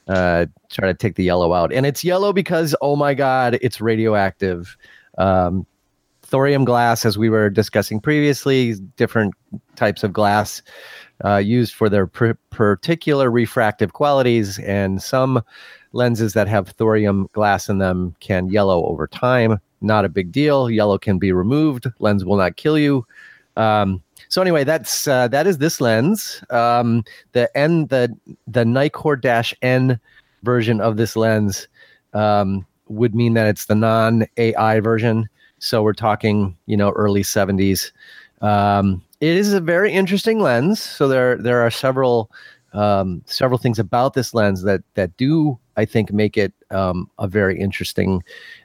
[0.09, 1.73] uh, try to take the yellow out.
[1.73, 4.77] And it's yellow because oh my god, it's radioactive.
[5.19, 5.67] Um,
[6.23, 9.35] thorium glass, as we were discussing previously, different
[9.77, 10.63] types of glass
[11.25, 15.43] uh, used for their pr- particular refractive qualities, and some
[15.93, 19.61] lenses that have thorium glass in them can yellow over time.
[19.81, 20.71] Not a big deal.
[20.71, 21.87] Yellow can be removed.
[21.99, 23.07] Lens will not kill you.
[23.57, 26.43] Um, so anyway, that's uh, that is this lens.
[26.51, 28.15] Um, the N the
[28.47, 29.99] the Nikkor Dash N
[30.43, 31.67] version of this lens
[32.15, 35.29] um, would mean that it's the non AI version.
[35.59, 37.93] So we're talking, you know, early 70s.
[38.41, 40.81] Um, it is a very interesting lens.
[40.81, 42.31] So there there are several
[42.73, 47.27] um, several things about this lens that that do I think make it um, a
[47.27, 48.23] very interesting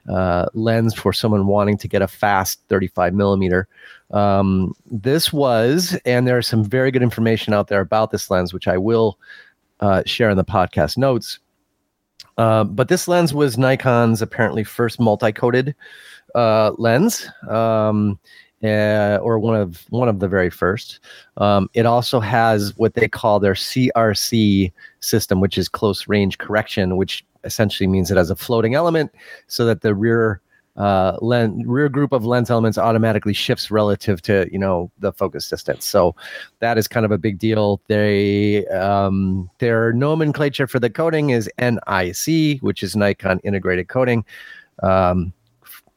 [0.10, 3.68] uh, lens for someone wanting to get a fast 35 millimeter.
[4.12, 8.54] Um, this was, and there is some very good information out there about this lens,
[8.54, 9.18] which I will
[9.80, 11.40] uh, share in the podcast notes.
[12.38, 15.74] Uh, but this lens was Nikon's apparently first multi-coated
[16.36, 17.30] uh, lens.
[17.50, 18.20] Um,
[18.64, 21.00] uh, or one of one of the very first.
[21.38, 26.98] Um, it also has what they call their CRC system, which is close range correction,
[26.98, 29.12] which essentially means it has a floating element,
[29.48, 30.42] so that the rear
[30.78, 35.50] uh, lens rear group of lens elements automatically shifts relative to you know the focus
[35.50, 35.86] distance.
[35.86, 36.16] So
[36.60, 37.82] that is kind of a big deal.
[37.88, 44.26] They um, their nomenclature for the coating is NIC, which is Nikon Integrated Coating.
[44.84, 45.34] Um,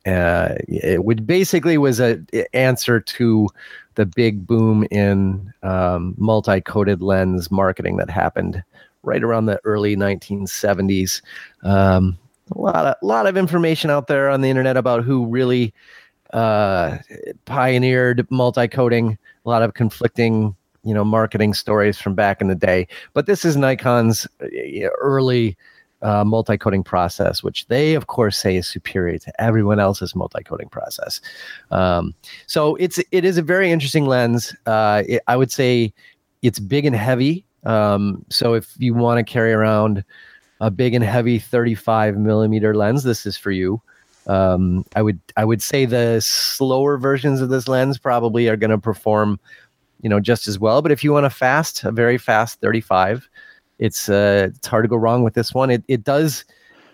[0.08, 2.20] uh, it would basically was a
[2.54, 3.48] answer to
[3.94, 8.62] the big boom in um, multi-coated lens marketing that happened
[9.02, 11.20] right around the early 1970s.
[11.62, 12.18] Um,
[12.54, 15.74] a lot of lot of information out there on the internet about who really
[16.32, 16.98] uh,
[17.44, 19.18] pioneered multi-coating.
[19.44, 22.86] A lot of conflicting, you know, marketing stories from back in the day.
[23.12, 25.56] But this is Nikon's uh, early
[26.02, 31.20] uh, multi-coating process, which they of course say is superior to everyone else's multi-coating process.
[31.70, 32.14] Um,
[32.46, 34.54] so it's it is a very interesting lens.
[34.66, 35.92] Uh, it, I would say
[36.42, 37.44] it's big and heavy.
[37.64, 40.04] Um, so if you want to carry around
[40.60, 43.80] a big and heavy 35 millimeter lens, this is for you.
[44.26, 48.70] Um, I would I would say the slower versions of this lens probably are going
[48.70, 49.40] to perform,
[50.02, 50.82] you know, just as well.
[50.82, 53.28] But if you want a fast, a very fast 35,
[53.78, 55.70] it's uh, it's hard to go wrong with this one.
[55.70, 56.44] It it does.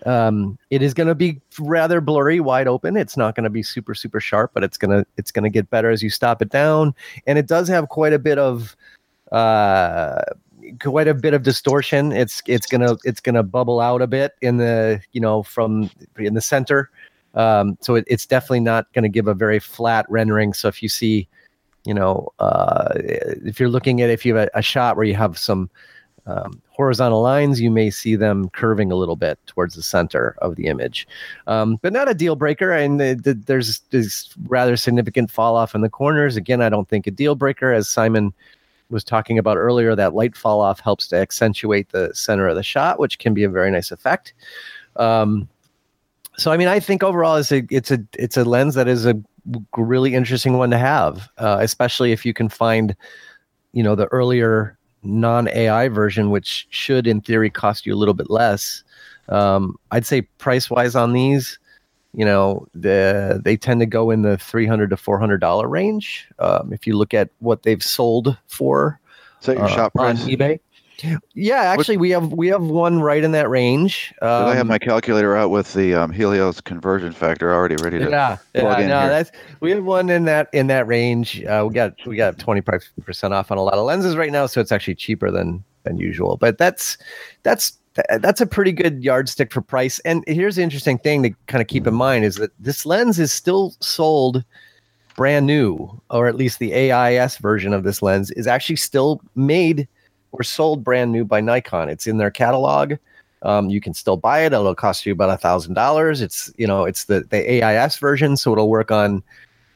[0.05, 2.95] Um, it is going to be rather blurry, wide open.
[2.95, 5.89] It's not going to be super super sharp, but it's gonna it's gonna get better
[5.89, 6.93] as you stop it down.
[7.25, 8.75] And it does have quite a bit of
[9.31, 10.21] uh,
[10.79, 12.11] quite a bit of distortion.
[12.11, 16.35] It's it's gonna it's gonna bubble out a bit in the you know from in
[16.35, 16.91] the center.
[17.35, 20.53] Um, so it, it's definitely not going to give a very flat rendering.
[20.53, 21.27] So if you see,
[21.83, 25.15] you know, uh, if you're looking at if you have a, a shot where you
[25.15, 25.69] have some
[26.25, 30.55] um, horizontal lines, you may see them curving a little bit towards the center of
[30.55, 31.07] the image,
[31.47, 32.71] um, but not a deal breaker.
[32.71, 36.35] And the, the, there's this rather significant fall off in the corners.
[36.35, 38.33] Again, I don't think a deal breaker, as Simon
[38.89, 39.95] was talking about earlier.
[39.95, 43.43] That light fall off helps to accentuate the center of the shot, which can be
[43.43, 44.33] a very nice effect.
[44.95, 45.47] Um,
[46.37, 49.05] so, I mean, I think overall, it's a it's a it's a lens that is
[49.05, 49.15] a
[49.77, 52.95] really interesting one to have, uh, especially if you can find,
[53.73, 58.13] you know, the earlier non AI version, which should in theory cost you a little
[58.13, 58.83] bit less.
[59.29, 61.57] Um, I'd say price wise on these,
[62.13, 66.27] you know, the, they tend to go in the 300 to $400 range.
[66.39, 68.99] Um, if you look at what they've sold for
[69.41, 70.59] Is that your uh, shop on eBay.
[71.33, 74.13] Yeah, actually, we have we have one right in that range.
[74.21, 77.99] Did I have Um, my calculator out with the um, Helios conversion factor already ready
[77.99, 78.09] to?
[78.09, 79.09] yeah, plug yeah, in no, here.
[79.09, 81.43] that's we have one in that in that range.
[81.43, 84.31] Uh, we got we got twenty five percent off on a lot of lenses right
[84.31, 86.37] now, so it's actually cheaper than than usual.
[86.37, 86.97] But that's
[87.43, 87.77] that's
[88.19, 89.99] that's a pretty good yardstick for price.
[89.99, 93.19] And here's the interesting thing to kind of keep in mind is that this lens
[93.19, 94.43] is still sold
[95.15, 99.87] brand new, or at least the AIS version of this lens is actually still made
[100.39, 101.89] or sold brand new by Nikon.
[101.89, 102.93] It's in their catalog.
[103.41, 104.53] Um, you can still buy it.
[104.53, 106.21] It'll cost you about a thousand dollars.
[106.21, 109.23] It's you know it's the the AIS version, so it'll work on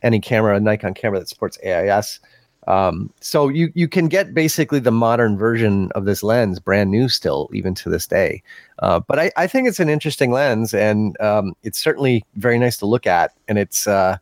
[0.02, 2.20] any camera, a Nikon camera that supports AIS.
[2.68, 7.10] Um, so you you can get basically the modern version of this lens, brand new
[7.10, 8.44] still, even to this day.
[8.80, 12.78] Uh, but I, I think it's an interesting lens, and um, it's certainly very nice
[12.78, 13.34] to look at.
[13.48, 14.18] And it's uh,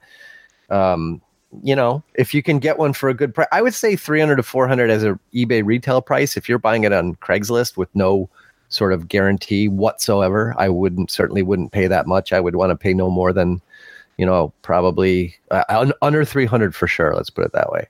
[0.70, 1.22] um,
[1.64, 4.36] you know, if you can get one for a good price, I would say 300
[4.38, 6.38] to 400 as a eBay retail price.
[6.38, 8.30] If you're buying it on Craigslist with no
[8.70, 12.34] sort of guarantee whatsoever, I wouldn't certainly wouldn't pay that much.
[12.34, 13.62] I would want to pay no more than,
[14.18, 17.16] you know, probably uh, under 300 for sure.
[17.16, 17.88] Let's put it that way.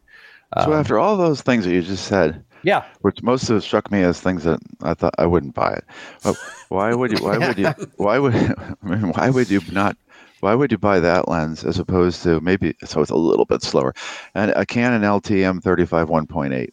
[0.63, 3.61] So Um, after all those things that you just said, yeah, which most of it
[3.61, 5.83] struck me as things that I thought I wouldn't buy it.
[6.23, 6.35] But
[6.69, 7.23] why would you?
[7.23, 7.73] Why would you?
[7.97, 8.35] Why would?
[8.35, 9.97] I mean, why would you not?
[10.41, 13.63] Why would you buy that lens as opposed to maybe so it's a little bit
[13.63, 13.93] slower,
[14.35, 16.69] and a Canon LTM 35 1.8?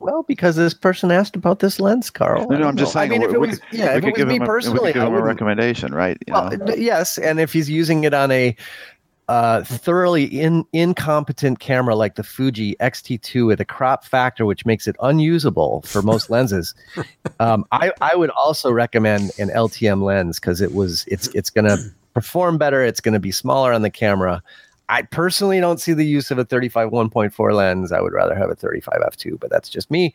[0.00, 2.48] well, because this person asked about this lens, Carl.
[2.48, 3.00] No, no I'm just know.
[3.00, 3.10] saying.
[3.12, 4.46] I mean, if it was, could- yeah, if could it was give me him a,
[4.46, 6.16] personally, give I him a recommendation, right?
[6.26, 6.74] You Well, know?
[6.74, 8.54] yes, and if he's using it on a
[9.28, 14.86] uh, thoroughly in, incompetent camera like the Fuji X-T2 with a crop factor, which makes
[14.88, 16.74] it unusable for most lenses,
[17.40, 21.66] um, I, I would also recommend an LTM lens because it was it's it's going
[21.66, 21.76] to
[22.14, 22.82] perform better.
[22.84, 24.42] It's going to be smaller on the camera.
[24.88, 27.92] I personally don't see the use of a 35 1.4 lens.
[27.92, 30.14] I would rather have a 35 f2, but that's just me.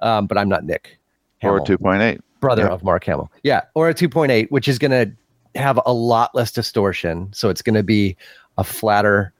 [0.00, 0.98] Um, but I'm not Nick.
[1.42, 2.20] or Hamill 2.8.
[2.40, 2.68] brother Yeah.
[2.70, 3.30] of Mark Hamill.
[3.42, 5.12] Yeah, or a 2.8, which is going to
[5.60, 7.28] have a lot less distortion.
[7.32, 8.16] So it's going to be
[8.58, 9.32] a flatter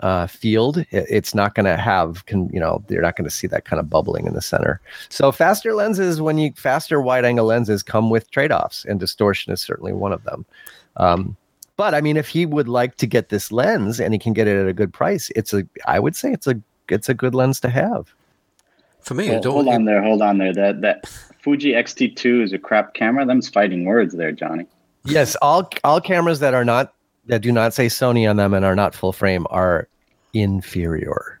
[0.00, 0.78] uh, field.
[0.78, 3.64] It- it's not going to have, con- you know, you're not going to see that
[3.64, 4.80] kind of bubbling in the center.
[5.08, 9.52] So faster lenses, when you faster wide angle lenses come with trade offs, and distortion
[9.52, 10.44] is certainly one of them.
[10.96, 11.36] Um,
[11.82, 14.46] but I mean, if he would like to get this lens and he can get
[14.46, 16.54] it at a good price, it's a, I would say it's a,
[16.88, 18.14] it's a good lens to have.
[19.00, 20.52] For me, Well, I don't, hold on there, hold on there.
[20.52, 21.08] That that
[21.42, 23.26] Fuji X-T2 is a crap camera.
[23.26, 24.64] Them's fighting words there, Johnny.
[25.04, 26.94] Yes, all all cameras that are not
[27.26, 29.88] that do not say Sony on them and are not full frame are
[30.32, 31.40] inferior.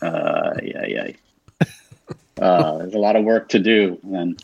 [0.00, 1.10] Uh, yeah, yeah.
[2.40, 4.42] Uh, there's a lot of work to do, and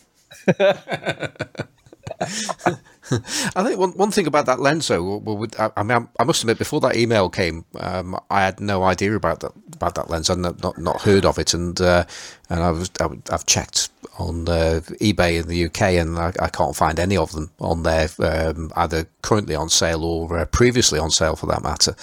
[3.56, 6.24] I think one, one thing about that lens, though, well, with- I, I mean, I
[6.24, 10.08] must admit, before that email came, um, I had no idea about that about that
[10.10, 10.30] lens.
[10.30, 12.04] I'd not not, not heard of it, and uh,
[12.48, 16.48] and I was I, have checked on uh, eBay in the UK, and I, I
[16.48, 20.98] can't find any of them on there, um, either currently on sale or uh, previously
[20.98, 21.94] on sale, for that matter.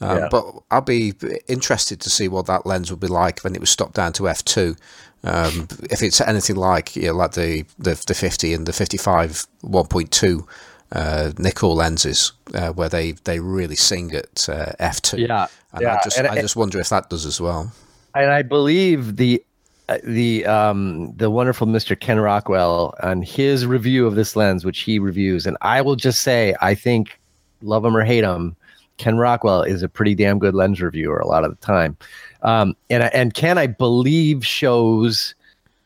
[0.00, 0.28] Um, Yeah.
[0.30, 1.14] But I'd be
[1.46, 4.28] interested to see what that lens would be like when it was stopped down to
[4.28, 4.76] f two.
[5.24, 9.46] Um, if it's anything like you know, like the, the the 50 and the 55
[9.64, 10.46] 1.2
[10.92, 15.18] uh, Nikkor lenses, uh, where they, they really sing at uh, f2.
[15.28, 17.72] Yeah, and yeah, I just and- I just wonder if that does as well.
[18.14, 19.42] and I believe the
[19.88, 21.98] uh, the um the wonderful Mr.
[21.98, 26.22] Ken Rockwell on his review of this lens, which he reviews, and I will just
[26.22, 27.18] say, I think,
[27.62, 28.54] love him or hate him,
[28.98, 31.96] Ken Rockwell is a pretty damn good lens reviewer a lot of the time.
[32.42, 35.34] Um, and and Ken, I believe, shows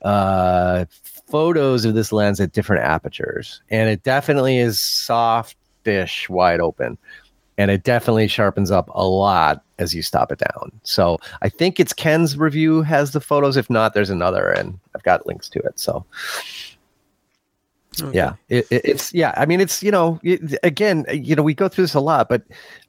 [0.03, 0.85] uh
[1.29, 6.99] photos of this lens at different apertures, and it definitely is softish wide open
[7.59, 10.73] and it definitely sharpens up a lot as you stop it down.
[10.85, 13.57] So I think it's Ken's review has the photos.
[13.57, 15.79] If not, there's another, and I've got links to it.
[15.79, 16.05] So
[18.13, 19.35] yeah, it, it- it's yeah.
[19.37, 22.01] I mean, it's you know, it, again, uh, you know, we go through this a
[22.01, 22.43] lot, but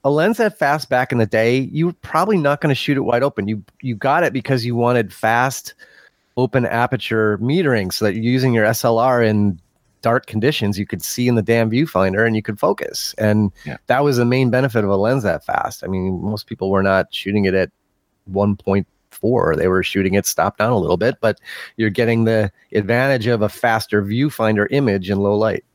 [0.04, 2.98] a lens that fast back in the day, you were probably not going to shoot
[2.98, 3.48] it wide open.
[3.48, 5.74] You you got it because you wanted fast,
[6.38, 9.60] open aperture metering, so that you're using your SLR in
[10.02, 13.16] dark conditions, you could see in the damn viewfinder and you could focus.
[13.18, 13.78] And Yeah.
[13.88, 15.84] that was the main benefit of a lens that fast.
[15.84, 17.72] I mean, most people were not shooting it at
[19.24, 21.40] 1.4, they were shooting it stopped down a little bit, but
[21.78, 25.66] you're getting the advantage of a faster viewfinder image in low light.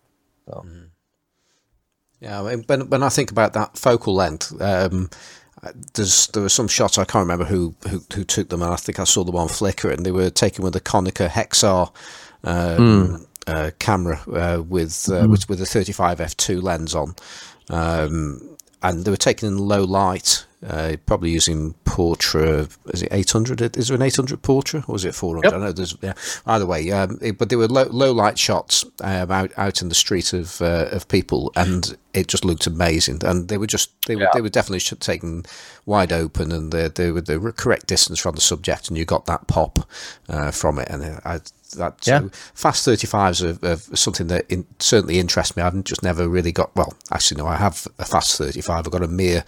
[2.20, 5.10] Yeah, I mean, when when I think about that focal length, um,
[5.94, 8.76] there's there were some shots I can't remember who, who who took them, and I
[8.76, 11.92] think I saw them on Flickr, and they were taken with a Konica Hexar
[12.44, 17.14] um, uh, camera uh, with uh, with with a 35 f2 lens on.
[17.70, 22.68] Um, and they were taken in low light, uh, probably using Portra.
[22.92, 23.76] Is it 800?
[23.76, 25.44] Is there an 800 Portra or is it 400?
[25.44, 25.54] Yep.
[25.54, 25.96] I know there's.
[26.02, 26.14] Yeah.
[26.46, 29.88] Either way, um, it, but there were low, low light shots um, out out in
[29.88, 33.20] the street of uh, of people, and it just looked amazing.
[33.24, 34.28] And they were just they were Yeah.
[34.34, 35.44] they were definitely taken
[35.86, 39.26] wide open, and they they were the correct distance from the subject, and you got
[39.26, 39.88] that pop
[40.28, 40.88] uh, from it.
[40.88, 41.40] And uh, I,
[41.76, 42.20] that Yeah.
[42.20, 45.62] so fast 35s are, are something that in, certainly interests me.
[45.62, 46.94] I've just never really got well.
[47.12, 48.86] Actually, no, I have a fast 35.
[48.86, 49.44] I've got a Mir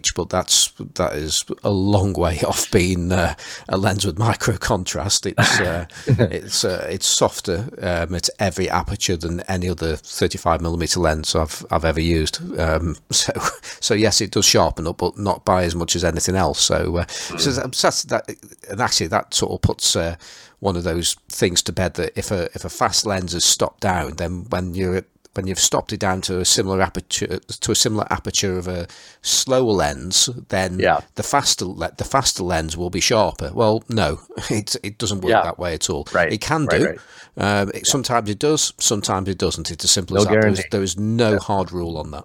[0.00, 3.34] 24h, but that's that is a long way off being uh,
[3.68, 5.26] a lens with micro contrast.
[5.26, 11.00] It's uh, it's uh, it's softer um, at every aperture than any other 35 millimeter
[11.00, 12.58] lens I've I've ever used.
[12.58, 13.32] Um, so
[13.80, 16.60] so yes, it does sharpen up, but not by as much as anything else.
[16.60, 18.28] So uh, so that's that,
[18.70, 19.96] and actually that sort of puts.
[19.96, 20.16] Uh,
[20.60, 23.80] one of those things to bed that if a if a fast lens is stopped
[23.80, 25.02] down, then when you're
[25.34, 28.86] when you've stopped it down to a similar aperture to a similar aperture of a
[29.22, 31.00] slower lens, then Yeah.
[31.14, 33.50] the faster le- the faster lens will be sharper.
[33.54, 35.42] Well, no, it it doesn't work Yeah.
[35.42, 36.06] that way at all.
[36.12, 36.84] Right, It can do.
[36.86, 36.98] right.
[37.36, 38.74] Um, it, Sometimes it does.
[38.78, 39.70] Sometimes it doesn't.
[39.70, 40.32] It's as simple No as that.
[40.40, 42.24] There is, there is no hard rule on that.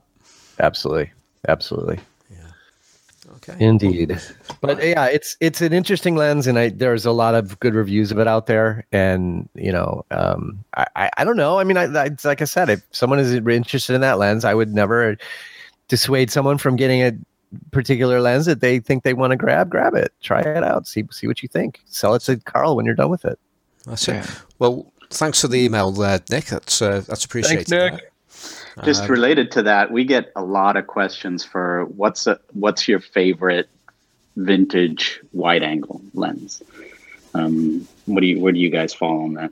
[0.59, 1.11] Absolutely.
[1.47, 1.99] Absolutely.
[3.49, 3.65] Okay.
[3.65, 4.19] Indeed.
[4.61, 8.11] But yeah, it's it's an interesting lens, and I there's a lot of good reviews
[8.11, 8.85] of it out there.
[8.91, 11.59] And you know, um, I I, I don't know.
[11.59, 14.53] I mean, I, I like I said, if someone is interested in that lens, I
[14.53, 15.17] would never
[15.87, 17.13] dissuade someone from getting a
[17.71, 19.69] particular lens that they think they want to grab.
[19.69, 21.81] Grab it, try it out, see see what you think.
[21.85, 23.39] Sell it to Carl when you're done with it.
[23.85, 24.23] That's Yeah.
[24.23, 24.29] it.
[24.59, 26.45] Well, thanks for the email there, Nick.
[26.45, 27.69] That's uh, that's appreciated.
[27.69, 28.11] Nick.
[28.83, 32.87] Just Um, related to that, we get a lot of questions for what's a, what's
[32.87, 33.69] your favorite
[34.35, 36.61] vintage wide angle lens?
[37.33, 39.51] Um, what do you where do you guys fall on that?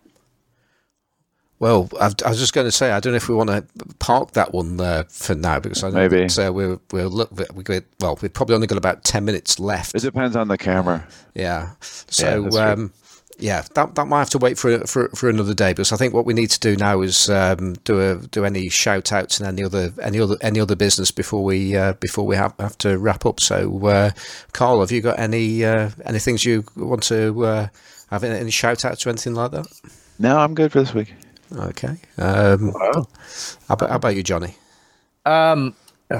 [1.57, 3.65] Well, I've, I was just going to say, I don't know if we want to
[3.99, 6.27] park that one uh, for now because I know Maybe.
[6.27, 9.59] that, uh, we're we're look we we well we've probably only got about ten minutes
[9.59, 9.95] left.
[9.95, 11.07] It depends on the camera.
[11.33, 11.69] Yeah.
[11.81, 12.63] So that's true.
[12.63, 12.93] um,
[13.37, 16.13] yeah, that that might have to wait for for for another day because I think
[16.13, 19.47] what we need to do now is um, do a do any shout outs and
[19.47, 22.97] any other any other any other business before we uh, before we have, have to
[22.97, 23.39] wrap up.
[23.39, 24.11] So, uh,
[24.53, 27.67] Carl, have you got any uh, any things you want to uh,
[28.09, 29.67] have any, any shout outs or anything like that?
[30.17, 31.13] No, I'm good for this week.
[31.53, 31.97] Okay.
[32.17, 33.07] Um, how,
[33.69, 34.55] about, how about you, Johnny?
[35.25, 35.75] Um,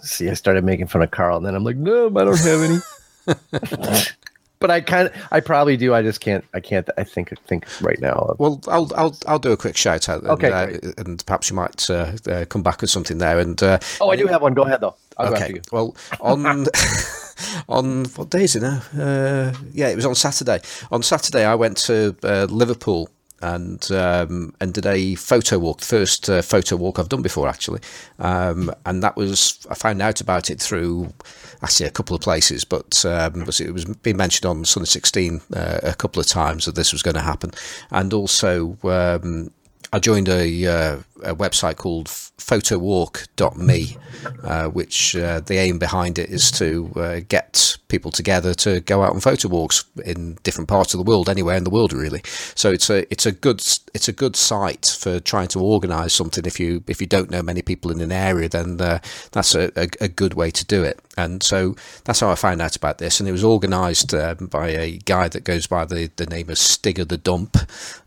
[0.00, 2.62] see, I started making fun of Carl, and then I'm like, no, I don't have
[2.62, 4.04] any.
[4.62, 5.92] but I kind of, I probably do.
[5.92, 6.44] I just can't.
[6.54, 6.88] I can't.
[6.96, 7.38] I think.
[7.46, 8.34] think right now.
[8.38, 10.22] Well, I'll I'll I'll do a quick shout out.
[10.22, 13.38] And, Okay, uh, and perhaps you might uh, uh, come back with something there.
[13.38, 14.54] And uh, Oh, I do have one.
[14.54, 14.94] Go ahead though.
[15.18, 15.60] I'll go okay, you.
[15.70, 16.66] well on
[17.68, 18.80] on what day is it now?
[18.98, 20.60] Uh, yeah, it was on Saturday.
[20.90, 23.10] On Saturday, I went to uh, Liverpool.
[23.42, 27.80] And um, and did a photo walk, first uh, photo walk I've done before actually,
[28.20, 31.12] um, and that was I found out about it through
[31.60, 35.80] actually a couple of places, but um, it was being mentioned on Sunday 16 uh,
[35.82, 37.50] a couple of times that this was going to happen,
[37.90, 39.50] and also um,
[39.92, 43.96] I joined a, uh, a website called photowalk.me,
[44.44, 49.02] uh, which uh, the aim behind it is to uh, get people together to go
[49.02, 52.22] out on photo walks in different parts of the world, anywhere in the world, really.
[52.54, 53.60] So it's a it's a good
[53.94, 56.44] it's a good site for trying to organise something.
[56.44, 58.98] If you if you don't know many people in an area, then uh,
[59.32, 61.00] that's a, a, a good way to do it.
[61.16, 63.20] And so that's how I found out about this.
[63.20, 66.56] And it was organised um, by a guy that goes by the, the name of
[66.56, 67.56] Stig of the Dump,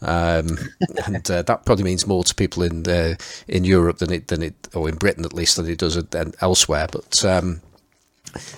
[0.01, 0.57] um,
[1.05, 3.15] and uh, that probably means more to people in uh,
[3.47, 6.01] in Europe than it than it or in Britain at least than it does
[6.41, 6.87] elsewhere.
[6.91, 7.61] But um,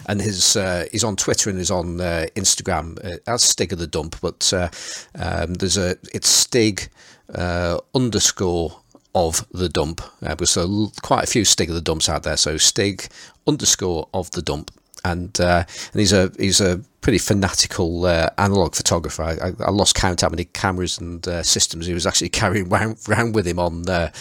[0.08, 3.80] and his uh, he's on Twitter and he's on uh, Instagram uh, as Stig of
[3.80, 4.16] the Dump.
[4.22, 4.70] But uh,
[5.16, 6.90] um, there's a it's Stig
[7.34, 8.82] uh, underscore
[9.16, 10.02] of the dump.
[10.22, 10.68] Uh, there's a,
[11.02, 12.38] quite a few Stig of the Dumps out there.
[12.38, 13.08] So Stig
[13.48, 14.72] underscore of the dump.
[15.12, 15.64] And uh,
[15.94, 19.24] and he's a he's a pretty fanatical uh, analog photographer.
[19.24, 22.98] I, I, lost count how many cameras and uh, systems he was actually carrying round,
[23.34, 24.12] with him on uh,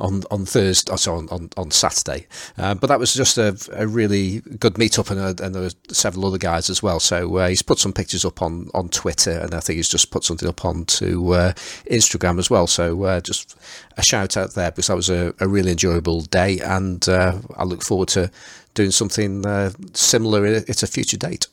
[0.00, 2.26] on on Thursday, oh, sorry, on, on on Saturday.
[2.58, 6.26] Uh, but that was just a, a really good meetup, and, and there were several
[6.26, 6.98] other guys as well.
[6.98, 10.10] So uh, he's put some pictures up on, on Twitter, and I think he's just
[10.10, 11.52] put something up onto uh,
[11.88, 12.66] Instagram as well.
[12.66, 13.56] So just
[13.96, 17.84] a shout out there because that was a, a really enjoyable day, and I look
[17.84, 18.32] forward to
[18.74, 21.46] doing something uh, similar at a future date.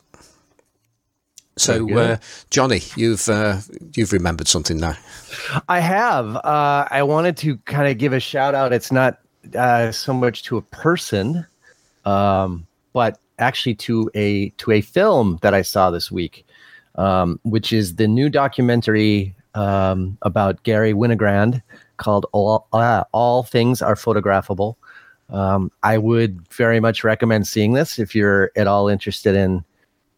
[1.60, 2.18] So, uh,
[2.50, 3.58] Johnny, you've uh,
[3.94, 4.96] you've remembered something now.
[5.68, 6.38] I have.
[6.38, 8.72] Uh, I wanted to kind of give a shout out.
[8.72, 9.20] It's not
[9.58, 11.46] uh, so much to a person,
[12.06, 16.46] um, but actually to a to a film that I saw this week,
[16.96, 21.62] um, which is the new documentary um, about Gary Winogrand
[21.98, 24.76] called "All uh, All Things Are Photographable."
[25.30, 29.64] Um, I would very much recommend seeing this if you're at all interested in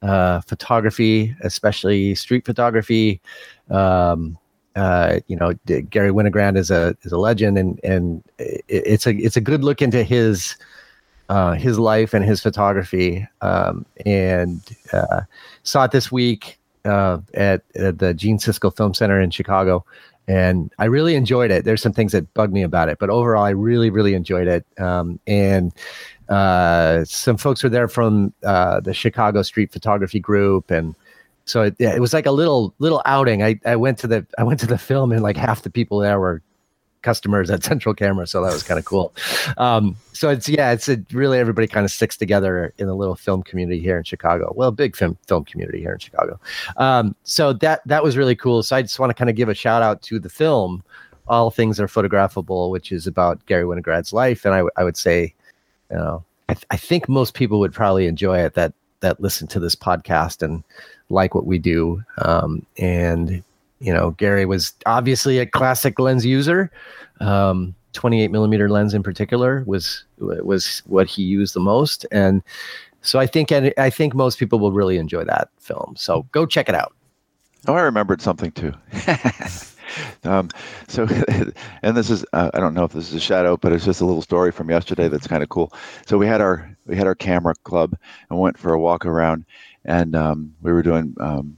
[0.01, 3.21] uh, photography, especially street photography.
[3.69, 4.37] Um,
[4.75, 9.35] uh, you know, Gary Winogrand is a is a legend, and and it's a it's
[9.35, 10.55] a good look into his
[11.31, 13.27] uh, his life and his photography.
[13.41, 14.61] Um, and
[14.93, 15.21] uh,
[15.63, 19.85] saw it this week uh, at, at, the Gene Siskel Film Center in Chicago,
[20.27, 21.65] and I really enjoyed it.
[21.65, 24.65] There's some things that bug me about it, but overall, I really really enjoyed it.
[24.79, 25.73] Um, and
[26.29, 30.95] uh, some folks were there from uh, the Chicago Street Photography Group, and
[31.45, 33.43] so it, it was like a little little outing.
[33.43, 35.99] I, I went to the I went to the film, and like half the people
[35.99, 36.41] there were
[37.01, 39.13] customers at Central Camera, so that was kind of cool.
[39.57, 43.15] Um, so it's yeah, it's a, really everybody kind of sticks together in a little
[43.15, 44.53] film community here in Chicago.
[44.55, 46.39] Well, big film film community here in Chicago.
[46.77, 48.63] Um, so that that was really cool.
[48.63, 50.83] So I just want to kind of give a shout out to the film.
[51.27, 55.33] All things are photographable, which is about Gary Winogrand's life, and I, I would say,
[55.89, 59.47] you know, I, th- I think most people would probably enjoy it that that listen
[59.47, 60.63] to this podcast and
[61.09, 62.03] like what we do.
[62.19, 63.43] Um, and
[63.81, 66.71] you know, Gary was obviously a classic lens user.
[67.19, 72.41] Um, 28 millimeter lens in particular was was what he used the most, and
[73.01, 75.95] so I think and I think most people will really enjoy that film.
[75.97, 76.93] So go check it out.
[77.67, 78.73] Oh, I remembered something too.
[80.23, 80.49] um,
[80.87, 81.07] so,
[81.83, 84.01] and this is uh, I don't know if this is a shadow, but it's just
[84.01, 85.73] a little story from yesterday that's kind of cool.
[86.05, 87.95] So we had our we had our camera club
[88.29, 89.45] and went for a walk around,
[89.85, 91.57] and um, we were doing um,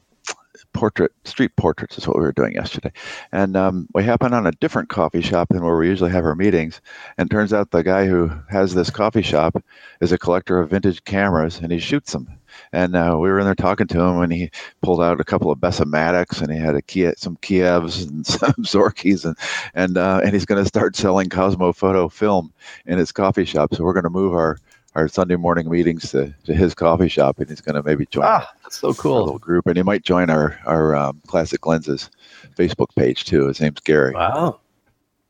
[0.73, 2.91] portrait street portraits is what we were doing yesterday.
[3.31, 6.35] And um, we happened on a different coffee shop than where we usually have our
[6.35, 6.81] meetings.
[7.17, 9.63] And turns out the guy who has this coffee shop
[10.01, 12.27] is a collector of vintage cameras and he shoots them.
[12.71, 14.51] And uh, we were in there talking to him and he
[14.81, 18.53] pulled out a couple of Bessamatics and he had a Kiev, some Kievs and some
[18.61, 19.37] Zorkis and
[19.73, 22.53] and uh, and he's going to start selling Kosmo Foto film
[22.85, 23.73] in his coffee shop.
[23.73, 24.57] So we're going to move our
[24.95, 28.25] our Sunday morning meetings to, to his coffee shop, and he's going to maybe join.
[28.25, 29.19] Ah, that's so cool.
[29.19, 32.09] little group, and he might join our our um, classic lenses
[32.55, 33.47] Facebook page too.
[33.47, 34.13] His name's Gary.
[34.13, 34.59] Wow,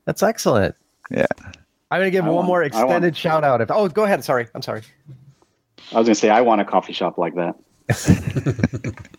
[0.06, 0.76] that's excellent.
[1.10, 1.26] Yeah,
[1.92, 3.62] I'm going to give I one want, more extended want, shout out.
[3.62, 4.24] If oh, go ahead.
[4.24, 4.82] Sorry, I'm sorry.
[5.92, 7.56] I was going to say I want a coffee shop like that.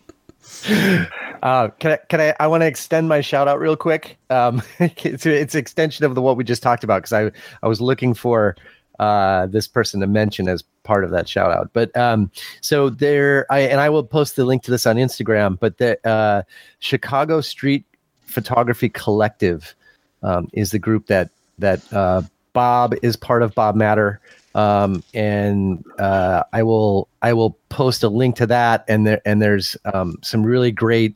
[1.43, 4.17] uh, can I, can I, I want to extend my shout out real quick.
[4.29, 7.03] Um, it's, it's extension of the, what we just talked about.
[7.03, 7.31] Cause I,
[7.63, 8.55] I was looking for,
[8.99, 11.69] uh, this person to mention as part of that shout out.
[11.73, 12.31] But um,
[12.61, 15.59] so there, I and I will post the link to this on Instagram.
[15.59, 16.43] But the uh,
[16.79, 17.85] Chicago Street
[18.25, 19.75] Photography Collective
[20.23, 22.21] um, is the group that that uh,
[22.53, 23.53] Bob is part of.
[23.55, 24.19] Bob Matter.
[24.53, 29.41] Um, and uh, I will I will post a link to that, and there and
[29.41, 31.13] there's um, some really great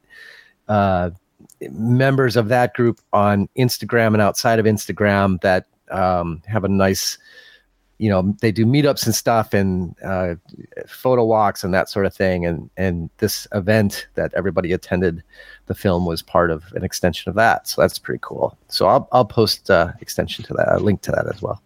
[0.67, 1.11] uh,
[1.71, 7.17] members of that group on Instagram and outside of Instagram that um, have a nice
[7.99, 10.35] you know they do meetups and stuff and uh,
[10.87, 12.45] photo walks and that sort of thing.
[12.45, 15.21] And and this event that everybody attended
[15.67, 17.67] the film was part of an extension of that.
[17.67, 18.57] So that's pretty cool.
[18.69, 21.61] So i'll, I'll post uh, extension to that a link to that as well.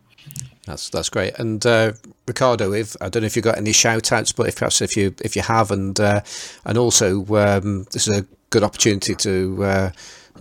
[0.65, 1.37] That's that's great.
[1.39, 1.93] And uh,
[2.27, 4.95] ricardo if i don't know if you've got any shout outs but if perhaps if
[4.95, 6.21] you if you have and uh,
[6.65, 9.91] and also um, this is a good opportunity to uh,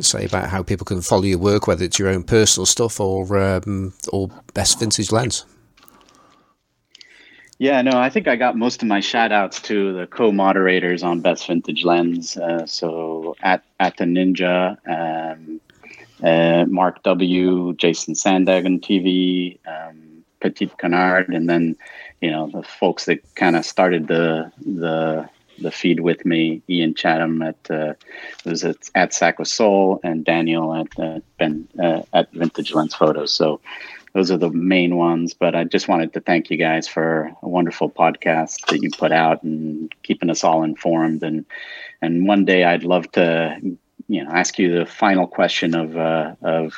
[0.01, 3.36] say about how people can follow your work whether it's your own personal stuff or
[3.39, 5.44] um, or best vintage lens
[7.62, 11.05] yeah, no, I think I got most of my shout outs to the co moderators
[11.05, 12.36] on Best Vintage Lens.
[12.36, 15.60] Uh, so at, at the Ninja, um,
[16.24, 21.76] uh, Mark W., Jason Sandagon TV, um, Petit Canard, and then,
[22.20, 25.30] you know, the folks that kind of started the, the,
[25.60, 27.94] the feed with me, Ian Chatham at uh,
[28.44, 33.32] was at, at Sack Soul and Daniel at uh, Ben uh, at Vintage Lens Photos.
[33.32, 33.60] So
[34.12, 35.34] those are the main ones.
[35.34, 39.12] But I just wanted to thank you guys for a wonderful podcast that you put
[39.12, 41.22] out and keeping us all informed.
[41.22, 41.44] And
[42.01, 43.59] and one day I'd love to,
[44.09, 46.74] you know, ask you the final question of uh, of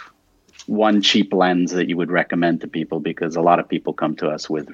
[0.67, 4.17] one cheap lens that you would recommend to people because a lot of people come
[4.17, 4.69] to us with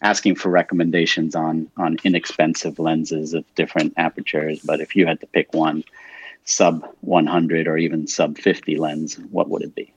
[0.00, 5.26] asking for recommendations on on inexpensive lenses of different apertures but if you had to
[5.26, 5.84] pick one
[6.44, 9.92] sub 100 or even sub 50 lens what would it be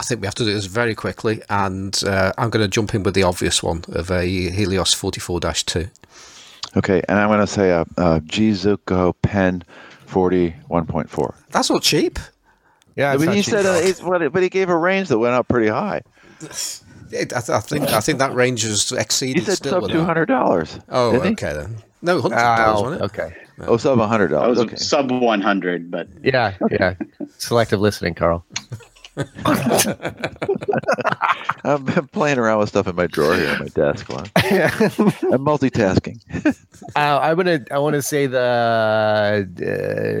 [0.00, 2.94] I think we have to do this very quickly, and uh, I'm going to jump
[2.94, 5.88] in with the obvious one of a Helios 44 2.
[6.76, 9.62] Okay, and I'm going to say a, a G Zuiko Pen
[10.06, 11.34] 40 1.4.
[11.50, 12.18] That's not cheap.
[12.96, 16.02] Yeah, but he said, uh, but he gave a range that went up pretty high.
[17.12, 19.42] I, I, think I think that range is exceeded.
[19.42, 20.80] He said still sub two hundred dollars.
[20.88, 21.76] Oh, okay then.
[22.02, 23.04] No, hundred dollars, wasn't it?
[23.04, 23.36] Okay.
[23.60, 24.58] Oh, sub hundred dollars.
[24.58, 24.76] Okay.
[24.76, 26.94] Sub one hundred, but yeah, yeah.
[27.38, 28.44] Selective listening, Carl.
[31.64, 34.08] I've been playing around with stuff in my drawer here on my desk.
[34.08, 36.20] Well, I'm multitasking.
[36.96, 37.64] Uh, I want to.
[37.70, 38.38] I want to say the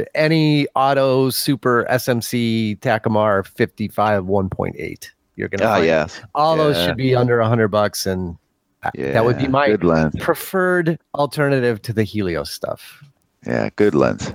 [0.06, 5.10] uh, any auto super SMC Takumar 55 1.8.
[5.36, 5.68] You're gonna.
[5.68, 6.20] Ah, find yes.
[6.34, 8.38] All those should be under a hundred bucks, and
[8.84, 9.76] uh, that would be my
[10.20, 13.02] preferred alternative to the Helios stuff.
[13.44, 14.32] Yeah, good lens.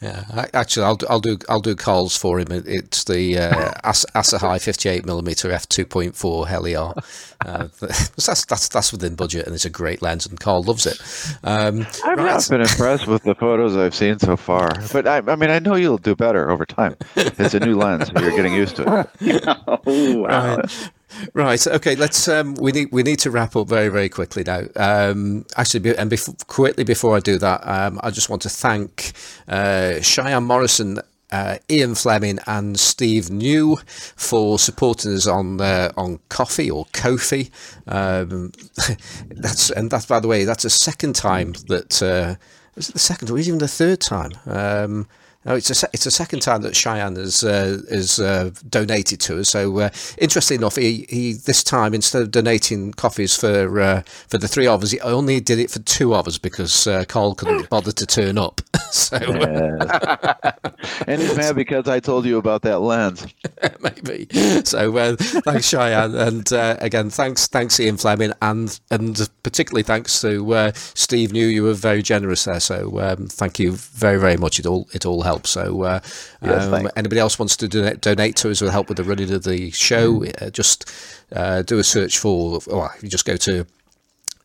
[0.00, 2.46] Yeah, I, actually, I'll do, I'll do I'll do Carl's for him.
[2.50, 6.96] It's the uh, As- Asahi 58 millimeter f 2.4 Heliar.
[7.44, 10.98] Uh, that's that's that's within budget, and it's a great lens, and Carl loves it.
[11.44, 12.32] Um, I've right.
[12.32, 15.58] not been impressed with the photos I've seen so far, but I, I mean, I
[15.58, 16.96] know you'll do better over time.
[17.16, 19.44] It's a new lens; so you're getting used to it.
[19.86, 20.56] oh, wow.
[20.56, 20.90] Right.
[21.34, 21.64] Right.
[21.66, 21.96] Okay.
[21.96, 22.28] Let's.
[22.28, 22.88] Um, we need.
[22.92, 24.62] We need to wrap up very, very quickly now.
[24.76, 28.48] Um, actually, be- and before, quickly before I do that, um, I just want to
[28.48, 29.12] thank
[29.48, 31.00] uh, Cheyenne Morrison.
[31.32, 33.78] Uh, Ian Fleming and Steve New
[34.16, 37.50] for supporting us on uh, on Coffee or Kofi.
[37.86, 38.50] Um,
[39.28, 42.34] that's and that's by the way, that's a second time that uh,
[42.74, 44.32] was it the second or even the third time?
[44.44, 45.06] Um,
[45.44, 49.40] no, it's a it's a second time that Cheyenne has uh, has uh, donated to
[49.40, 49.48] us.
[49.48, 54.36] So uh, interesting enough, he, he this time instead of donating coffees for uh, for
[54.36, 57.34] the three of us, he only did it for two of us because uh, Carl
[57.34, 58.60] couldn't bother to turn up.
[58.90, 60.52] so uh,
[61.06, 63.26] and he's mad because I told you about that lens.
[63.80, 64.28] maybe.
[64.64, 70.20] So uh, thanks, Cheyenne, and uh, again thanks thanks Ian Fleming, and and particularly thanks
[70.20, 71.46] to uh, Steve New.
[71.46, 74.58] You were very generous there, so um, thank you very very much.
[74.58, 75.50] It all it all helps.
[75.50, 76.00] So uh,
[76.42, 79.32] Yes, um, anybody else wants to donate, donate to us or help with the running
[79.32, 80.90] of the show, uh, just
[81.32, 82.60] uh, do a search for.
[82.66, 83.66] Well, you just go to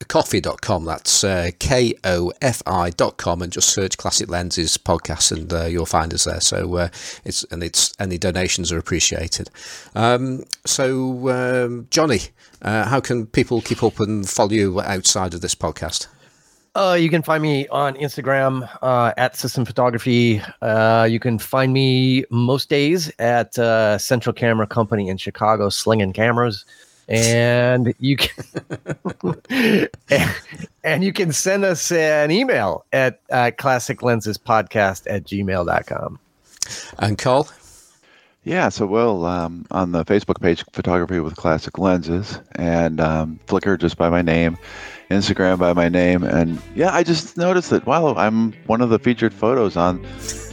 [0.07, 6.25] coffee.com that's uh, k-o-f-i.com and just search classic lenses podcast and uh, you'll find us
[6.25, 6.89] there so uh,
[7.23, 9.49] it's and it's any donations are appreciated
[9.95, 12.19] um, so um, johnny
[12.61, 16.07] uh, how can people keep up and follow you outside of this podcast
[16.75, 20.41] Uh, you can find me on Instagram uh, at System Photography.
[20.61, 26.11] Uh, you can find me most days at uh, Central Camera Company in Chicago, slinging
[26.11, 26.65] cameras.
[27.07, 28.43] And you can
[29.49, 29.89] and,
[30.83, 36.19] and you can send us an email at uh, classic lenses podcast at gmail.com.
[36.99, 37.47] and carl
[38.43, 43.79] Yeah, so well, um, on the Facebook page, photography with classic lenses, and um, Flickr
[43.79, 44.57] just by my name,
[45.09, 48.99] Instagram by my name, and yeah, I just noticed that wow, I'm one of the
[48.99, 50.01] featured photos on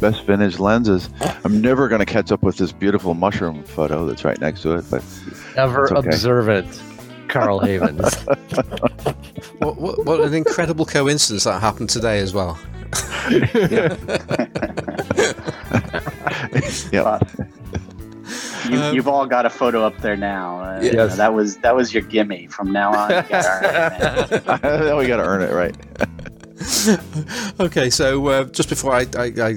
[0.01, 1.09] best vintage lenses.
[1.45, 4.75] I'm never going to catch up with this beautiful mushroom photo that's right next to
[4.77, 5.03] it, but
[5.57, 6.09] Ever That's okay.
[6.09, 6.83] observant,
[7.29, 8.15] Carl Havens.
[9.59, 12.59] what, what, what an incredible coincidence that happened today as well
[16.93, 17.19] yeah,
[18.71, 20.61] You, Um, you've all got a photo up there now.
[20.61, 20.93] Uh, Yes.
[20.93, 22.47] you know, that was that was your gimme.
[22.49, 25.77] From now on, you gotta earn it, we got to earn it, right?
[27.61, 29.57] okay, so uh, just before I, I, I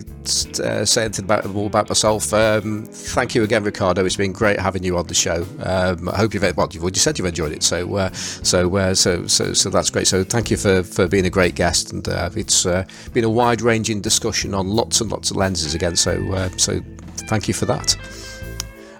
[0.63, 4.05] uh, say anything about more about myself, um, thank you again, Ricardo.
[4.05, 5.45] It's been great having you on the show.
[5.61, 8.95] Um, I hope you've well, you've already said you've enjoyed it, so uh, so uh,
[8.95, 10.07] so so so that's great.
[10.07, 13.29] So thank you for, for being a great guest, and uh, it's uh, been a
[13.29, 15.95] wide ranging discussion on lots and lots of lenses again.
[15.95, 16.81] So uh, so
[17.27, 17.95] thank you for that.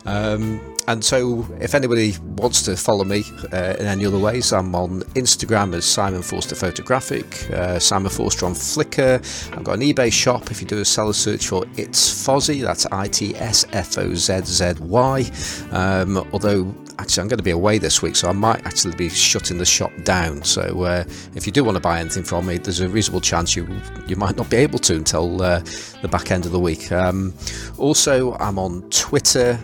[0.06, 4.76] Um, and so, if anybody wants to follow me uh, in any other ways, I'm
[4.76, 9.16] on Instagram as Simon Forster Photographic, uh, Simon Forster on Flickr.
[9.58, 10.52] I've got an eBay shop.
[10.52, 14.14] If you do a seller search for It's Fozzy, that's I T S F O
[14.14, 15.32] Z Z Y.
[15.72, 19.10] Um, although, actually, I'm going to be away this week, so I might actually be
[19.10, 20.44] shutting the shop down.
[20.44, 21.04] So, uh,
[21.34, 23.68] if you do want to buy anything from me, there's a reasonable chance you
[24.06, 25.62] you might not be able to until uh,
[26.04, 26.92] the back end of the week.
[26.92, 27.34] Um,
[27.80, 29.60] also, I'm on Twitter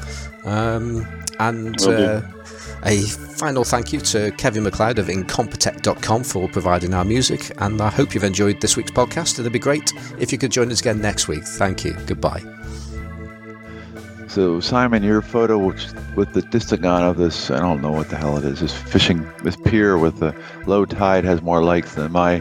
[0.45, 1.07] Um,
[1.39, 2.21] and uh,
[2.85, 7.53] a final thank you to Kevin MacLeod of Incompetech.com for providing our music.
[7.59, 9.39] And I hope you've enjoyed this week's podcast.
[9.39, 11.45] It'd be great if you could join us again next week.
[11.45, 11.95] Thank you.
[12.07, 12.60] Goodbye.
[14.31, 18.17] So Simon, your photo which, with the distagon of this, I don't know what the
[18.17, 20.33] hell it is, this fishing, this pier with the
[20.69, 22.41] low tide has more likes than my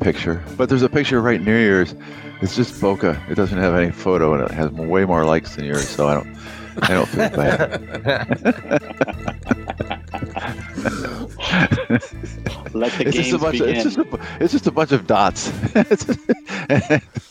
[0.00, 0.42] picture.
[0.56, 1.94] But there's a picture right near yours.
[2.40, 3.30] It's just bokeh.
[3.30, 5.86] It doesn't have any photo and it has way more likes than yours.
[5.86, 6.34] So I don't,
[6.80, 7.82] I don't feel bad.
[12.72, 13.74] Let the it's, just games a bunch of, begin.
[13.76, 15.52] it's, just a, it's just a bunch of dots.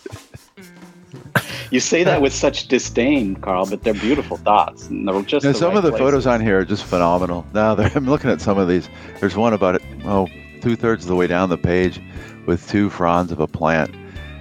[1.71, 4.87] You say that with such disdain, Carl, but they're beautiful dots.
[4.87, 6.05] And they're just Now, the some right of the places.
[6.05, 7.45] photos on here are just phenomenal.
[7.53, 8.89] Now I'm looking at some of these.
[9.19, 10.27] There's one about it, oh,
[10.61, 12.01] two thirds of the way down the page,
[12.47, 13.93] with two fronds of a plant,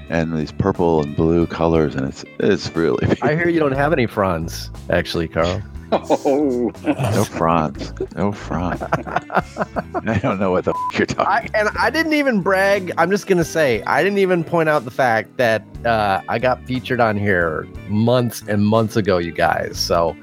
[0.09, 3.93] and these purple and blue colors, and it's it's really I hear you don't have
[3.93, 5.63] any fronds, actually, Carl.
[5.91, 8.83] Oh, no fronds, no fronds.
[8.83, 11.27] I don't know what the f- you're talking.
[11.27, 12.93] I and I didn't even brag.
[12.99, 16.65] I'm just gonna say I didn't even point out the fact that uh, I got
[16.67, 19.79] featured on here months and months ago, you guys.
[19.79, 20.17] So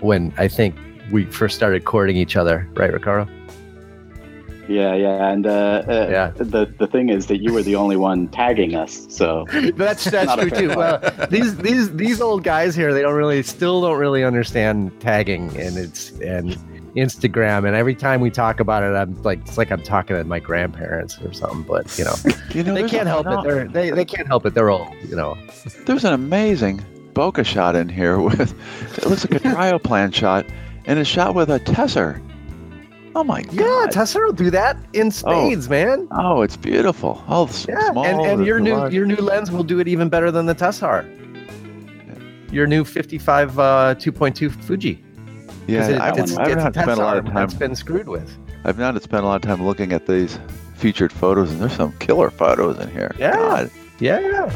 [0.00, 0.76] when I think
[1.10, 3.30] we first started courting each other, right, Ricardo?
[4.68, 5.28] Yeah, yeah.
[5.30, 6.30] And uh, uh, Yeah.
[6.36, 9.06] the the thing is that you were the only one tagging us.
[9.08, 9.44] So
[9.76, 10.68] that's that's true too.
[10.76, 15.48] Well, these these these old guys here, they don't really still don't really understand tagging
[15.56, 16.56] and it's and
[16.96, 17.66] Instagram.
[17.66, 20.38] And every time we talk about it, I'm like it's like I'm talking to my
[20.38, 21.62] grandparents or something.
[21.62, 22.14] But you know,
[22.54, 23.42] You know, they can't a help it.
[23.42, 24.54] They're they, they can't help it.
[24.54, 24.88] They're old.
[25.08, 25.36] You know.
[25.86, 26.84] There's an amazing
[27.14, 28.54] bokeh shot in here with
[28.98, 30.46] it looks like a Trioplan shot,
[30.84, 32.20] and it's shot with a Tessar.
[33.14, 33.54] Oh my god!
[33.54, 36.08] Yeah, Tessar will do that in spades, man.
[36.12, 37.22] Oh, it's beautiful.
[37.28, 38.94] Oh, Yeah, small and, and your new large.
[38.94, 41.04] your new lens will do it even better than the Tessar.
[42.50, 43.62] Your new 55 uh,
[43.98, 45.02] 2.2 Fuji.
[45.66, 47.34] yeah, it, I, it's, it's, I haven't spent a lot of time.
[47.34, 48.30] That's been screwed with.
[48.64, 50.38] I've not spent a lot of time looking at these
[50.76, 53.14] featured photos, and there's some killer photos in here.
[53.18, 53.32] Yeah.
[53.32, 53.70] God.
[54.00, 54.52] Yeah,